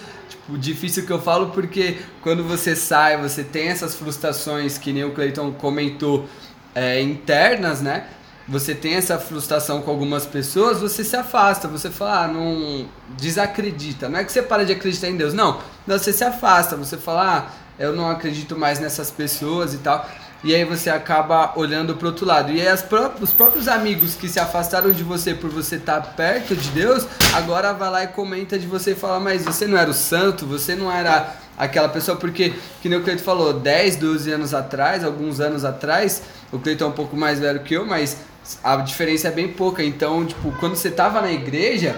Tipo, 0.46 0.58
difícil 0.60 1.06
que 1.06 1.12
eu 1.12 1.20
falo 1.20 1.50
porque 1.50 1.98
quando 2.22 2.44
você 2.44 2.76
sai, 2.76 3.18
você 3.18 3.44
tem 3.44 3.70
essas 3.70 3.96
frustrações 3.96 4.78
que 4.78 4.94
nem 4.94 5.04
o 5.04 5.12
Cleiton 5.12 5.52
comentou 5.54 6.28
é, 6.76 7.02
internas, 7.02 7.82
né? 7.82 8.06
Você 8.48 8.76
tem 8.76 8.94
essa 8.94 9.18
frustração 9.18 9.82
com 9.82 9.90
algumas 9.90 10.24
pessoas, 10.28 10.80
você 10.80 11.04
se 11.04 11.16
afasta, 11.16 11.68
você 11.68 11.90
fala, 11.90 12.26
ah, 12.26 12.28
não 12.28 12.88
desacredita. 13.18 14.08
Não 14.08 14.20
é 14.20 14.24
que 14.24 14.32
você 14.32 14.44
para 14.44 14.64
de 14.64 14.72
acreditar 14.72 15.10
em 15.10 15.18
Deus, 15.18 15.34
não 15.34 15.60
você 15.88 16.14
se 16.14 16.24
afasta, 16.24 16.76
você 16.76 16.96
fala, 16.96 17.38
ah, 17.38 17.52
eu 17.80 17.94
não 17.94 18.10
acredito 18.10 18.56
mais 18.56 18.80
nessas 18.80 19.10
pessoas 19.10 19.74
e 19.74 19.80
tal 19.80 20.08
e 20.46 20.54
aí 20.54 20.64
você 20.64 20.92
acaba 20.92 21.54
olhando 21.56 21.96
para 21.96 22.08
outro 22.08 22.24
lado. 22.24 22.52
E 22.52 22.66
aí 22.66 22.78
pró 22.78 23.12
os 23.20 23.34
próprios 23.34 23.68
amigos 23.68 24.14
que 24.14 24.30
se 24.30 24.40
afastaram 24.40 24.92
de 24.92 25.04
você 25.04 25.34
por 25.34 25.50
você 25.50 25.78
estar 25.78 26.00
tá 26.00 26.08
perto 26.12 26.56
de 26.56 26.70
Deus, 26.70 27.08
agora 27.34 27.74
vai 27.74 27.90
lá 27.90 28.04
e 28.04 28.08
comenta 28.10 28.60
de 28.60 28.68
você 28.68 28.92
e 28.92 28.96
fala, 28.96 29.20
mas 29.20 29.44
você 29.44 29.66
não 29.66 29.76
era 29.76 29.90
o 29.90 29.94
santo, 29.94 30.46
você 30.46 30.76
não 30.76 30.92
era 30.92 31.36
aquela 31.58 31.90
pessoa, 31.90 32.16
porque, 32.16 32.54
que 32.80 32.88
nem 32.88 33.00
o 33.00 33.02
Cleiton 33.02 33.24
falou, 33.24 33.54
10, 33.54 33.96
12 33.96 34.32
anos 34.32 34.54
atrás, 34.54 35.04
alguns 35.04 35.40
anos 35.40 35.66
atrás, 35.66 36.22
o 36.52 36.60
Cleiton 36.60 36.86
é 36.86 36.88
um 36.90 36.92
pouco 36.92 37.18
mais 37.18 37.40
velho 37.40 37.62
que 37.62 37.74
eu, 37.74 37.84
mas 37.84 38.18
a 38.64 38.76
diferença 38.78 39.30
é 39.30 39.32
bem 39.32 39.48
pouca. 39.48 39.84
Então, 39.84 40.24
tipo, 40.28 40.52
quando 40.60 40.76
você 40.76 40.92
tava 40.92 41.22
na 41.22 41.32
igreja, 41.32 41.96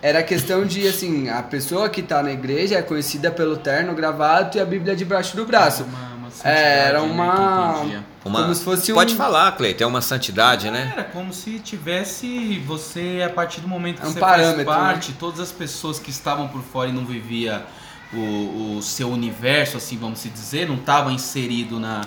era 0.00 0.22
questão 0.22 0.64
de, 0.64 0.86
assim, 0.86 1.28
a 1.28 1.42
pessoa 1.42 1.88
que 1.88 2.00
tá 2.00 2.22
na 2.22 2.30
igreja 2.30 2.76
é 2.76 2.82
conhecida 2.82 3.32
pelo 3.32 3.56
terno, 3.56 3.92
gravado 3.92 4.56
e 4.56 4.60
a 4.60 4.64
Bíblia 4.64 4.94
debaixo 4.94 5.36
do 5.36 5.44
braço. 5.44 5.84
Uma 6.44 6.50
É, 6.52 6.78
era 6.88 7.00
né, 7.00 7.06
uma- 7.10 7.74
entendia. 7.78 8.04
Uma- 8.24 8.42
Como 8.42 8.54
se 8.54 8.62
fosse 8.64 8.92
Pode 8.92 9.14
um- 9.14 9.16
falar, 9.16 9.52
Cleiton, 9.52 9.84
é 9.84 9.86
uma 9.86 10.00
santidade, 10.02 10.70
né? 10.70 10.90
Era 10.92 11.04
como 11.04 11.32
se 11.32 11.58
tivesse 11.60 12.58
você, 12.66 13.22
a 13.24 13.30
partir 13.30 13.60
do 13.60 13.68
momento 13.68 14.00
que 14.00 14.06
É 14.06 14.08
um 14.08 14.12
você 14.12 14.20
faz 14.20 14.62
parte, 14.64 15.12
todas 15.12 15.40
as 15.40 15.50
pessoas 15.52 15.98
que 15.98 16.10
estavam 16.10 16.48
por 16.48 16.62
fora 16.62 16.90
e 16.90 16.92
não 16.92 17.04
vivia 17.04 17.64
o, 18.12 18.76
o 18.78 18.82
seu 18.82 19.10
universo, 19.10 19.76
assim, 19.76 19.96
vamos 19.98 20.18
se 20.20 20.28
dizer, 20.28 20.68
não 20.68 20.76
estavam 20.76 21.10
inserido 21.12 21.78
na, 21.80 22.02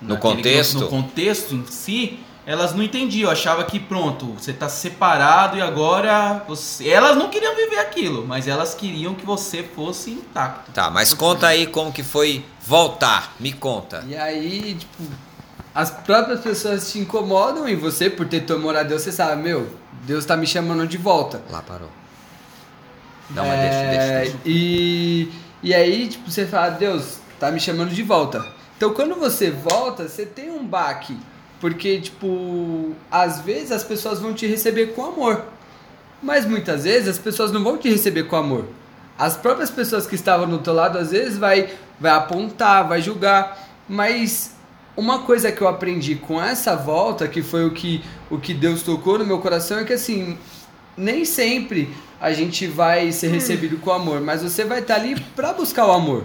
No 0.00 0.14
naquele- 0.14 0.34
contexto. 0.36 0.78
No 0.80 0.88
contexto 0.88 1.54
em 1.54 1.64
si, 1.66 2.20
elas 2.44 2.74
não 2.74 2.82
entendiam, 2.82 3.30
achava 3.30 3.64
que 3.64 3.78
pronto, 3.78 4.26
você 4.32 4.50
está 4.50 4.68
separado 4.68 5.56
e 5.56 5.60
agora 5.60 6.42
você... 6.46 6.88
Elas 6.88 7.16
não 7.16 7.28
queriam 7.28 7.54
viver 7.54 7.78
aquilo, 7.78 8.26
mas 8.26 8.48
elas 8.48 8.74
queriam 8.74 9.14
que 9.14 9.24
você 9.24 9.62
fosse 9.62 10.10
intacto. 10.10 10.72
Tá, 10.72 10.90
mas 10.90 11.14
conta 11.14 11.46
aí 11.46 11.66
como 11.66 11.92
que 11.92 12.02
foi 12.02 12.44
voltar. 12.66 13.34
Me 13.38 13.52
conta. 13.52 14.04
E 14.08 14.16
aí, 14.16 14.74
tipo, 14.74 15.04
as 15.74 15.90
próprias 15.90 16.40
pessoas 16.40 16.90
te 16.90 16.98
incomodam 16.98 17.68
em 17.68 17.76
você 17.76 18.10
por 18.10 18.26
ter 18.26 18.40
temor 18.40 18.76
a 18.76 18.82
Deus, 18.82 19.02
você 19.02 19.12
sabe, 19.12 19.40
meu, 19.40 19.70
Deus 20.02 20.24
tá 20.24 20.36
me 20.36 20.46
chamando 20.46 20.86
de 20.86 20.96
volta. 20.98 21.42
Lá 21.48 21.62
parou. 21.62 21.90
Não, 23.30 23.46
mas 23.46 23.60
É, 23.60 23.70
deixa, 23.70 23.88
deixa, 23.88 24.22
deixa. 24.22 24.38
E, 24.44 25.32
e 25.62 25.72
aí, 25.72 26.08
tipo, 26.08 26.28
você 26.28 26.44
fala, 26.44 26.70
Deus, 26.70 27.18
tá 27.38 27.52
me 27.52 27.60
chamando 27.60 27.94
de 27.94 28.02
volta. 28.02 28.44
Então, 28.76 28.92
quando 28.92 29.14
você 29.14 29.48
volta, 29.48 30.08
você 30.08 30.26
tem 30.26 30.50
um 30.50 30.66
baque. 30.66 31.16
Porque, 31.62 32.00
tipo, 32.00 32.90
às 33.08 33.40
vezes 33.40 33.70
as 33.70 33.84
pessoas 33.84 34.18
vão 34.18 34.34
te 34.34 34.48
receber 34.48 34.94
com 34.94 35.04
amor. 35.06 35.44
Mas 36.20 36.44
muitas 36.44 36.82
vezes 36.82 37.08
as 37.08 37.18
pessoas 37.20 37.52
não 37.52 37.62
vão 37.62 37.78
te 37.78 37.88
receber 37.88 38.24
com 38.24 38.34
amor. 38.34 38.64
As 39.16 39.36
próprias 39.36 39.70
pessoas 39.70 40.04
que 40.04 40.16
estavam 40.16 40.48
do 40.48 40.58
teu 40.58 40.72
lado, 40.72 40.98
às 40.98 41.12
vezes, 41.12 41.38
vai, 41.38 41.72
vai 42.00 42.10
apontar, 42.10 42.88
vai 42.88 43.00
julgar. 43.00 43.56
Mas 43.88 44.56
uma 44.96 45.20
coisa 45.20 45.52
que 45.52 45.62
eu 45.62 45.68
aprendi 45.68 46.16
com 46.16 46.42
essa 46.42 46.74
volta, 46.74 47.28
que 47.28 47.44
foi 47.44 47.64
o 47.64 47.70
que, 47.70 48.02
o 48.28 48.40
que 48.40 48.52
Deus 48.52 48.82
tocou 48.82 49.16
no 49.16 49.24
meu 49.24 49.38
coração, 49.38 49.78
é 49.78 49.84
que 49.84 49.92
assim, 49.92 50.36
nem 50.96 51.24
sempre 51.24 51.94
a 52.20 52.32
gente 52.32 52.66
vai 52.66 53.12
ser 53.12 53.28
recebido 53.28 53.76
com 53.76 53.92
amor, 53.92 54.20
mas 54.20 54.42
você 54.42 54.64
vai 54.64 54.80
estar 54.80 54.96
ali 54.96 55.14
para 55.36 55.52
buscar 55.52 55.86
o 55.86 55.92
amor. 55.92 56.24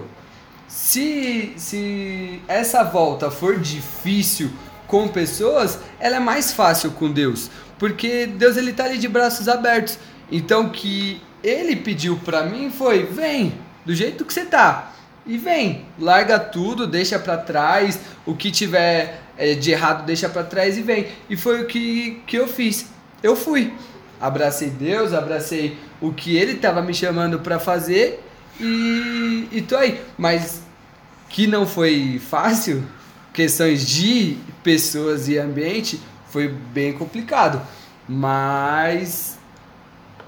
Se, 0.66 1.52
se 1.56 2.42
essa 2.48 2.82
volta 2.82 3.30
for 3.30 3.56
difícil 3.56 4.50
com 4.88 5.06
pessoas, 5.06 5.78
ela 6.00 6.16
é 6.16 6.20
mais 6.20 6.52
fácil 6.52 6.90
com 6.92 7.12
Deus, 7.12 7.50
porque 7.78 8.26
Deus 8.26 8.56
ele 8.56 8.72
tá 8.72 8.84
ali 8.84 8.98
de 8.98 9.06
braços 9.06 9.46
abertos. 9.46 9.98
Então 10.32 10.70
que 10.70 11.22
ele 11.44 11.76
pediu 11.76 12.16
para 12.24 12.42
mim 12.42 12.70
foi: 12.70 13.04
"Vem, 13.04 13.54
do 13.86 13.94
jeito 13.94 14.24
que 14.24 14.32
você 14.32 14.44
tá. 14.44 14.92
E 15.24 15.36
vem, 15.36 15.84
larga 15.98 16.38
tudo, 16.40 16.86
deixa 16.86 17.18
para 17.18 17.36
trás, 17.36 18.00
o 18.24 18.34
que 18.34 18.50
tiver 18.50 19.20
é, 19.36 19.54
de 19.54 19.70
errado 19.70 20.06
deixa 20.06 20.28
para 20.28 20.42
trás 20.42 20.76
e 20.76 20.82
vem". 20.82 21.06
E 21.30 21.36
foi 21.36 21.62
o 21.62 21.66
que 21.66 22.22
que 22.26 22.36
eu 22.36 22.48
fiz. 22.48 22.86
Eu 23.22 23.36
fui. 23.36 23.72
Abracei 24.20 24.70
Deus, 24.70 25.12
abracei 25.12 25.78
o 26.00 26.12
que 26.12 26.36
ele 26.36 26.52
estava 26.52 26.82
me 26.82 26.92
chamando 26.92 27.38
para 27.38 27.58
fazer 27.60 28.24
e, 28.58 29.48
e 29.52 29.62
tô 29.62 29.76
aí. 29.76 30.00
Mas 30.16 30.62
que 31.28 31.46
não 31.46 31.66
foi 31.66 32.20
fácil, 32.28 32.82
questões 33.32 33.86
de 33.86 34.38
pessoas 34.62 35.28
e 35.28 35.38
ambiente, 35.38 36.00
foi 36.30 36.48
bem 36.48 36.92
complicado. 36.92 37.60
Mas 38.08 39.38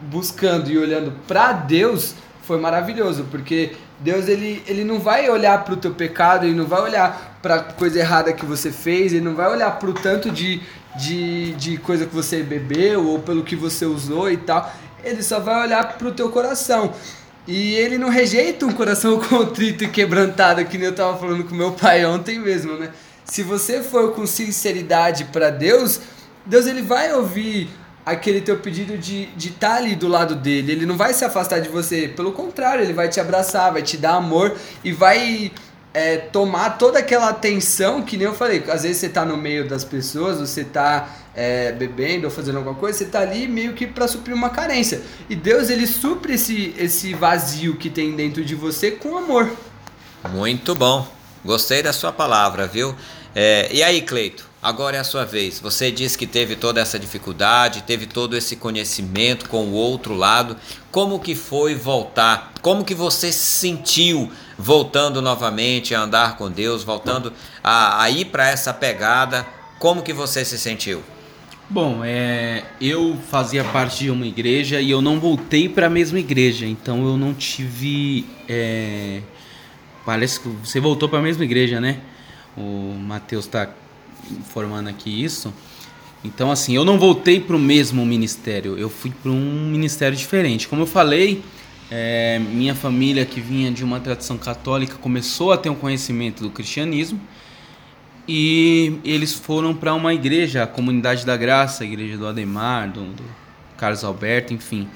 buscando 0.00 0.70
e 0.70 0.78
olhando 0.78 1.12
para 1.26 1.52
Deus 1.52 2.14
foi 2.42 2.58
maravilhoso, 2.58 3.26
porque 3.30 3.76
Deus 4.00 4.28
ele, 4.28 4.62
ele 4.66 4.82
não 4.82 4.98
vai 4.98 5.28
olhar 5.28 5.62
para 5.62 5.74
o 5.74 5.76
teu 5.76 5.92
pecado, 5.92 6.46
ele 6.46 6.54
não 6.54 6.66
vai 6.66 6.80
olhar 6.80 7.38
para 7.42 7.60
coisa 7.60 7.98
errada 7.98 8.32
que 8.32 8.44
você 8.44 8.72
fez, 8.72 9.12
ele 9.12 9.24
não 9.24 9.34
vai 9.34 9.50
olhar 9.50 9.70
para 9.78 9.90
o 9.90 9.92
tanto 9.92 10.30
de, 10.30 10.60
de, 10.96 11.52
de 11.52 11.76
coisa 11.76 12.06
que 12.06 12.14
você 12.14 12.42
bebeu 12.42 13.06
ou 13.06 13.18
pelo 13.18 13.44
que 13.44 13.54
você 13.54 13.84
usou 13.84 14.30
e 14.30 14.36
tal. 14.36 14.72
Ele 15.04 15.22
só 15.22 15.38
vai 15.38 15.62
olhar 15.62 15.96
para 15.96 16.08
o 16.08 16.12
teu 16.12 16.30
coração. 16.30 16.92
E 17.50 17.74
ele 17.74 17.98
não 17.98 18.08
rejeita 18.08 18.64
um 18.64 18.70
coração 18.70 19.18
contrito 19.28 19.82
e 19.82 19.88
quebrantado, 19.88 20.64
que 20.64 20.78
nem 20.78 20.86
eu 20.86 20.94
tava 20.94 21.18
falando 21.18 21.42
com 21.42 21.52
meu 21.52 21.72
pai 21.72 22.06
ontem 22.06 22.38
mesmo, 22.38 22.76
né? 22.76 22.90
Se 23.24 23.42
você 23.42 23.82
for 23.82 24.12
com 24.12 24.24
sinceridade 24.24 25.24
para 25.24 25.50
Deus, 25.50 26.00
Deus 26.46 26.66
ele 26.66 26.80
vai 26.80 27.12
ouvir 27.12 27.68
aquele 28.06 28.40
teu 28.40 28.58
pedido 28.58 28.96
de 28.96 29.22
estar 29.22 29.36
de 29.36 29.50
tá 29.50 29.74
ali 29.74 29.96
do 29.96 30.06
lado 30.06 30.36
dele. 30.36 30.70
Ele 30.70 30.86
não 30.86 30.96
vai 30.96 31.12
se 31.12 31.24
afastar 31.24 31.58
de 31.58 31.68
você, 31.68 32.06
pelo 32.06 32.30
contrário, 32.30 32.84
ele 32.84 32.92
vai 32.92 33.08
te 33.08 33.18
abraçar, 33.18 33.72
vai 33.72 33.82
te 33.82 33.96
dar 33.96 34.14
amor 34.14 34.56
e 34.84 34.92
vai 34.92 35.50
é, 35.92 36.18
tomar 36.18 36.78
toda 36.78 37.00
aquela 37.00 37.30
atenção 37.30 38.02
que 38.02 38.16
nem 38.16 38.28
eu 38.28 38.34
falei. 38.34 38.62
Às 38.68 38.84
vezes 38.84 38.98
você 38.98 39.08
tá 39.08 39.24
no 39.24 39.36
meio 39.36 39.68
das 39.68 39.82
pessoas, 39.82 40.38
você 40.38 40.62
tá 40.62 41.08
é, 41.34 41.72
bebendo 41.72 42.26
ou 42.26 42.30
fazendo 42.30 42.58
alguma 42.58 42.74
coisa, 42.74 42.98
você 42.98 43.04
tá 43.04 43.20
ali 43.20 43.46
meio 43.46 43.72
que 43.74 43.86
para 43.86 44.08
suprir 44.08 44.34
uma 44.34 44.50
carência. 44.50 45.02
E 45.28 45.34
Deus 45.34 45.70
ele 45.70 45.86
supre 45.86 46.34
esse, 46.34 46.74
esse 46.78 47.14
vazio 47.14 47.76
que 47.76 47.88
tem 47.88 48.14
dentro 48.14 48.44
de 48.44 48.54
você 48.54 48.90
com 48.90 49.16
amor. 49.16 49.50
Muito 50.30 50.74
bom. 50.74 51.06
Gostei 51.44 51.82
da 51.82 51.92
sua 51.92 52.12
palavra, 52.12 52.66
viu? 52.66 52.94
É, 53.34 53.68
e 53.72 53.82
aí, 53.82 54.02
Cleito? 54.02 54.50
Agora 54.62 54.98
é 54.98 55.00
a 55.00 55.04
sua 55.04 55.24
vez. 55.24 55.58
Você 55.58 55.90
disse 55.90 56.18
que 56.18 56.26
teve 56.26 56.54
toda 56.54 56.82
essa 56.82 56.98
dificuldade, 56.98 57.82
teve 57.82 58.04
todo 58.04 58.36
esse 58.36 58.56
conhecimento 58.56 59.48
com 59.48 59.64
o 59.68 59.72
outro 59.72 60.14
lado. 60.14 60.54
Como 60.90 61.18
que 61.18 61.34
foi 61.34 61.74
voltar? 61.74 62.52
Como 62.60 62.84
que 62.84 62.94
você 62.94 63.32
se 63.32 63.38
sentiu 63.38 64.30
voltando 64.58 65.22
novamente 65.22 65.94
a 65.94 66.02
andar 66.02 66.36
com 66.36 66.50
Deus, 66.50 66.84
voltando 66.84 67.32
a, 67.64 68.02
a 68.02 68.10
ir 68.10 68.26
para 68.26 68.50
essa 68.50 68.74
pegada? 68.74 69.46
Como 69.78 70.02
que 70.02 70.12
você 70.12 70.44
se 70.44 70.58
sentiu? 70.58 71.02
Bom, 71.72 72.04
é, 72.04 72.64
eu 72.80 73.16
fazia 73.30 73.62
parte 73.62 74.02
de 74.02 74.10
uma 74.10 74.26
igreja 74.26 74.80
e 74.80 74.90
eu 74.90 75.00
não 75.00 75.20
voltei 75.20 75.68
para 75.68 75.86
a 75.86 75.88
mesma 75.88 76.18
igreja, 76.18 76.66
então 76.66 77.06
eu 77.06 77.16
não 77.16 77.32
tive. 77.32 78.26
É, 78.48 79.20
parece 80.04 80.40
que 80.40 80.48
você 80.48 80.80
voltou 80.80 81.08
para 81.08 81.20
a 81.20 81.22
mesma 81.22 81.44
igreja, 81.44 81.80
né? 81.80 82.00
O 82.56 82.96
Matheus 82.98 83.44
está 83.44 83.70
informando 84.32 84.88
aqui 84.88 85.22
isso. 85.22 85.54
Então, 86.24 86.50
assim, 86.50 86.74
eu 86.74 86.84
não 86.84 86.98
voltei 86.98 87.38
para 87.38 87.54
o 87.54 87.58
mesmo 87.60 88.04
ministério, 88.04 88.76
eu 88.76 88.90
fui 88.90 89.12
para 89.22 89.30
um 89.30 89.70
ministério 89.70 90.18
diferente. 90.18 90.66
Como 90.66 90.82
eu 90.82 90.86
falei, 90.88 91.40
é, 91.88 92.40
minha 92.40 92.74
família, 92.74 93.24
que 93.24 93.40
vinha 93.40 93.70
de 93.70 93.84
uma 93.84 94.00
tradição 94.00 94.36
católica, 94.36 94.96
começou 94.96 95.52
a 95.52 95.56
ter 95.56 95.70
um 95.70 95.76
conhecimento 95.76 96.42
do 96.42 96.50
cristianismo 96.50 97.20
e 98.32 99.00
eles 99.04 99.32
foram 99.32 99.74
para 99.74 99.92
uma 99.92 100.14
igreja, 100.14 100.62
a 100.62 100.66
Comunidade 100.66 101.26
da 101.26 101.36
Graça, 101.36 101.82
a 101.82 101.86
igreja 101.86 102.16
do 102.16 102.28
Ademar, 102.28 102.88
do, 102.88 103.02
do 103.06 103.24
Carlos 103.76 104.04
Alberto, 104.04 104.54
enfim. 104.54 104.86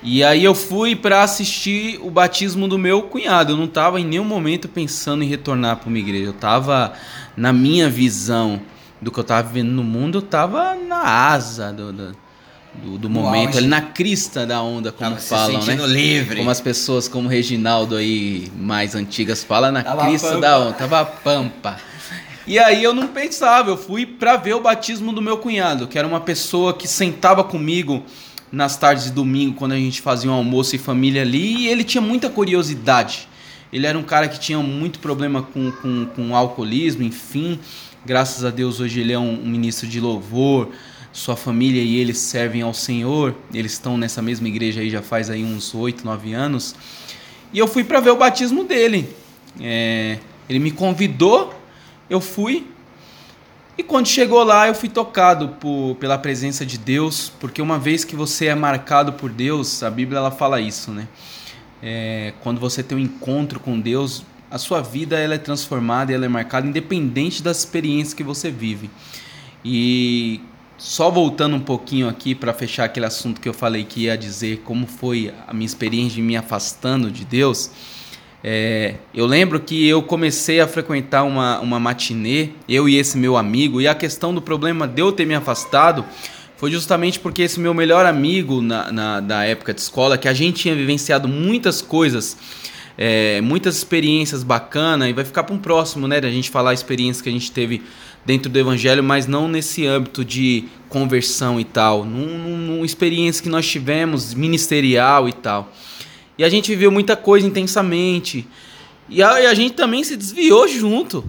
E 0.00 0.22
aí 0.22 0.44
eu 0.44 0.54
fui 0.54 0.94
para 0.94 1.24
assistir 1.24 1.98
o 2.00 2.10
batismo 2.10 2.68
do 2.68 2.78
meu 2.78 3.02
cunhado. 3.02 3.54
Eu 3.54 3.56
não 3.56 3.64
estava 3.64 4.00
em 4.00 4.04
nenhum 4.04 4.24
momento 4.24 4.68
pensando 4.68 5.24
em 5.24 5.26
retornar 5.26 5.78
para 5.78 5.88
uma 5.88 5.98
igreja. 5.98 6.26
Eu 6.26 6.30
estava 6.30 6.92
na 7.36 7.52
minha 7.52 7.90
visão 7.90 8.62
do 9.02 9.10
que 9.10 9.18
eu 9.18 9.22
estava 9.22 9.48
vivendo 9.48 9.70
no 9.70 9.82
mundo, 9.82 10.18
eu 10.18 10.24
estava 10.24 10.76
na 10.76 11.02
asa 11.02 11.72
do, 11.72 11.92
do, 11.92 12.16
do, 12.74 12.98
do 12.98 13.10
momento, 13.10 13.58
ali 13.58 13.66
na 13.66 13.82
crista 13.82 14.46
da 14.46 14.62
onda, 14.62 14.92
como 14.92 15.10
tava 15.10 15.20
falam, 15.20 15.60
se 15.60 15.74
né? 15.74 15.86
livre. 15.86 16.36
Como 16.36 16.50
as 16.50 16.60
pessoas 16.60 17.08
como 17.08 17.28
Reginaldo 17.28 17.96
aí 17.96 18.48
mais 18.56 18.94
antigas 18.94 19.42
falam, 19.42 19.72
na 19.72 19.82
tava 19.82 20.04
crista 20.04 20.38
da 20.38 20.60
onda, 20.60 20.72
tava 20.74 21.04
pampa. 21.04 21.80
E 22.46 22.58
aí 22.58 22.84
eu 22.84 22.92
não 22.92 23.08
pensava, 23.08 23.70
eu 23.70 23.76
fui 23.76 24.04
para 24.04 24.36
ver 24.36 24.54
o 24.54 24.60
batismo 24.60 25.12
do 25.12 25.22
meu 25.22 25.38
cunhado, 25.38 25.88
que 25.88 25.98
era 25.98 26.06
uma 26.06 26.20
pessoa 26.20 26.74
que 26.74 26.86
sentava 26.86 27.42
comigo 27.42 28.02
nas 28.52 28.76
tardes 28.76 29.04
de 29.04 29.12
domingo, 29.12 29.54
quando 29.54 29.72
a 29.72 29.76
gente 29.76 30.02
fazia 30.02 30.30
um 30.30 30.34
almoço 30.34 30.76
e 30.76 30.78
família 30.78 31.22
ali, 31.22 31.62
e 31.62 31.68
ele 31.68 31.82
tinha 31.82 32.02
muita 32.02 32.28
curiosidade. 32.28 33.28
Ele 33.72 33.86
era 33.86 33.98
um 33.98 34.02
cara 34.02 34.28
que 34.28 34.38
tinha 34.38 34.58
muito 34.58 34.98
problema 34.98 35.42
com, 35.42 35.72
com, 35.72 36.06
com 36.14 36.36
alcoolismo, 36.36 37.02
enfim. 37.02 37.58
Graças 38.04 38.44
a 38.44 38.50
Deus 38.50 38.78
hoje 38.78 39.00
ele 39.00 39.12
é 39.12 39.18
um, 39.18 39.40
um 39.42 39.48
ministro 39.48 39.88
de 39.88 39.98
louvor. 39.98 40.68
Sua 41.12 41.36
família 41.36 41.82
e 41.82 41.96
ele 41.96 42.12
servem 42.12 42.62
ao 42.62 42.74
Senhor. 42.74 43.34
Eles 43.52 43.72
estão 43.72 43.96
nessa 43.96 44.20
mesma 44.20 44.46
igreja 44.46 44.80
aí 44.80 44.90
já 44.90 45.00
faz 45.02 45.30
aí 45.30 45.42
uns 45.42 45.74
oito, 45.74 46.04
nove 46.04 46.34
anos. 46.34 46.74
E 47.52 47.58
eu 47.58 47.66
fui 47.66 47.82
para 47.82 47.98
ver 48.00 48.10
o 48.10 48.16
batismo 48.16 48.64
dele. 48.64 49.08
É, 49.60 50.18
ele 50.48 50.58
me 50.58 50.70
convidou, 50.70 51.54
eu 52.08 52.20
fui, 52.20 52.66
e 53.76 53.82
quando 53.82 54.06
chegou 54.06 54.44
lá, 54.44 54.68
eu 54.68 54.74
fui 54.74 54.88
tocado 54.88 55.48
por, 55.60 55.96
pela 55.96 56.16
presença 56.16 56.64
de 56.64 56.78
Deus, 56.78 57.32
porque 57.40 57.60
uma 57.60 57.78
vez 57.78 58.04
que 58.04 58.14
você 58.14 58.46
é 58.46 58.54
marcado 58.54 59.14
por 59.14 59.30
Deus, 59.30 59.82
a 59.82 59.90
Bíblia 59.90 60.18
ela 60.18 60.30
fala 60.30 60.60
isso, 60.60 60.92
né? 60.92 61.08
É, 61.82 62.32
quando 62.40 62.60
você 62.60 62.82
tem 62.82 62.96
um 62.96 63.00
encontro 63.00 63.58
com 63.58 63.78
Deus, 63.80 64.24
a 64.48 64.58
sua 64.58 64.80
vida 64.80 65.18
ela 65.18 65.34
é 65.34 65.38
transformada 65.38 66.12
ela 66.12 66.24
é 66.24 66.28
marcada 66.28 66.66
independente 66.66 67.42
das 67.42 67.58
experiências 67.58 68.14
que 68.14 68.22
você 68.22 68.48
vive. 68.50 68.88
E 69.64 70.40
só 70.78 71.10
voltando 71.10 71.56
um 71.56 71.60
pouquinho 71.60 72.08
aqui 72.08 72.34
para 72.34 72.52
fechar 72.52 72.84
aquele 72.84 73.06
assunto 73.06 73.40
que 73.40 73.48
eu 73.48 73.54
falei 73.54 73.84
que 73.84 74.02
ia 74.02 74.16
dizer 74.16 74.58
como 74.64 74.86
foi 74.86 75.34
a 75.48 75.52
minha 75.52 75.66
experiência 75.66 76.14
de 76.14 76.22
me 76.22 76.36
afastando 76.36 77.10
de 77.10 77.24
Deus. 77.24 77.70
É, 78.46 78.96
eu 79.14 79.24
lembro 79.24 79.58
que 79.58 79.88
eu 79.88 80.02
comecei 80.02 80.60
a 80.60 80.68
frequentar 80.68 81.24
uma, 81.24 81.60
uma 81.60 81.80
matinê, 81.80 82.50
eu 82.68 82.86
e 82.86 82.98
esse 82.98 83.16
meu 83.16 83.38
amigo, 83.38 83.80
e 83.80 83.88
a 83.88 83.94
questão 83.94 84.34
do 84.34 84.42
problema 84.42 84.86
de 84.86 85.00
eu 85.00 85.10
ter 85.10 85.24
me 85.24 85.34
afastado 85.34 86.04
foi 86.58 86.70
justamente 86.70 87.18
porque 87.18 87.40
esse 87.40 87.58
meu 87.58 87.72
melhor 87.72 88.04
amigo 88.04 88.60
na, 88.60 88.92
na 88.92 89.20
da 89.20 89.44
época 89.44 89.72
de 89.72 89.80
escola, 89.80 90.18
que 90.18 90.28
a 90.28 90.34
gente 90.34 90.60
tinha 90.60 90.74
vivenciado 90.74 91.26
muitas 91.26 91.80
coisas, 91.80 92.36
é, 92.98 93.40
muitas 93.40 93.78
experiências 93.78 94.42
bacanas, 94.42 95.08
e 95.08 95.14
vai 95.14 95.24
ficar 95.24 95.44
para 95.44 95.54
um 95.54 95.58
próximo, 95.58 96.06
né, 96.06 96.20
da 96.20 96.30
gente 96.30 96.50
falar 96.50 96.70
a 96.70 96.74
experiência 96.74 97.22
que 97.22 97.30
a 97.30 97.32
gente 97.32 97.50
teve 97.50 97.80
dentro 98.26 98.50
do 98.50 98.58
evangelho, 98.58 99.02
mas 99.02 99.26
não 99.26 99.48
nesse 99.48 99.86
âmbito 99.86 100.22
de 100.22 100.64
conversão 100.90 101.58
e 101.58 101.64
tal, 101.64 102.04
num, 102.04 102.58
numa 102.58 102.84
experiência 102.84 103.42
que 103.42 103.48
nós 103.48 103.66
tivemos 103.66 104.34
ministerial 104.34 105.26
e 105.26 105.32
tal. 105.32 105.72
E 106.36 106.44
a 106.44 106.48
gente 106.48 106.70
viveu 106.70 106.90
muita 106.90 107.16
coisa 107.16 107.46
intensamente. 107.46 108.46
E 109.08 109.22
a, 109.22 109.40
e 109.40 109.46
a, 109.46 109.54
gente 109.54 109.74
também 109.74 110.02
se 110.02 110.16
desviou 110.16 110.66
junto. 110.66 111.24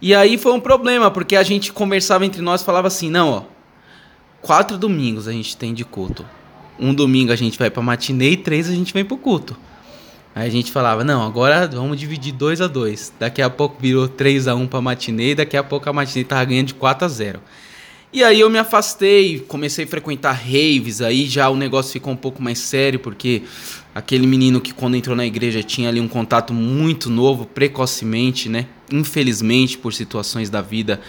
E 0.00 0.14
aí 0.14 0.38
foi 0.38 0.52
um 0.52 0.60
problema, 0.60 1.10
porque 1.10 1.36
a 1.36 1.42
gente 1.42 1.72
conversava 1.72 2.24
entre 2.24 2.40
nós 2.40 2.62
falava 2.62 2.88
assim: 2.88 3.10
não, 3.10 3.30
ó, 3.30 3.42
quatro 4.40 4.78
domingos 4.78 5.28
a 5.28 5.32
gente 5.32 5.56
tem 5.56 5.74
de 5.74 5.84
culto. 5.84 6.24
Um 6.78 6.94
domingo 6.94 7.32
a 7.32 7.36
gente 7.36 7.58
vai 7.58 7.70
pra 7.70 7.82
matinê 7.82 8.30
e 8.30 8.36
três 8.36 8.68
a 8.68 8.72
gente 8.72 8.92
vem 8.92 9.04
pro 9.04 9.16
culto. 9.16 9.56
Aí 10.34 10.48
a 10.48 10.50
gente 10.50 10.72
falava: 10.72 11.04
não, 11.04 11.22
agora 11.22 11.68
vamos 11.68 11.98
dividir 11.98 12.32
dois 12.32 12.60
a 12.60 12.66
dois. 12.66 13.12
Daqui 13.18 13.42
a 13.42 13.50
pouco 13.50 13.80
virou 13.80 14.08
3 14.08 14.48
a 14.48 14.54
1 14.54 14.66
pra 14.66 14.80
matinê 14.80 15.34
daqui 15.34 15.56
a 15.56 15.62
pouco 15.62 15.88
a 15.88 15.92
matinê 15.92 16.24
tava 16.24 16.44
ganhando 16.44 16.68
de 16.68 16.74
4 16.74 17.04
a 17.04 17.08
0 17.08 17.40
e 18.12 18.22
aí 18.22 18.40
eu 18.40 18.50
me 18.50 18.58
afastei, 18.58 19.38
comecei 19.38 19.86
a 19.86 19.88
frequentar 19.88 20.32
raves, 20.32 21.00
aí 21.00 21.24
já 21.24 21.48
o 21.48 21.56
negócio 21.56 21.90
ficou 21.92 22.12
um 22.12 22.16
pouco 22.16 22.42
mais 22.42 22.58
sério, 22.58 23.00
porque 23.00 23.42
aquele 23.94 24.26
menino 24.26 24.60
que 24.60 24.72
quando 24.72 24.96
entrou 24.96 25.14
na 25.14 25.26
igreja 25.26 25.62
tinha 25.62 25.88
ali 25.88 26.00
um 26.00 26.08
contato 26.08 26.52
muito 26.54 27.10
novo, 27.10 27.44
precocemente, 27.44 28.48
né? 28.48 28.66
Infelizmente, 28.90 29.76
por 29.78 29.92
situações 29.92 30.48
da 30.48 30.60
vida 30.60 31.00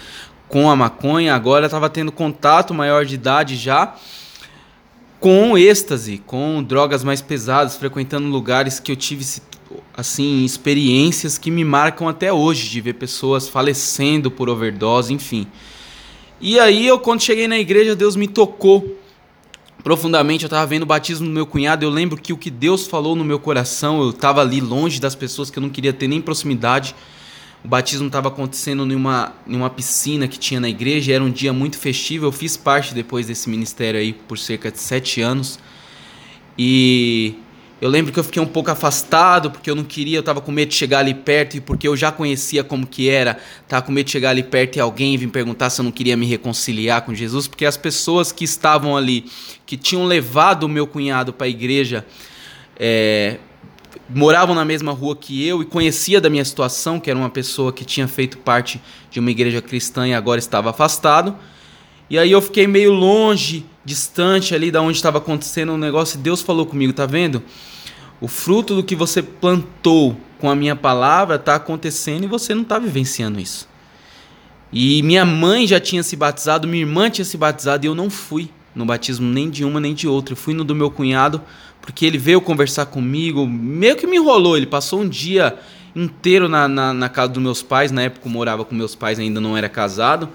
com 0.48 0.70
a 0.70 0.76
maconha, 0.76 1.34
agora 1.34 1.66
estava 1.66 1.90
tendo 1.90 2.12
contato 2.12 2.74
maior 2.74 3.06
de 3.06 3.16
idade 3.16 3.56
já 3.56 3.96
com 5.20 5.58
êxtase, 5.58 6.18
com 6.18 6.62
drogas 6.62 7.02
mais 7.02 7.22
pesadas, 7.22 7.78
frequentando 7.78 8.28
lugares 8.28 8.78
que 8.78 8.92
eu 8.92 8.96
tive 8.96 9.26
assim 9.96 10.44
experiências 10.44 11.38
que 11.38 11.50
me 11.50 11.64
marcam 11.64 12.10
até 12.10 12.32
hoje 12.34 12.70
de 12.70 12.82
ver 12.82 12.96
pessoas 12.96 13.48
falecendo 13.48 14.30
por 14.30 14.50
overdose, 14.50 15.14
enfim. 15.14 15.48
E 16.42 16.60
aí 16.60 16.86
eu 16.86 17.00
quando 17.00 17.22
cheguei 17.22 17.48
na 17.48 17.58
igreja, 17.58 17.96
Deus 17.96 18.18
me 18.18 18.28
tocou 18.28 18.98
profundamente. 19.84 20.44
Eu 20.44 20.48
estava 20.48 20.66
vendo 20.66 20.84
o 20.84 20.86
batismo 20.86 21.28
do 21.28 21.34
meu 21.34 21.46
cunhado. 21.46 21.84
Eu 21.86 21.90
lembro 21.90 22.18
que 22.18 22.32
o 22.32 22.38
que 22.38 22.50
Deus 22.50 22.88
falou 22.88 23.16
no 23.16 23.26
meu 23.26 23.40
coração, 23.40 24.02
eu 24.02 24.12
estava 24.12 24.42
ali 24.42 24.62
longe 24.62 25.00
das 25.00 25.14
pessoas 25.14 25.50
que 25.50 25.60
eu 25.60 25.62
não 25.62 25.70
queria 25.70 25.92
ter 25.92 26.08
nem 26.08 26.22
proximidade. 26.22 26.96
O 27.64 27.68
batismo 27.68 28.08
estava 28.08 28.28
acontecendo 28.28 28.86
em 28.92 28.96
uma, 28.96 29.34
em 29.48 29.56
uma 29.56 29.70
piscina 29.70 30.28
que 30.28 30.40
tinha 30.40 30.60
na 30.60 30.70
igreja. 30.70 31.14
Era 31.14 31.24
um 31.24 31.32
dia 31.32 31.54
muito 31.54 31.78
festivo. 31.78 32.26
Eu 32.26 32.32
fiz 32.32 32.56
parte 32.58 32.94
depois 32.94 33.28
desse 33.28 33.50
ministério 33.50 34.00
aí 34.00 34.14
por 34.14 34.38
cerca 34.38 34.72
de 34.72 34.80
sete 34.80 35.22
anos. 35.22 35.60
E 36.58 37.36
eu 37.84 37.90
lembro 37.90 38.14
que 38.14 38.18
eu 38.18 38.24
fiquei 38.24 38.42
um 38.42 38.48
pouco 38.48 38.72
afastado, 38.72 39.52
porque 39.52 39.70
eu 39.70 39.76
não 39.76 39.84
queria, 39.84 40.16
eu 40.16 40.22
estava 40.22 40.40
com 40.40 40.54
medo 40.54 40.70
de 40.70 40.76
chegar 40.76 41.00
ali 41.00 41.14
perto, 41.14 41.58
e 41.58 41.60
porque 41.60 41.86
eu 41.86 41.98
já 41.98 42.14
conhecia 42.14 42.64
como 42.64 42.88
que 42.88 43.10
era, 43.10 43.38
tava 43.68 43.82
com 43.82 43.92
medo 43.92 44.06
de 44.06 44.12
chegar 44.14 44.30
ali 44.30 44.42
perto 44.42 44.78
e 44.78 44.80
alguém 44.80 45.18
vir 45.18 45.28
perguntar 45.28 45.70
se 45.70 45.82
eu 45.82 45.84
não 45.84 45.92
queria 45.92 46.16
me 46.16 46.26
reconciliar 46.26 47.02
com 47.02 47.14
Jesus, 47.14 47.46
porque 47.46 47.66
as 47.66 47.76
pessoas 47.76 48.32
que 48.32 48.46
estavam 48.46 48.96
ali, 48.96 49.26
que 49.66 49.76
tinham 49.76 50.06
levado 50.06 50.64
o 50.64 50.70
meu 50.70 50.88
cunhado 50.88 51.34
para 51.34 51.46
a 51.46 51.50
igreja, 51.50 52.06
é, 52.80 53.36
moravam 54.10 54.56
na 54.56 54.64
mesma 54.64 54.94
rua 54.94 55.14
que 55.14 55.46
eu 55.46 55.62
e 55.62 55.66
conhecia 55.66 56.22
da 56.22 56.30
minha 56.30 56.46
situação, 56.46 57.02
que 57.02 57.10
era 57.10 57.20
uma 57.20 57.30
pessoa 57.30 57.74
que 57.74 57.84
tinha 57.84 58.08
feito 58.08 58.38
parte 58.38 58.82
de 59.12 59.20
uma 59.20 59.30
igreja 59.30 59.62
cristã 59.62 60.08
e 60.08 60.14
agora 60.14 60.40
estava 60.40 60.70
afastado. 60.70 61.36
E 62.10 62.18
aí 62.18 62.32
eu 62.32 62.42
fiquei 62.42 62.68
meio 62.68 62.92
longe, 62.92 63.66
distante 63.84 64.54
ali 64.54 64.70
da 64.70 64.82
onde 64.82 64.98
estava 64.98 65.18
acontecendo 65.18 65.70
o 65.70 65.74
um 65.74 65.78
negócio, 65.78 66.18
e 66.18 66.22
Deus 66.22 66.42
falou 66.42 66.66
comigo, 66.66 66.94
tá 66.94 67.06
vendo? 67.06 67.42
O 68.22 68.28
fruto 68.28 68.76
do 68.76 68.84
que 68.84 68.96
você 68.96 69.22
plantou 69.22 70.16
com 70.40 70.50
a 70.50 70.56
minha 70.56 70.76
palavra 70.76 71.36
está 71.36 71.56
acontecendo 71.56 72.24
e 72.24 72.28
você 72.28 72.54
não 72.54 72.64
está 72.64 72.80
vivenciando 72.80 73.40
isso. 73.40 73.68
E 74.72 75.04
minha 75.04 75.26
mãe 75.26 75.68
já 75.68 75.80
tinha 75.80 76.02
se 76.02 76.16
batizado, 76.16 76.68
minha 76.68 76.84
irmã 76.84 77.10
tinha 77.10 77.26
se 77.26 77.38
batizado 77.38 77.86
e 77.86 77.88
eu 77.88 77.94
não 77.94 78.10
fui 78.10 78.50
no 78.74 78.86
batismo 78.86 79.30
nem 79.30 79.50
de 79.50 79.64
uma 79.64 79.80
nem 79.80 79.94
de 79.94 80.08
outra. 80.08 80.34
Eu 80.34 80.38
fui 80.38 80.54
no 80.54 80.64
do 80.64 80.74
meu 80.74 80.90
cunhado 80.90 81.42
porque 81.82 82.06
ele 82.06 82.18
veio 82.18 82.42
conversar 82.42 82.86
comigo, 82.88 83.46
meio 83.46 83.96
que 83.96 84.08
me 84.08 84.18
enrolou. 84.18 84.58
Ele 84.58 84.66
passou 84.66 85.02
um 85.02 85.08
dia 85.08 85.58
inteiro 85.96 86.50
na, 86.50 86.68
na, 86.68 86.94
na 86.94 87.10
casa 87.10 87.34
dos 87.34 87.44
meus 87.44 87.62
pais, 87.62 87.92
na 87.92 88.04
época 88.04 88.28
eu 88.28 88.32
morava 88.32 88.66
com 88.66 88.74
meus 88.74 88.96
pais, 88.96 89.20
ainda 89.20 89.40
não 89.40 89.56
era 89.56 89.70
casado. 89.70 90.30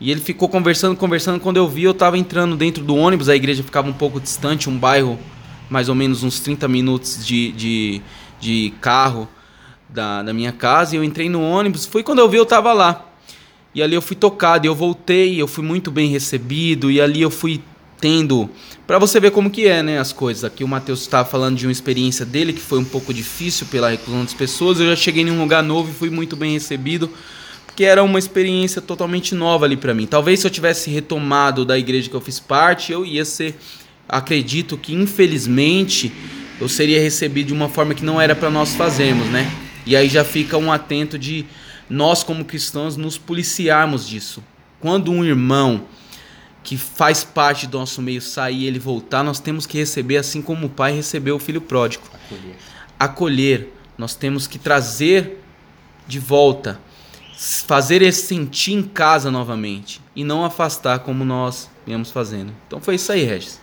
E 0.00 0.10
ele 0.10 0.20
ficou 0.20 0.48
conversando, 0.48 0.96
conversando. 0.96 1.40
Quando 1.40 1.56
eu 1.56 1.68
vi, 1.68 1.84
eu 1.84 1.92
estava 1.92 2.18
entrando 2.18 2.56
dentro 2.56 2.82
do 2.82 2.96
ônibus, 2.96 3.28
a 3.28 3.36
igreja 3.36 3.62
ficava 3.62 3.88
um 3.88 3.92
pouco 3.92 4.20
distante, 4.20 4.68
um 4.68 4.76
bairro 4.76 5.18
mais 5.70 5.88
ou 5.88 5.94
menos 5.94 6.22
uns 6.22 6.40
30 6.40 6.68
minutos 6.68 7.24
de, 7.24 7.52
de, 7.52 8.02
de 8.40 8.74
carro 8.80 9.28
da, 9.88 10.22
da 10.22 10.32
minha 10.32 10.52
casa. 10.52 10.94
E 10.94 10.98
eu 10.98 11.04
entrei 11.04 11.28
no 11.28 11.40
ônibus. 11.40 11.86
Foi 11.86 12.02
quando 12.02 12.18
eu 12.18 12.28
vi, 12.28 12.36
eu 12.36 12.46
tava 12.46 12.72
lá. 12.72 13.06
E 13.74 13.82
ali 13.82 13.94
eu 13.94 14.02
fui 14.02 14.16
tocado, 14.16 14.66
eu 14.66 14.74
voltei, 14.74 15.40
eu 15.40 15.48
fui 15.48 15.64
muito 15.64 15.90
bem 15.90 16.08
recebido. 16.08 16.90
E 16.90 17.00
ali 17.00 17.22
eu 17.22 17.30
fui 17.30 17.60
tendo. 18.00 18.50
para 18.86 18.98
você 18.98 19.18
ver 19.18 19.30
como 19.30 19.48
que 19.48 19.66
é, 19.66 19.82
né, 19.82 19.98
as 19.98 20.12
coisas. 20.12 20.44
Aqui 20.44 20.64
o 20.64 20.68
Matheus 20.68 21.00
estava 21.00 21.28
falando 21.28 21.56
de 21.56 21.66
uma 21.66 21.72
experiência 21.72 22.26
dele 22.26 22.52
que 22.52 22.60
foi 22.60 22.78
um 22.78 22.84
pouco 22.84 23.14
difícil 23.14 23.66
pela 23.70 23.90
reclusão 23.90 24.24
das 24.24 24.34
pessoas. 24.34 24.80
Eu 24.80 24.86
já 24.88 24.96
cheguei 24.96 25.22
em 25.22 25.30
um 25.30 25.40
lugar 25.40 25.62
novo 25.62 25.90
e 25.90 25.94
fui 25.94 26.10
muito 26.10 26.36
bem 26.36 26.52
recebido 26.52 27.08
porque 27.74 27.84
era 27.84 28.04
uma 28.04 28.20
experiência 28.20 28.80
totalmente 28.80 29.34
nova 29.34 29.64
ali 29.64 29.76
para 29.76 29.92
mim. 29.92 30.06
Talvez 30.06 30.38
se 30.38 30.46
eu 30.46 30.50
tivesse 30.50 30.90
retomado 30.90 31.64
da 31.64 31.76
igreja 31.76 32.08
que 32.08 32.14
eu 32.14 32.20
fiz 32.20 32.38
parte, 32.38 32.92
eu 32.92 33.04
ia 33.04 33.24
ser 33.24 33.56
acredito 34.08 34.78
que 34.78 34.94
infelizmente 34.94 36.12
eu 36.60 36.68
seria 36.68 37.00
recebido 37.00 37.48
de 37.48 37.52
uma 37.52 37.68
forma 37.68 37.92
que 37.92 38.04
não 38.04 38.20
era 38.20 38.32
para 38.32 38.48
nós 38.48 38.76
fazermos, 38.76 39.26
né? 39.26 39.50
E 39.84 39.96
aí 39.96 40.08
já 40.08 40.22
fica 40.24 40.56
um 40.56 40.70
atento 40.70 41.18
de 41.18 41.46
nós 41.90 42.22
como 42.22 42.44
cristãos 42.44 42.96
nos 42.96 43.18
policiarmos 43.18 44.08
disso. 44.08 44.40
Quando 44.78 45.10
um 45.10 45.24
irmão 45.24 45.84
que 46.62 46.76
faz 46.76 47.24
parte 47.24 47.66
do 47.66 47.76
nosso 47.76 48.00
meio 48.00 48.22
sair 48.22 48.60
e 48.60 48.66
ele 48.68 48.78
voltar, 48.78 49.24
nós 49.24 49.40
temos 49.40 49.66
que 49.66 49.76
receber 49.78 50.18
assim 50.18 50.40
como 50.40 50.66
o 50.66 50.70
pai 50.70 50.94
recebeu 50.94 51.34
o 51.34 51.40
filho 51.40 51.60
pródigo. 51.60 52.04
Acolher. 52.14 52.56
Acolher. 53.00 53.68
Nós 53.98 54.14
temos 54.14 54.46
que 54.46 54.60
trazer 54.60 55.40
de 56.06 56.20
volta, 56.20 56.80
fazer 57.36 58.02
ele 58.02 58.12
sentir 58.12 58.72
em 58.72 58.82
casa 58.82 59.30
novamente 59.30 60.00
e 60.14 60.24
não 60.24 60.44
afastar 60.44 61.00
como 61.00 61.24
nós 61.24 61.68
viemos 61.86 62.10
fazendo. 62.10 62.52
Então 62.66 62.80
foi 62.80 62.94
isso 62.94 63.10
aí, 63.12 63.24
Regis. 63.24 63.60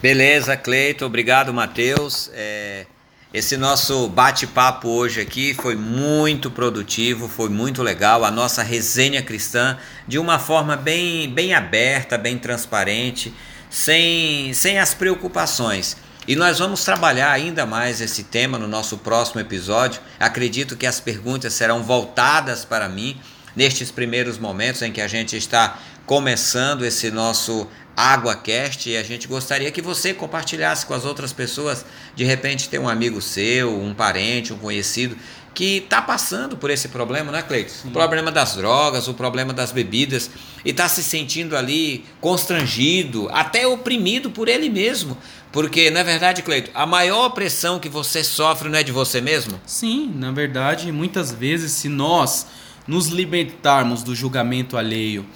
Beleza, 0.00 0.56
Cleito, 0.56 1.04
obrigado, 1.04 1.52
Matheus. 1.52 2.30
É, 2.34 2.86
esse 3.34 3.56
nosso 3.56 4.08
bate-papo 4.08 4.88
hoje 4.88 5.20
aqui 5.20 5.52
foi 5.52 5.74
muito 5.74 6.50
produtivo, 6.50 7.28
foi 7.28 7.48
muito 7.48 7.82
legal. 7.82 8.24
A 8.24 8.30
nossa 8.30 8.62
resenha 8.62 9.22
cristã, 9.22 9.76
de 10.06 10.18
uma 10.18 10.38
forma 10.38 10.76
bem, 10.76 11.28
bem 11.28 11.54
aberta, 11.54 12.16
bem 12.16 12.38
transparente, 12.38 13.34
sem, 13.68 14.52
sem 14.54 14.78
as 14.78 14.94
preocupações. 14.94 15.96
E 16.28 16.34
nós 16.34 16.58
vamos 16.58 16.82
trabalhar 16.82 17.30
ainda 17.30 17.64
mais 17.64 18.00
esse 18.00 18.24
tema 18.24 18.58
no 18.58 18.66
nosso 18.66 18.98
próximo 18.98 19.40
episódio. 19.40 20.00
Acredito 20.18 20.76
que 20.76 20.84
as 20.84 20.98
perguntas 20.98 21.52
serão 21.52 21.84
voltadas 21.84 22.64
para 22.64 22.88
mim 22.88 23.16
nestes 23.54 23.92
primeiros 23.92 24.36
momentos 24.36 24.82
em 24.82 24.90
que 24.90 25.00
a 25.00 25.06
gente 25.06 25.36
está 25.36 25.78
começando 26.04 26.84
esse 26.84 27.12
nosso 27.12 27.68
AguaCast 27.96 28.90
e 28.90 28.96
a 28.96 29.04
gente 29.04 29.28
gostaria 29.28 29.70
que 29.70 29.80
você 29.80 30.12
compartilhasse 30.12 30.84
com 30.84 30.94
as 30.94 31.04
outras 31.04 31.32
pessoas. 31.32 31.84
De 32.16 32.24
repente, 32.24 32.68
tem 32.68 32.80
um 32.80 32.88
amigo 32.88 33.22
seu, 33.22 33.80
um 33.80 33.94
parente, 33.94 34.52
um 34.52 34.58
conhecido 34.58 35.16
que 35.56 35.78
está 35.78 36.02
passando 36.02 36.54
por 36.54 36.68
esse 36.68 36.88
problema, 36.88 37.32
né, 37.32 37.40
Cleiton? 37.40 37.88
O 37.88 37.90
problema 37.90 38.30
das 38.30 38.56
drogas, 38.56 39.08
o 39.08 39.14
problema 39.14 39.54
das 39.54 39.72
bebidas, 39.72 40.30
e 40.62 40.70
está 40.70 40.86
se 40.86 41.02
sentindo 41.02 41.56
ali 41.56 42.04
constrangido, 42.20 43.26
até 43.32 43.66
oprimido 43.66 44.30
por 44.30 44.48
ele 44.48 44.68
mesmo. 44.68 45.16
Porque, 45.52 45.90
na 45.90 46.02
verdade, 46.02 46.42
Cleiton, 46.42 46.70
a 46.74 46.84
maior 46.84 47.30
pressão 47.30 47.78
que 47.78 47.88
você 47.88 48.22
sofre 48.22 48.68
não 48.68 48.78
é 48.78 48.82
de 48.82 48.92
você 48.92 49.20
mesmo? 49.20 49.58
Sim, 49.64 50.12
na 50.14 50.30
verdade, 50.30 50.92
muitas 50.92 51.32
vezes, 51.32 51.72
se 51.72 51.88
nós 51.88 52.46
nos 52.86 53.08
libertarmos 53.08 54.02
do 54.02 54.14
julgamento 54.14 54.76
alheio 54.76 55.26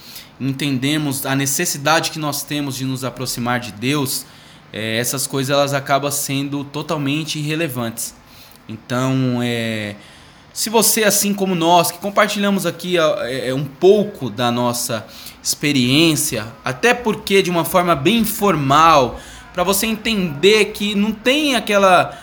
entendemos 0.40 1.26
a 1.26 1.34
necessidade 1.34 2.10
que 2.10 2.18
nós 2.18 2.42
temos 2.42 2.76
de 2.76 2.84
nos 2.84 3.04
aproximar 3.04 3.60
de 3.60 3.72
Deus, 3.72 4.24
é, 4.72 4.96
essas 4.96 5.26
coisas 5.26 5.54
elas 5.54 5.74
acabam 5.74 6.10
sendo 6.10 6.64
totalmente 6.64 7.38
irrelevantes. 7.38 8.14
Então, 8.68 9.40
é, 9.42 9.96
se 10.52 10.70
você, 10.70 11.04
assim 11.04 11.34
como 11.34 11.54
nós, 11.54 11.90
que 11.90 11.98
compartilhamos 11.98 12.64
aqui 12.64 12.96
é, 12.96 13.52
um 13.52 13.64
pouco 13.64 14.30
da 14.30 14.50
nossa 14.50 15.06
experiência, 15.42 16.46
até 16.64 16.94
porque 16.94 17.42
de 17.42 17.50
uma 17.50 17.64
forma 17.64 17.94
bem 17.94 18.18
informal, 18.18 19.20
para 19.52 19.64
você 19.64 19.86
entender 19.86 20.66
que 20.66 20.94
não 20.94 21.12
tem 21.12 21.56
aquela 21.56 22.18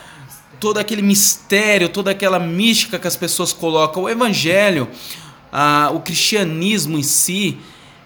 todo 0.60 0.78
aquele 0.78 1.02
mistério, 1.02 1.88
toda 1.88 2.10
aquela 2.10 2.38
mística 2.38 2.98
que 2.98 3.06
as 3.06 3.16
pessoas 3.16 3.52
colocam, 3.52 4.02
o 4.02 4.08
evangelho, 4.08 4.88
a, 5.52 5.90
o 5.94 6.00
cristianismo 6.00 6.98
em 6.98 7.02
si, 7.02 7.58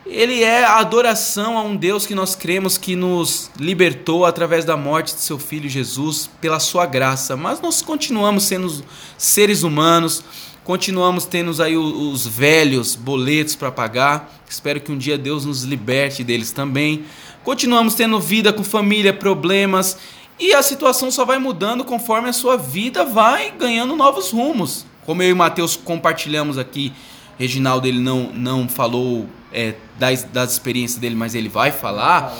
ele 0.05 0.43
é 0.43 0.65
a 0.65 0.79
adoração 0.79 1.57
a 1.57 1.63
um 1.63 1.77
Deus 1.77 2.07
que 2.07 2.15
nós 2.15 2.35
cremos 2.35 2.77
que 2.77 2.97
nos 2.97 3.51
libertou 3.59 4.27
através 4.27 4.65
da 4.65 4.77
morte 4.77 5.15
de 5.15 5.21
seu 5.21 5.39
filho 5.39 5.69
Jesus 5.69 6.29
pela 6.41 6.59
sua 6.59 6.87
graça. 6.87 7.37
Mas 7.37 7.61
nós 7.61 7.83
continuamos 7.83 8.45
sendo 8.45 8.85
seres 9.17 9.63
humanos, 9.63 10.25
continuamos 10.65 11.25
tendo 11.25 11.63
aí 11.63 11.77
os 11.77 12.27
velhos 12.27 12.97
boletos 12.97 13.55
para 13.55 13.71
pagar. 13.71 14.43
Espero 14.49 14.81
que 14.81 14.91
um 14.91 14.99
dia 14.99 15.17
Deus 15.17 15.45
nos 15.45 15.63
liberte 15.63 16.25
deles 16.25 16.51
também. 16.51 17.05
Continuamos 17.45 17.95
tendo 17.95 18.21
vida 18.21 18.53
com 18.53 18.63
família, 18.63 19.13
problemas, 19.13 19.99
e 20.39 20.55
a 20.55 20.63
situação 20.63 21.11
só 21.11 21.25
vai 21.25 21.39
mudando 21.39 21.85
conforme 21.85 22.29
a 22.29 22.33
sua 22.33 22.57
vida 22.57 23.05
vai 23.05 23.51
ganhando 23.51 23.97
novos 23.97 24.31
rumos. 24.31 24.87
Como 25.05 25.23
eu 25.23 25.31
e 25.31 25.33
o 25.33 25.37
Matheus 25.37 25.77
compartilhamos 25.77 26.57
aqui, 26.57 26.93
Reginaldo 27.39 27.89
ele 27.89 27.99
não, 27.99 28.31
não 28.33 28.69
falou 28.69 29.27
é, 29.53 29.75
das, 29.99 30.23
das 30.23 30.53
experiências 30.53 31.01
dele, 31.01 31.17
mas 31.17 31.35
ele 31.35 31.49
vai 31.49 31.73
falar. 31.73 32.33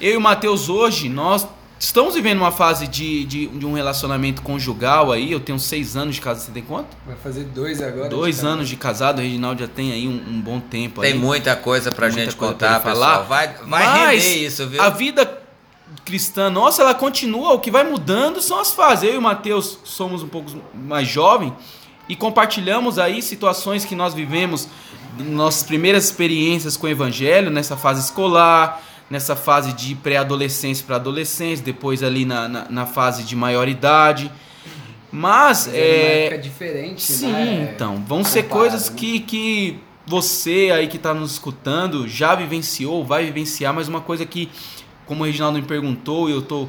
Eu 0.00 0.14
e 0.14 0.16
o 0.16 0.20
Matheus 0.20 0.70
hoje, 0.70 1.08
nós 1.08 1.46
estamos 1.78 2.14
vivendo 2.14 2.38
uma 2.38 2.50
fase 2.50 2.86
de, 2.86 3.24
de, 3.24 3.46
de, 3.46 3.66
um 3.66 3.72
relacionamento 3.72 4.42
conjugal 4.42 5.12
aí. 5.12 5.30
Eu 5.30 5.40
tenho 5.40 5.58
seis 5.58 5.96
anos 5.96 6.16
de 6.16 6.20
casado, 6.20 6.46
você 6.46 6.52
tem 6.52 6.62
quanto? 6.62 6.96
Vai 7.06 7.16
fazer 7.16 7.44
dois 7.44 7.80
agora. 7.80 8.08
Dois 8.08 8.40
de 8.40 8.46
anos 8.46 8.68
de 8.68 8.76
casado, 8.76 9.18
o 9.18 9.22
Reginaldo 9.22 9.60
já 9.60 9.68
tem 9.68 9.92
aí 9.92 10.08
um, 10.08 10.34
um 10.34 10.40
bom 10.40 10.60
tempo. 10.60 11.00
Tem 11.00 11.12
aí. 11.12 11.18
muita 11.18 11.54
coisa 11.56 11.92
pra 11.92 12.08
tem 12.08 12.24
gente 12.24 12.36
contar, 12.36 12.80
pra 12.80 12.92
falar. 12.92 13.18
Vai, 13.20 13.48
vai 13.48 13.66
Mas 13.66 14.24
render 14.24 14.46
isso, 14.46 14.66
viu? 14.66 14.82
A 14.82 14.90
vida 14.90 15.42
cristã 16.04 16.50
nossa, 16.50 16.82
ela 16.82 16.94
continua. 16.94 17.52
O 17.52 17.60
que 17.60 17.70
vai 17.70 17.84
mudando 17.84 18.40
são 18.40 18.58
as 18.58 18.72
fases. 18.72 19.08
Eu 19.08 19.14
e 19.14 19.18
o 19.18 19.22
Matheus 19.22 19.78
somos 19.84 20.22
um 20.22 20.28
pouco 20.28 20.50
mais 20.74 21.06
jovens 21.06 21.52
e 22.08 22.16
compartilhamos 22.16 22.98
aí 22.98 23.20
situações 23.20 23.84
que 23.84 23.94
nós 23.94 24.14
vivemos 24.14 24.68
nossas 25.18 25.62
primeiras 25.62 26.04
experiências 26.04 26.76
com 26.76 26.86
o 26.86 26.90
evangelho 26.90 27.50
nessa 27.50 27.76
fase 27.76 28.00
escolar, 28.00 28.82
nessa 29.10 29.34
fase 29.34 29.72
de 29.72 29.94
pré-adolescência 29.94 30.84
para 30.86 30.96
adolescência, 30.96 31.64
depois 31.64 32.02
ali 32.02 32.24
na, 32.24 32.48
na, 32.48 32.66
na, 32.68 32.86
fase 32.86 33.24
de 33.24 33.34
maioridade. 33.34 34.30
Mas, 35.10 35.66
Mas 35.66 35.74
é. 35.74 36.34
é 36.34 36.36
diferente, 36.36 37.02
sim, 37.02 37.32
né? 37.32 37.70
então. 37.72 38.02
Vão 38.06 38.22
ser 38.22 38.44
coisas 38.44 38.90
né? 38.90 38.96
que, 38.96 39.20
que 39.20 39.80
você 40.06 40.70
aí 40.72 40.86
que 40.86 40.96
está 40.96 41.14
nos 41.14 41.32
escutando 41.32 42.06
já 42.06 42.34
vivenciou, 42.34 43.04
vai 43.04 43.24
vivenciar, 43.24 43.72
mas 43.72 43.88
uma 43.88 44.00
coisa 44.00 44.26
que, 44.26 44.50
como 45.06 45.22
o 45.22 45.26
Reginaldo 45.26 45.58
me 45.58 45.64
perguntou, 45.64 46.28
e 46.28 46.32
eu 46.32 46.40
estou 46.40 46.68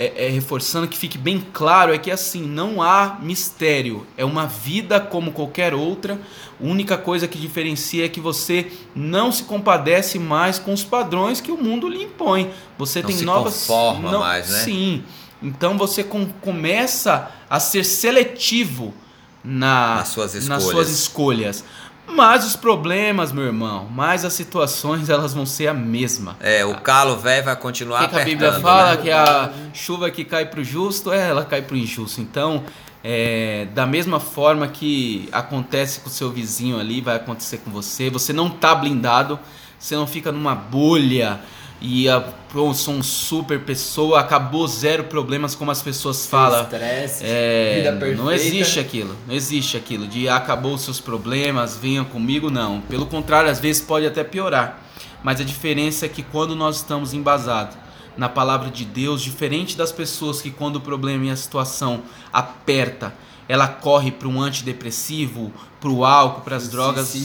é, 0.00 0.26
é, 0.26 0.28
reforçando 0.28 0.86
que 0.86 0.96
fique 0.96 1.18
bem 1.18 1.44
claro 1.52 1.92
é 1.92 1.98
que 1.98 2.08
assim 2.08 2.40
não 2.42 2.80
há 2.80 3.18
mistério. 3.20 4.06
É 4.16 4.24
uma 4.24 4.46
vida 4.46 5.00
como 5.00 5.32
qualquer 5.32 5.74
outra. 5.74 6.14
A 6.14 6.64
única 6.64 6.96
coisa 6.96 7.26
que 7.26 7.36
diferencia 7.36 8.04
é 8.04 8.08
que 8.08 8.20
você 8.20 8.70
não 8.94 9.32
se 9.32 9.42
compadece 9.42 10.16
mais 10.16 10.56
com 10.56 10.72
os 10.72 10.84
padrões 10.84 11.40
que 11.40 11.50
o 11.50 11.60
mundo 11.60 11.88
lhe 11.88 12.04
impõe. 12.04 12.52
Você 12.78 13.00
não 13.00 13.08
tem 13.08 13.16
se 13.16 13.24
novas 13.24 13.66
conforma 13.66 14.12
não, 14.12 14.20
mais 14.20 14.48
né? 14.48 14.58
Sim. 14.60 15.04
Então 15.42 15.76
você 15.76 16.04
com, 16.04 16.26
começa 16.26 17.32
a 17.50 17.58
ser 17.58 17.84
seletivo 17.84 18.94
na, 19.42 19.96
nas 19.96 20.08
suas. 20.08 20.46
Nas 20.46 20.62
suas 20.62 20.90
escolhas. 20.90 21.64
Mas 22.08 22.46
os 22.46 22.56
problemas, 22.56 23.32
meu 23.32 23.44
irmão, 23.44 23.86
mais 23.90 24.24
as 24.24 24.32
situações, 24.32 25.08
elas 25.08 25.34
vão 25.34 25.46
ser 25.46 25.68
a 25.68 25.74
mesma. 25.74 26.36
É, 26.40 26.64
o 26.64 26.74
calo 26.80 27.16
velho 27.16 27.44
vai 27.44 27.56
continuar 27.56 28.08
que, 28.08 28.14
que 28.14 28.20
a 28.20 28.24
Bíblia 28.24 28.52
fala 28.54 28.96
né? 28.96 29.02
que 29.02 29.10
a 29.10 29.52
chuva 29.72 30.10
que 30.10 30.24
cai 30.24 30.46
para 30.46 30.60
o 30.60 30.64
justo, 30.64 31.12
é, 31.12 31.28
ela 31.28 31.44
cai 31.44 31.62
para 31.62 31.74
o 31.74 31.76
injusto. 31.76 32.20
Então, 32.20 32.64
é, 33.04 33.68
da 33.74 33.86
mesma 33.86 34.18
forma 34.18 34.66
que 34.68 35.28
acontece 35.30 36.00
com 36.00 36.08
o 36.08 36.12
seu 36.12 36.30
vizinho 36.30 36.80
ali, 36.80 37.00
vai 37.00 37.16
acontecer 37.16 37.58
com 37.58 37.70
você. 37.70 38.10
Você 38.10 38.32
não 38.32 38.50
tá 38.50 38.74
blindado, 38.74 39.38
você 39.78 39.94
não 39.94 40.06
fica 40.06 40.32
numa 40.32 40.54
bolha 40.54 41.40
e 41.80 42.08
a, 42.08 42.20
pô, 42.20 42.74
sou 42.74 42.94
um 42.94 43.02
super 43.02 43.60
pessoa, 43.60 44.20
acabou 44.20 44.66
zero 44.66 45.04
problemas 45.04 45.54
como 45.54 45.70
as 45.70 45.80
pessoas 45.80 46.26
falam. 46.26 46.62
Estresse, 46.62 47.24
é, 47.24 47.74
vida 47.76 47.92
perfeita. 47.92 48.22
Não 48.22 48.32
existe 48.32 48.80
aquilo, 48.80 49.16
não 49.26 49.34
existe 49.34 49.76
aquilo 49.76 50.06
de 50.06 50.28
acabou 50.28 50.74
os 50.74 50.82
seus 50.82 51.00
problemas, 51.00 51.76
venham 51.76 52.04
comigo, 52.04 52.50
não. 52.50 52.80
Pelo 52.80 53.06
contrário, 53.06 53.50
às 53.50 53.60
vezes 53.60 53.80
pode 53.80 54.06
até 54.06 54.24
piorar. 54.24 54.82
Mas 55.22 55.40
a 55.40 55.44
diferença 55.44 56.06
é 56.06 56.08
que 56.08 56.22
quando 56.22 56.54
nós 56.54 56.76
estamos 56.76 57.14
embasados 57.14 57.76
na 58.16 58.28
palavra 58.28 58.70
de 58.70 58.84
Deus, 58.84 59.22
diferente 59.22 59.76
das 59.76 59.92
pessoas 59.92 60.42
que 60.42 60.50
quando 60.50 60.76
o 60.76 60.80
problema 60.80 61.26
e 61.26 61.30
a 61.30 61.36
situação 61.36 62.02
aperta, 62.32 63.14
ela 63.48 63.66
corre 63.66 64.10
para 64.10 64.28
um 64.28 64.40
antidepressivo, 64.40 65.52
para 65.80 65.88
o 65.88 66.04
álcool, 66.04 66.42
para 66.42 66.56
as 66.56 66.68
drogas, 66.68 67.16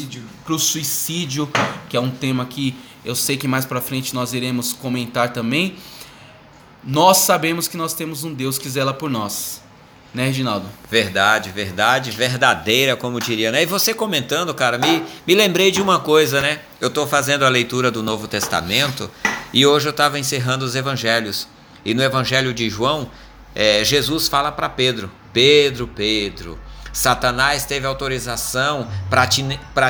para 0.45 0.53
o 0.53 0.59
suicídio, 0.59 1.49
que 1.89 1.97
é 1.97 1.99
um 1.99 2.09
tema 2.09 2.45
que 2.45 2.75
eu 3.05 3.15
sei 3.15 3.37
que 3.37 3.47
mais 3.47 3.65
para 3.65 3.81
frente 3.81 4.13
nós 4.13 4.33
iremos 4.33 4.73
comentar 4.73 5.33
também. 5.33 5.75
Nós 6.83 7.17
sabemos 7.19 7.67
que 7.67 7.77
nós 7.77 7.93
temos 7.93 8.23
um 8.23 8.33
Deus 8.33 8.57
que 8.57 8.69
zela 8.69 8.93
por 8.93 9.09
nós. 9.09 9.61
Né, 10.13 10.27
Reginaldo? 10.27 10.67
Verdade, 10.91 11.49
verdade, 11.49 12.11
verdadeira, 12.11 12.95
como 12.95 13.19
diria, 13.19 13.51
né? 13.51 13.63
E 13.63 13.65
você 13.65 13.95
comentando, 13.95 14.53
cara, 14.53 14.77
me, 14.77 15.03
me 15.25 15.33
lembrei 15.33 15.71
de 15.71 15.81
uma 15.81 15.99
coisa, 15.99 16.39
né? 16.39 16.59
Eu 16.79 16.89
estou 16.89 17.07
fazendo 17.07 17.43
a 17.43 17.49
leitura 17.49 17.89
do 17.89 18.03
Novo 18.03 18.27
Testamento 18.27 19.09
e 19.51 19.65
hoje 19.65 19.87
eu 19.87 19.91
estava 19.91 20.19
encerrando 20.19 20.65
os 20.65 20.75
evangelhos. 20.75 21.47
E 21.83 21.95
no 21.95 22.03
evangelho 22.03 22.53
de 22.53 22.69
João, 22.69 23.09
é, 23.55 23.83
Jesus 23.83 24.27
fala 24.27 24.51
para 24.51 24.69
Pedro: 24.69 25.11
Pedro, 25.33 25.87
Pedro, 25.87 26.59
Satanás 26.93 27.65
teve 27.65 27.87
autorização 27.87 28.87
para 29.09 29.25
te, 29.25 29.43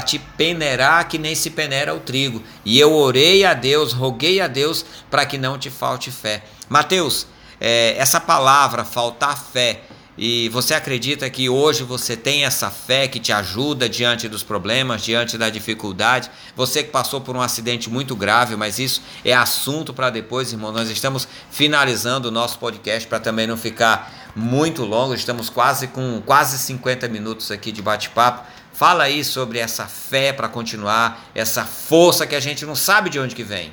te 0.06 0.18
peneirar 0.18 1.08
que 1.10 1.18
nem 1.18 1.36
se 1.36 1.50
peneira 1.50 1.94
o 1.94 2.00
trigo. 2.00 2.42
E 2.64 2.80
eu 2.80 2.94
orei 2.94 3.44
a 3.44 3.54
Deus, 3.54 3.92
roguei 3.92 4.40
a 4.40 4.48
Deus 4.48 4.86
para 5.12 5.26
que 5.26 5.38
não 5.38 5.60
te 5.60 5.70
falte 5.70 6.10
fé. 6.10 6.44
Mateus, 6.70 7.28
é, 7.60 7.96
essa 7.98 8.22
palavra, 8.22 8.86
faltar 8.86 9.38
fé, 9.38 9.82
e 10.16 10.48
você 10.50 10.76
acredita 10.76 11.28
que 11.28 11.50
hoje 11.50 11.84
você 11.84 12.16
tem 12.16 12.46
essa 12.46 12.70
fé 12.70 13.08
que 13.08 13.20
te 13.20 13.32
ajuda 13.32 13.90
diante 13.90 14.30
dos 14.30 14.44
problemas, 14.44 15.02
diante 15.02 15.40
da 15.40 15.50
dificuldade? 15.50 16.30
Você 16.56 16.84
que 16.84 16.92
passou 16.92 17.20
por 17.20 17.36
um 17.36 17.42
acidente 17.42 17.90
muito 17.90 18.16
grave, 18.16 18.56
mas 18.56 18.78
isso 18.78 19.02
é 19.26 19.34
assunto 19.34 19.92
para 19.92 20.12
depois, 20.12 20.52
irmão. 20.52 20.72
Nós 20.72 20.90
estamos 20.92 21.28
finalizando 21.50 22.28
o 22.28 22.32
nosso 22.32 22.60
podcast 22.60 23.08
para 23.08 23.20
também 23.20 23.48
não 23.48 23.58
ficar 23.58 24.23
muito 24.36 24.84
longo. 24.84 25.14
Estamos 25.14 25.50
quase 25.50 25.88
com 25.88 26.22
quase 26.26 26.58
50 26.58 27.08
minutos 27.08 27.52
aqui 27.52 27.72
de 27.72 27.82
bate-papo. 27.82 28.44
Fala 28.74 29.04
aí 29.04 29.24
sobre 29.24 29.60
essa 29.60 29.86
fé 29.86 30.34
para 30.34 30.48
continuar, 30.48 31.30
essa 31.36 31.64
força 31.64 32.26
que 32.26 32.36
a 32.36 32.40
gente 32.40 32.66
não 32.66 32.76
sabe 32.76 33.10
de 33.10 33.20
onde 33.20 33.36
que 33.36 33.44
vem. 33.44 33.72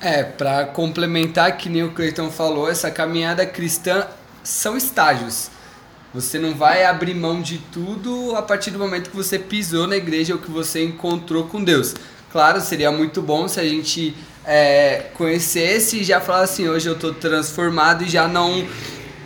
É, 0.00 0.24
para 0.24 0.64
complementar 0.64 1.56
que 1.56 1.68
nem 1.68 1.84
o 1.84 1.92
Cleiton 1.92 2.30
falou, 2.30 2.68
essa 2.68 2.90
caminhada 2.90 3.46
cristã 3.46 4.06
são 4.42 4.76
estágios. 4.76 5.50
Você 6.14 6.38
não 6.38 6.54
vai 6.54 6.84
abrir 6.84 7.14
mão 7.14 7.40
de 7.40 7.58
tudo 7.58 8.34
a 8.36 8.42
partir 8.42 8.70
do 8.70 8.78
momento 8.78 9.10
que 9.10 9.16
você 9.16 9.38
pisou 9.38 9.86
na 9.86 9.96
igreja 9.96 10.34
ou 10.34 10.40
que 10.40 10.50
você 10.50 10.82
encontrou 10.82 11.44
com 11.44 11.62
Deus. 11.62 11.94
Claro, 12.30 12.60
seria 12.60 12.90
muito 12.90 13.22
bom 13.22 13.46
se 13.46 13.60
a 13.60 13.64
gente 13.64 14.14
é, 14.44 15.10
conhecesse 15.14 16.00
e 16.00 16.04
já 16.04 16.20
falasse 16.20 16.62
assim, 16.62 16.68
hoje 16.68 16.88
eu 16.88 16.94
estou 16.94 17.14
transformado 17.14 18.04
e 18.04 18.08
já 18.08 18.26
não 18.26 18.66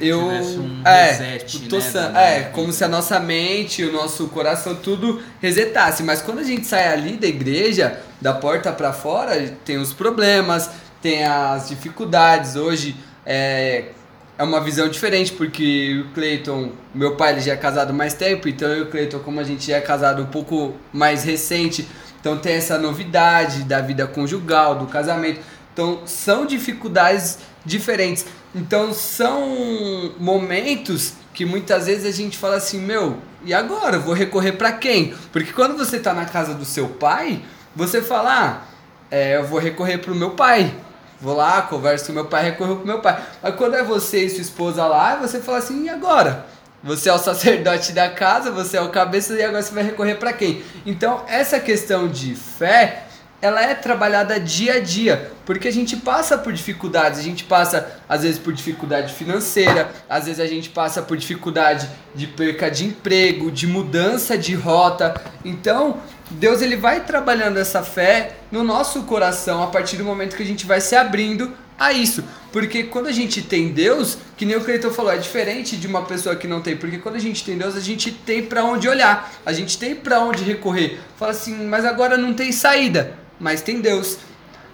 eu 0.01 0.20
um 0.20 0.82
é, 0.84 1.12
reset, 1.12 1.68
tô, 1.68 1.78
né, 1.78 2.38
é 2.38 2.42
como 2.53 2.72
se 2.72 2.84
a 2.84 2.88
nossa 2.88 3.18
mente, 3.20 3.84
o 3.84 3.92
nosso 3.92 4.28
coração 4.28 4.74
tudo 4.74 5.22
resetasse. 5.40 6.03
Mas 6.03 6.22
quando 6.22 6.40
a 6.40 6.44
gente 6.44 6.66
sai 6.66 6.88
ali 6.88 7.16
da 7.16 7.26
igreja, 7.26 8.01
da 8.20 8.32
porta 8.32 8.72
para 8.72 8.92
fora, 8.92 9.57
tem 9.64 9.78
os 9.78 9.92
problemas, 9.92 10.70
tem 11.01 11.24
as 11.24 11.68
dificuldades. 11.68 12.57
Hoje 12.57 12.97
é, 13.24 13.86
é 14.38 14.42
uma 14.42 14.61
visão 14.61 14.88
diferente, 14.88 15.32
porque 15.32 16.05
o 16.07 16.14
Cleiton, 16.14 16.72
meu 16.94 17.16
pai, 17.16 17.32
ele 17.32 17.40
já 17.40 17.53
é 17.53 17.57
casado 17.57 17.94
mais 17.94 18.14
tempo, 18.14 18.49
então 18.49 18.68
eu 18.68 18.78
e 18.78 18.82
o 18.82 18.86
Cleiton, 18.90 19.18
como 19.20 19.40
a 19.40 19.44
gente 19.44 19.66
já 19.66 19.76
é 19.76 19.80
casado 19.80 20.22
um 20.22 20.26
pouco 20.26 20.74
mais 20.92 21.24
recente, 21.24 21.88
então 22.20 22.36
tem 22.36 22.55
essa 22.55 22.78
novidade 22.78 23.62
da 23.64 23.80
vida 23.80 24.07
conjugal, 24.07 24.74
do 24.76 24.86
casamento. 24.86 25.40
Então 25.72 26.01
são 26.07 26.47
dificuldades 26.47 27.38
diferentes. 27.64 28.26
Então 28.57 28.94
são 28.94 30.14
momentos 30.18 31.12
que 31.34 31.44
muitas 31.44 31.84
vezes 31.84 32.07
a 32.07 32.16
gente 32.16 32.38
fala 32.38 32.57
assim, 32.57 32.80
meu, 32.80 33.18
e 33.44 33.52
agora? 33.52 33.98
Vou 33.98 34.14
recorrer 34.14 34.52
para 34.52 34.72
quem? 34.72 35.14
Porque 35.30 35.52
quando 35.52 35.76
você 35.76 35.98
tá 35.98 36.14
na 36.14 36.24
casa 36.24 36.54
do 36.54 36.64
seu 36.64 36.88
pai, 36.88 37.42
você 37.76 38.00
fala, 38.00 38.32
ah, 38.32 38.62
é, 39.11 39.36
eu 39.36 39.44
vou 39.44 39.61
recorrer 39.61 39.98
pro 39.98 40.14
meu 40.14 40.30
pai. 40.30 40.74
Vou 41.20 41.36
lá, 41.36 41.61
converso 41.62 42.07
com 42.07 42.12
meu 42.12 42.24
pai, 42.24 42.44
recorro 42.44 42.76
com 42.76 42.86
meu 42.86 43.00
pai. 43.00 43.22
Mas 43.42 43.54
quando 43.57 43.76
é 43.76 43.82
você 43.82 44.24
e 44.24 44.30
sua 44.30 44.40
esposa 44.40 44.86
lá, 44.86 45.16
você 45.16 45.38
fala 45.38 45.59
assim, 45.59 45.84
e 45.84 45.88
agora? 45.90 46.46
Você 46.82 47.11
é 47.11 47.12
o 47.12 47.18
sacerdote 47.18 47.92
da 47.92 48.09
casa, 48.09 48.50
você 48.50 48.78
é 48.78 48.80
o 48.80 48.88
cabeça 48.88 49.34
e 49.34 49.42
agora 49.42 49.62
você 49.62 49.74
vai 49.74 49.84
recorrer 49.84 50.14
para 50.14 50.32
quem? 50.32 50.62
Então, 50.86 51.22
essa 51.28 51.61
questão 51.61 52.09
de 52.09 52.34
fé, 52.34 53.05
ela 53.41 53.62
é 53.62 53.74
trabalhada 53.74 54.41
dia 54.41 54.74
a 54.74 54.80
dia, 54.80 55.30
porque 55.45 55.68
a 55.68 55.72
gente 55.72 55.97
passa 55.97 56.39
por 56.39 56.53
dificuldades, 56.53 57.20
a 57.20 57.22
gente 57.22 57.45
passa 57.45 58.01
às 58.09 58.22
vezes 58.22 58.39
por 58.39 58.53
dificuldade 58.53 59.12
financeira, 59.12 59.91
às 60.09 60.24
vezes 60.26 60.41
a 60.41 60.47
gente 60.47 60.70
passa 60.70 61.03
por 61.03 61.16
dificuldade 61.16 61.89
de 62.14 62.26
perca 62.26 62.70
de 62.70 62.87
emprego, 62.87 63.51
de 63.51 63.66
mudança 63.66 64.39
de 64.39 64.55
rota. 64.55 65.20
Então, 65.45 65.99
Deus 66.30 66.62
ele 66.62 66.76
vai 66.76 67.05
trabalhando 67.05 67.59
essa 67.59 67.82
fé 67.82 68.37
no 68.51 68.64
nosso 68.64 69.03
coração 69.03 69.62
a 69.62 69.66
partir 69.66 69.97
do 69.97 70.05
momento 70.05 70.37
que 70.37 70.43
a 70.43 70.47
gente 70.47 70.66
vai 70.66 70.80
se 70.80 70.97
abrindo 70.97 71.53
a 71.78 71.93
isso. 71.93 72.24
Porque 72.53 72.84
quando 72.84 73.07
a 73.07 73.12
gente 73.12 73.43
tem 73.43 73.68
Deus, 73.68 74.16
que 74.37 74.47
nem 74.47 74.57
o 74.57 74.64
Cleiton 74.64 74.91
falou, 74.91 75.12
é 75.12 75.18
diferente 75.18 75.76
de 75.76 75.87
uma 75.87 76.03
pessoa 76.03 76.34
que 76.34 76.49
não 76.49 76.61
tem. 76.62 76.76
Porque 76.76 76.99
quando 76.99 77.16
a 77.16 77.20
gente 77.20 77.45
tem 77.45 77.59
Deus, 77.59 77.76
a 77.76 77.80
gente 77.80 78.11
tem 78.11 78.43
para 78.43 78.64
onde 78.64 78.89
olhar, 78.89 79.30
a 79.45 79.53
gente 79.53 79.78
tem 79.78 79.95
para 79.95 80.20
onde 80.20 80.43
recorrer. 80.43 80.99
Fala 81.18 81.32
assim, 81.32 81.66
mas 81.66 81.84
agora 81.84 82.16
não 82.16 82.32
tem 82.32 82.51
saída, 82.51 83.14
mas 83.39 83.62
tem 83.62 83.80
Deus. 83.80 84.18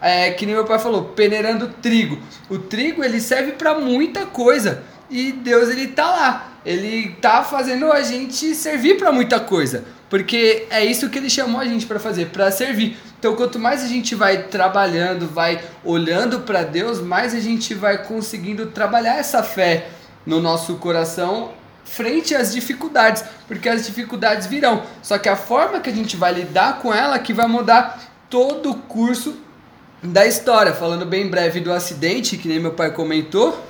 É, 0.00 0.30
que 0.32 0.44
nem 0.44 0.54
meu 0.54 0.64
pai 0.64 0.78
falou, 0.78 1.04
peneirando 1.04 1.68
trigo. 1.80 2.18
O 2.48 2.58
trigo 2.58 3.04
ele 3.04 3.20
serve 3.20 3.52
para 3.52 3.78
muita 3.78 4.26
coisa 4.26 4.82
e 5.08 5.30
Deus 5.30 5.68
ele 5.68 5.88
tá 5.88 6.10
lá. 6.10 6.52
Ele 6.64 7.16
tá 7.20 7.44
fazendo 7.44 7.90
a 7.92 8.02
gente 8.02 8.54
servir 8.54 8.98
para 8.98 9.12
muita 9.12 9.38
coisa. 9.38 9.84
Porque 10.08 10.66
é 10.70 10.84
isso 10.84 11.08
que 11.08 11.18
ele 11.18 11.30
chamou 11.30 11.60
a 11.60 11.64
gente 11.64 11.86
para 11.86 11.98
fazer, 11.98 12.26
para 12.26 12.50
servir. 12.50 12.98
Então, 13.18 13.34
quanto 13.34 13.58
mais 13.58 13.82
a 13.82 13.86
gente 13.86 14.14
vai 14.14 14.42
trabalhando, 14.42 15.26
vai 15.26 15.62
olhando 15.84 16.40
para 16.40 16.64
Deus, 16.64 17.00
mais 17.00 17.34
a 17.34 17.40
gente 17.40 17.72
vai 17.72 18.04
conseguindo 18.04 18.66
trabalhar 18.66 19.16
essa 19.16 19.42
fé 19.42 19.88
no 20.26 20.40
nosso 20.40 20.74
coração 20.74 21.52
frente 21.84 22.34
às 22.34 22.52
dificuldades, 22.52 23.24
porque 23.46 23.68
as 23.68 23.86
dificuldades 23.86 24.46
virão. 24.46 24.82
Só 25.02 25.18
que 25.18 25.28
a 25.28 25.36
forma 25.36 25.80
que 25.80 25.90
a 25.90 25.92
gente 25.92 26.16
vai 26.16 26.32
lidar 26.32 26.80
com 26.80 26.92
ela 26.92 27.18
que 27.18 27.32
vai 27.32 27.46
mudar 27.46 28.00
todo 28.32 28.70
o 28.70 28.74
curso 28.74 29.36
da 30.02 30.26
história. 30.26 30.72
Falando 30.72 31.04
bem 31.04 31.28
breve 31.28 31.60
do 31.60 31.70
acidente, 31.70 32.38
que 32.38 32.48
nem 32.48 32.58
meu 32.58 32.72
pai 32.72 32.90
comentou, 32.90 33.62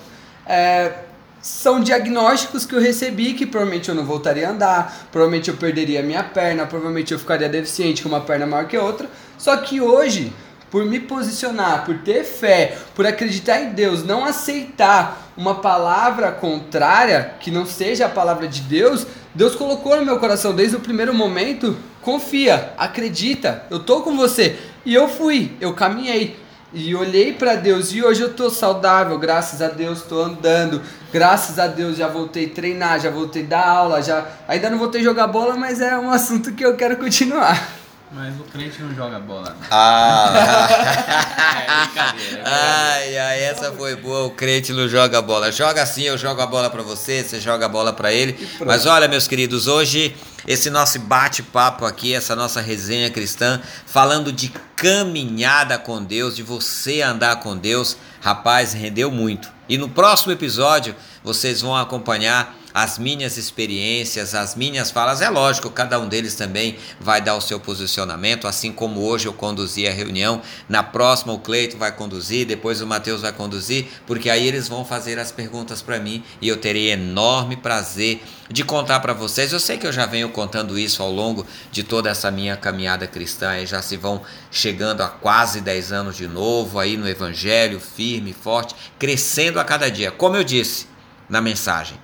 é, 0.47 0.93
são 1.41 1.81
diagnósticos 1.81 2.65
que 2.65 2.73
eu 2.73 2.81
recebi 2.81 3.35
que 3.35 3.45
provavelmente 3.45 3.89
eu 3.89 3.95
não 3.97 4.05
voltaria 4.05 4.47
a 4.47 4.53
andar, 4.53 5.09
provavelmente 5.11 5.51
eu 5.51 5.57
perderia 5.57 5.99
a 5.99 6.03
minha 6.05 6.23
perna, 6.23 6.65
provavelmente 6.65 7.13
eu 7.13 7.19
ficaria 7.19 7.49
deficiente 7.49 8.05
com 8.05 8.09
uma 8.09 8.21
perna 8.21 8.47
maior 8.47 8.69
que 8.69 8.77
a 8.77 8.83
outra. 8.83 9.11
Só 9.37 9.57
que 9.57 9.81
hoje, 9.81 10.33
por 10.71 10.85
me 10.85 11.01
posicionar, 11.01 11.85
por 11.85 11.99
ter 11.99 12.23
fé, 12.23 12.79
por 12.95 13.05
acreditar 13.05 13.61
em 13.61 13.71
Deus, 13.71 14.05
não 14.05 14.25
aceitar 14.25 15.33
uma 15.37 15.57
palavra 15.57 16.31
contrária, 16.31 17.35
que 17.41 17.51
não 17.51 17.67
seja 17.67 18.07
a 18.07 18.09
palavra 18.09 18.47
de 18.47 18.61
Deus, 18.61 19.09
Deus 19.35 19.57
colocou 19.57 19.97
no 19.97 20.07
meu 20.07 20.21
coração 20.21 20.55
desde 20.55 20.77
o 20.77 20.81
primeiro 20.81 21.13
momento: 21.13 21.77
confia, 22.03 22.73
acredita, 22.77 23.65
eu 23.71 23.81
tô 23.81 24.03
com 24.03 24.17
você. 24.17 24.59
E 24.85 24.93
eu 24.93 25.09
fui, 25.09 25.57
eu 25.61 25.73
caminhei. 25.73 26.37
E 26.75 26.95
olhei 26.95 27.35
para 27.35 27.55
Deus 27.55 27.93
e 27.93 28.03
hoje 28.03 28.23
eu 28.23 28.33
tô 28.33 28.49
saudável, 28.49 29.19
graças 29.19 29.61
a 29.61 29.69
Deus, 29.69 30.03
tô 30.03 30.23
andando. 30.23 30.81
Graças 31.13 31.59
a 31.59 31.67
Deus 31.67 31.99
já 31.99 32.09
voltei 32.09 32.47
a 32.47 32.49
treinar, 32.49 32.99
já 32.99 33.11
voltei 33.11 33.43
a 33.45 33.47
dar 33.47 33.69
aula, 33.69 34.03
já 34.03 34.27
ainda 34.49 34.71
não 34.71 34.79
voltei 34.79 35.03
a 35.03 35.05
jogar 35.05 35.27
bola, 35.27 35.55
mas 35.55 35.83
é 35.83 35.99
um 35.99 36.11
assunto 36.11 36.53
que 36.53 36.65
eu 36.65 36.75
quero 36.75 36.97
continuar. 36.97 37.82
Mas 38.15 38.39
o 38.39 38.45
crente 38.45 38.83
não 38.83 38.95
joga 38.95 39.19
bola. 39.19 39.57
Ah! 39.71 40.69
é 41.63 41.87
brincadeira, 41.87 42.41
é 42.41 42.45
ai, 42.45 43.19
ai, 43.19 43.45
essa 43.45 43.73
foi 43.73 43.97
boa. 43.97 44.27
O 44.27 44.31
crente 44.33 44.71
não 44.73 44.87
joga 44.87 45.23
bola. 45.23 45.51
Joga 45.51 45.83
assim, 45.83 46.03
eu 46.03 46.19
jogo 46.19 46.41
a 46.43 46.47
bola 46.47 46.69
para 46.69 46.83
você, 46.83 47.25
você 47.25 47.41
joga 47.41 47.65
a 47.65 47.69
bola 47.69 47.93
para 47.93 48.13
ele. 48.13 48.49
Mas 48.67 48.85
olha, 48.85 49.09
meus 49.09 49.27
queridos, 49.27 49.67
hoje 49.67 50.15
esse 50.47 50.69
nosso 50.69 50.99
bate-papo 50.99 51.87
aqui, 51.87 52.15
essa 52.15 52.37
nossa 52.37 52.61
resenha 52.61 53.11
cristã, 53.11 53.61
falando 53.87 54.31
de 54.31 54.53
caminhada 54.77 55.79
com 55.79 56.03
Deus, 56.03 56.37
de 56.37 56.43
você 56.43 57.01
andar 57.01 57.37
com 57.37 57.57
Deus, 57.57 57.97
rapaz, 58.21 58.73
rendeu 58.73 59.11
muito. 59.11 59.49
E 59.69 59.79
no 59.79 59.89
próximo 59.89 60.33
episódio 60.33 60.95
vocês 61.25 61.63
vão 61.63 61.77
acompanhar 61.77 62.55
as 62.75 62.99
minhas 62.99 63.37
experiências, 63.37 64.35
as 64.35 64.55
minhas 64.55 64.91
falas. 64.91 65.21
É 65.21 65.29
lógico, 65.29 65.71
cada 65.71 65.99
um 65.99 66.09
deles 66.09 66.35
também 66.35 66.77
vai 67.01 67.21
dar 67.21 67.37
o 67.37 67.41
seu 67.41 67.61
posicionamento, 67.61 68.47
assim 68.47 68.73
como 68.73 69.01
hoje 69.01 69.27
eu 69.27 69.33
conduzi 69.33 69.87
a 69.87 69.93
reunião. 69.93 70.43
Na 70.69 70.83
próxima 70.83 71.33
o 71.33 71.39
Cleito 71.39 71.77
vai 71.77 71.93
conduzir, 71.93 72.47
depois 72.47 72.81
o 72.81 72.87
Matheus 72.87 73.23
vai 73.23 73.33
conduzir, 73.33 73.87
porque 74.07 74.31
aí 74.31 74.47
eles 74.47 74.69
vão 74.69 74.85
fazer 74.85 75.19
as 75.19 75.33
perguntas 75.33 75.83
para 75.83 75.99
mim 75.99 76.23
e 76.41 76.49
eu 76.49 76.57
terei 76.57 76.91
enorme 76.91 77.57
prazer 77.57 78.23
de 78.49 78.63
contar 78.65 79.01
para 79.01 79.13
vocês. 79.13 79.53
Eu 79.53 79.61
sei 79.61 79.79
que 79.79 79.87
eu 79.87 79.93
já 79.93 80.07
venho 80.07 80.29
contando 80.29 80.79
isso 80.79 81.03
ao 81.03 81.11
longo 81.11 81.47
de 81.71 81.83
toda 81.83 82.11
essa 82.11 82.31
minha 82.31 82.57
caminhada 82.57 83.07
cristã, 83.07 83.59
e 83.59 83.67
já 83.67 83.81
se 83.81 83.97
vão 83.97 84.23
chegando 84.51 85.03
a 85.03 85.09
quase 85.09 85.61
10 85.61 85.93
anos 85.93 86.17
de 86.17 86.27
novo 86.27 86.79
aí 86.79 86.97
no 86.97 87.09
evangelho, 87.09 87.81
firme, 87.81 88.33
forte, 88.33 88.75
crescendo 88.99 89.59
a 89.59 89.65
cada 89.65 89.91
dia. 89.91 90.11
Como 90.11 90.37
eu 90.37 90.45
disse 90.45 90.87
na 91.29 91.41
mensagem, 91.41 91.99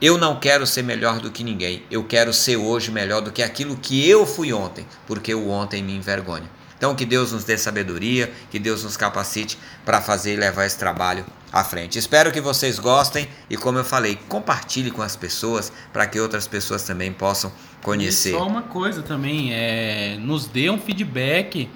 eu 0.00 0.16
não 0.16 0.40
quero 0.40 0.66
ser 0.66 0.82
melhor 0.82 1.20
do 1.20 1.30
que 1.30 1.44
ninguém. 1.44 1.82
Eu 1.90 2.02
quero 2.04 2.32
ser 2.32 2.56
hoje 2.56 2.90
melhor 2.90 3.20
do 3.20 3.30
que 3.30 3.42
aquilo 3.42 3.76
que 3.76 4.08
eu 4.08 4.26
fui 4.26 4.52
ontem, 4.52 4.86
porque 5.06 5.34
o 5.34 5.50
ontem 5.50 5.82
me 5.82 5.94
envergonha. 5.94 6.48
Então, 6.76 6.94
que 6.94 7.04
Deus 7.04 7.30
nos 7.30 7.44
dê 7.44 7.58
sabedoria, 7.58 8.32
que 8.50 8.58
Deus 8.58 8.82
nos 8.82 8.96
capacite 8.96 9.58
para 9.84 10.00
fazer 10.00 10.32
e 10.32 10.36
levar 10.36 10.64
esse 10.64 10.78
trabalho 10.78 11.26
à 11.52 11.62
frente. 11.62 11.98
Espero 11.98 12.32
que 12.32 12.40
vocês 12.40 12.78
gostem 12.78 13.28
e, 13.50 13.56
como 13.58 13.76
eu 13.76 13.84
falei, 13.84 14.18
compartilhe 14.28 14.90
com 14.90 15.02
as 15.02 15.14
pessoas 15.14 15.70
para 15.92 16.06
que 16.06 16.18
outras 16.18 16.46
pessoas 16.46 16.82
também 16.82 17.12
possam 17.12 17.52
conhecer. 17.82 18.30
E 18.30 18.32
só 18.32 18.46
uma 18.46 18.62
coisa 18.62 19.02
também, 19.02 19.52
é, 19.52 20.16
nos 20.18 20.46
dê 20.46 20.70
um 20.70 20.78
feedback 20.78 21.68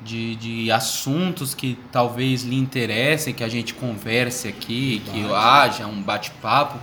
de, 0.00 0.36
de 0.36 0.72
assuntos 0.72 1.54
que 1.54 1.78
talvez 1.92 2.42
lhe 2.42 2.56
interessem, 2.56 3.34
que 3.34 3.44
a 3.44 3.48
gente 3.48 3.74
converse 3.74 4.48
aqui, 4.48 5.02
que 5.04 5.30
haja 5.34 5.86
um 5.86 6.00
bate-papo 6.00 6.78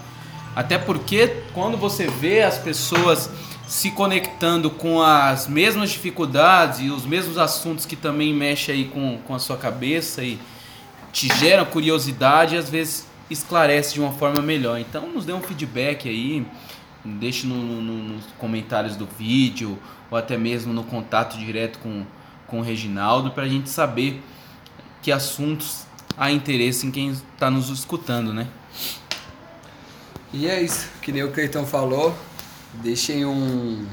até 0.56 0.78
porque 0.78 1.44
quando 1.54 1.78
você 1.78 2.08
vê 2.08 2.44
as 2.44 2.58
pessoas 2.58 3.30
se 3.68 3.92
conectando 3.92 4.70
com 4.70 5.02
as 5.02 5.48
mesmas 5.48 5.90
dificuldades 5.90 6.80
e 6.80 6.90
os 6.90 7.06
mesmos 7.06 7.38
assuntos 7.38 7.86
que 7.86 7.96
também 7.96 8.34
mexem 8.34 8.76
aí 8.76 8.86
com, 8.86 9.18
com 9.26 9.34
a 9.34 9.40
sua 9.40 9.58
cabeça 9.58 10.24
e 10.24 10.38
te 11.12 11.28
geram 11.40 11.66
curiosidade, 11.66 12.58
às 12.58 12.70
vezes 12.70 13.08
esclarece 13.30 13.94
de 13.94 14.02
uma 14.02 14.12
forma 14.12 14.42
melhor. 14.42 14.80
Então 14.80 15.08
nos 15.08 15.26
dê 15.26 15.34
um 15.34 15.42
feedback 15.42 16.08
aí, 16.08 16.46
deixe 17.04 17.48
no, 17.48 17.56
no, 17.56 18.16
nos 18.16 18.26
comentários 18.38 18.96
do 18.96 19.08
vídeo 19.08 19.80
ou 20.12 20.18
até 20.18 20.38
mesmo 20.38 20.74
no 20.74 20.84
contato 20.84 21.38
direto 21.38 21.80
com, 21.80 22.06
com 22.48 22.60
o 22.60 22.62
Reginaldo 22.62 23.32
para 23.32 23.44
a 23.44 23.48
gente 23.48 23.70
saber 23.70 24.22
que 25.02 25.12
assuntos 25.12 25.86
há 26.18 26.32
interesse 26.32 26.86
em 26.86 26.92
quem 26.92 27.10
está 27.10 27.50
nos 27.50 27.70
escutando, 27.70 28.34
né? 28.34 28.48
E 30.34 30.50
é 30.50 30.60
isso, 30.60 30.90
que 31.00 31.12
nem 31.12 31.24
o 31.24 31.32
Cleiton 31.32 31.64
falou. 31.64 32.12
Deixem 32.82 33.24
um, 33.24 33.86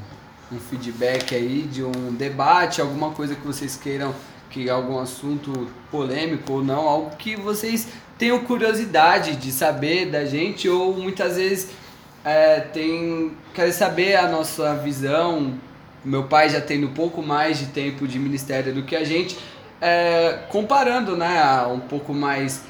um 0.50 0.58
feedback 0.58 1.34
aí 1.34 1.68
de 1.70 1.84
um 1.84 2.14
debate, 2.14 2.80
alguma 2.80 3.10
coisa 3.10 3.34
que 3.34 3.46
vocês 3.46 3.76
queiram, 3.76 4.14
que 4.48 4.70
algum 4.70 4.98
assunto 4.98 5.68
polêmico 5.90 6.54
ou 6.54 6.64
não, 6.64 6.88
algo 6.88 7.14
que 7.16 7.36
vocês 7.36 7.88
tenham 8.18 8.38
curiosidade 8.42 9.36
de 9.36 9.52
saber 9.52 10.06
da 10.06 10.24
gente 10.24 10.66
ou 10.66 10.96
muitas 10.96 11.36
vezes 11.36 11.68
é, 12.24 12.60
tem, 12.60 13.32
querem 13.52 13.72
saber 13.72 14.16
a 14.16 14.26
nossa 14.26 14.74
visão. 14.76 15.52
Meu 16.02 16.24
pai 16.24 16.48
já 16.48 16.62
tendo 16.62 16.86
um 16.86 16.94
pouco 16.94 17.22
mais 17.22 17.58
de 17.58 17.66
tempo 17.66 18.08
de 18.08 18.18
ministério 18.18 18.72
do 18.72 18.82
que 18.82 18.96
a 18.96 19.04
gente, 19.04 19.38
é, 19.78 20.38
comparando 20.48 21.14
né, 21.18 21.62
um 21.66 21.80
pouco 21.80 22.14
mais 22.14 22.62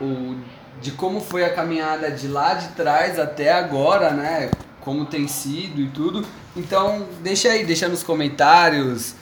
o 0.00 0.34
de 0.80 0.90
como 0.92 1.20
foi 1.20 1.44
a 1.44 1.52
caminhada 1.52 2.10
de 2.10 2.28
lá 2.28 2.54
de 2.54 2.68
trás 2.68 3.18
até 3.18 3.52
agora, 3.52 4.10
né? 4.10 4.50
Como 4.80 5.06
tem 5.06 5.26
sido 5.26 5.80
e 5.80 5.88
tudo. 5.88 6.26
Então, 6.56 7.06
deixa 7.22 7.48
aí, 7.48 7.64
deixa 7.64 7.88
nos 7.88 8.02
comentários. 8.02 9.14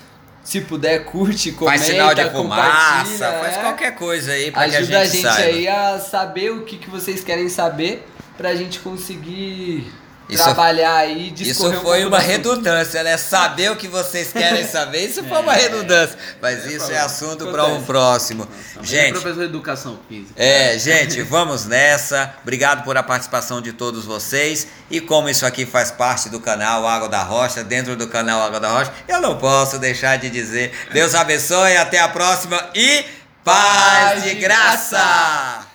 Se 0.43 0.61
puder, 0.61 1.05
curte, 1.05 1.53
comenta, 1.53 1.79
faz 1.79 1.91
sinal 1.91 2.15
de 2.15 2.29
fumaça, 2.31 3.33
faz 3.33 3.57
é. 3.57 3.61
qualquer 3.61 3.95
coisa 3.95 4.33
aí 4.33 4.51
pra 4.51 4.63
Ajuda 4.63 4.87
que 4.87 4.95
a 4.95 5.05
gente, 5.05 5.27
a 5.27 5.37
gente 5.37 5.43
aí 5.45 5.69
a 5.69 6.01
saber 6.01 6.51
o 6.51 6.63
que, 6.63 6.79
que 6.79 6.91
vocês 6.91 7.23
querem 7.23 7.49
saber 7.49 8.05
pra 8.37 8.53
gente 8.57 8.81
conseguir 8.81 9.87
isso, 10.35 10.45
trabalhar 10.45 10.97
aí 10.97 11.33
Isso 11.39 11.73
foi 11.81 12.05
um 12.05 12.09
uma 12.09 12.19
redundância, 12.19 13.03
né? 13.03 13.17
Saber 13.17 13.71
o 13.71 13.77
que 13.77 13.89
vocês 13.89 14.33
querem 14.33 14.67
saber, 14.67 15.07
isso 15.07 15.21
é, 15.21 15.23
foi 15.23 15.39
uma 15.39 15.53
redundância. 15.53 16.17
Mas 16.41 16.67
é, 16.67 16.73
isso 16.73 16.93
é 16.93 16.99
assunto 16.99 17.47
para 17.49 17.67
um 17.67 17.83
próximo. 17.83 18.47
Gente, 18.83 19.09
é 19.09 19.13
professor 19.13 19.39
de 19.39 19.45
educação 19.45 19.99
física. 20.09 20.35
É, 20.37 20.79
gente, 20.79 21.23
vamos 21.23 21.65
nessa. 21.65 22.35
Obrigado 22.43 22.85
por 22.85 22.97
a 22.97 23.03
participação 23.03 23.61
de 23.63 23.73
todos 23.73 24.05
vocês. 24.05 24.67
E 24.91 25.01
como 25.01 25.29
isso 25.29 25.47
aqui 25.47 25.65
faz 25.65 25.91
parte 25.91 26.29
do 26.29 26.41
canal 26.41 26.87
Água 26.87 27.09
da 27.09 27.23
Rocha, 27.23 27.65
dentro 27.65 27.97
do 27.97 28.07
canal 28.09 28.43
Água 28.43 28.61
da 28.61 28.71
Rocha, 28.71 28.93
eu 29.09 29.21
não 29.21 29.39
posso 29.39 29.79
deixar 29.79 30.19
de 30.19 30.29
dizer 30.29 30.73
Deus 30.93 31.15
abençoe, 31.15 31.77
até 31.77 31.99
a 31.99 32.09
próxima 32.09 32.63
e 32.75 33.05
paz 33.45 34.23
de 34.23 34.35
graça! 34.35 35.72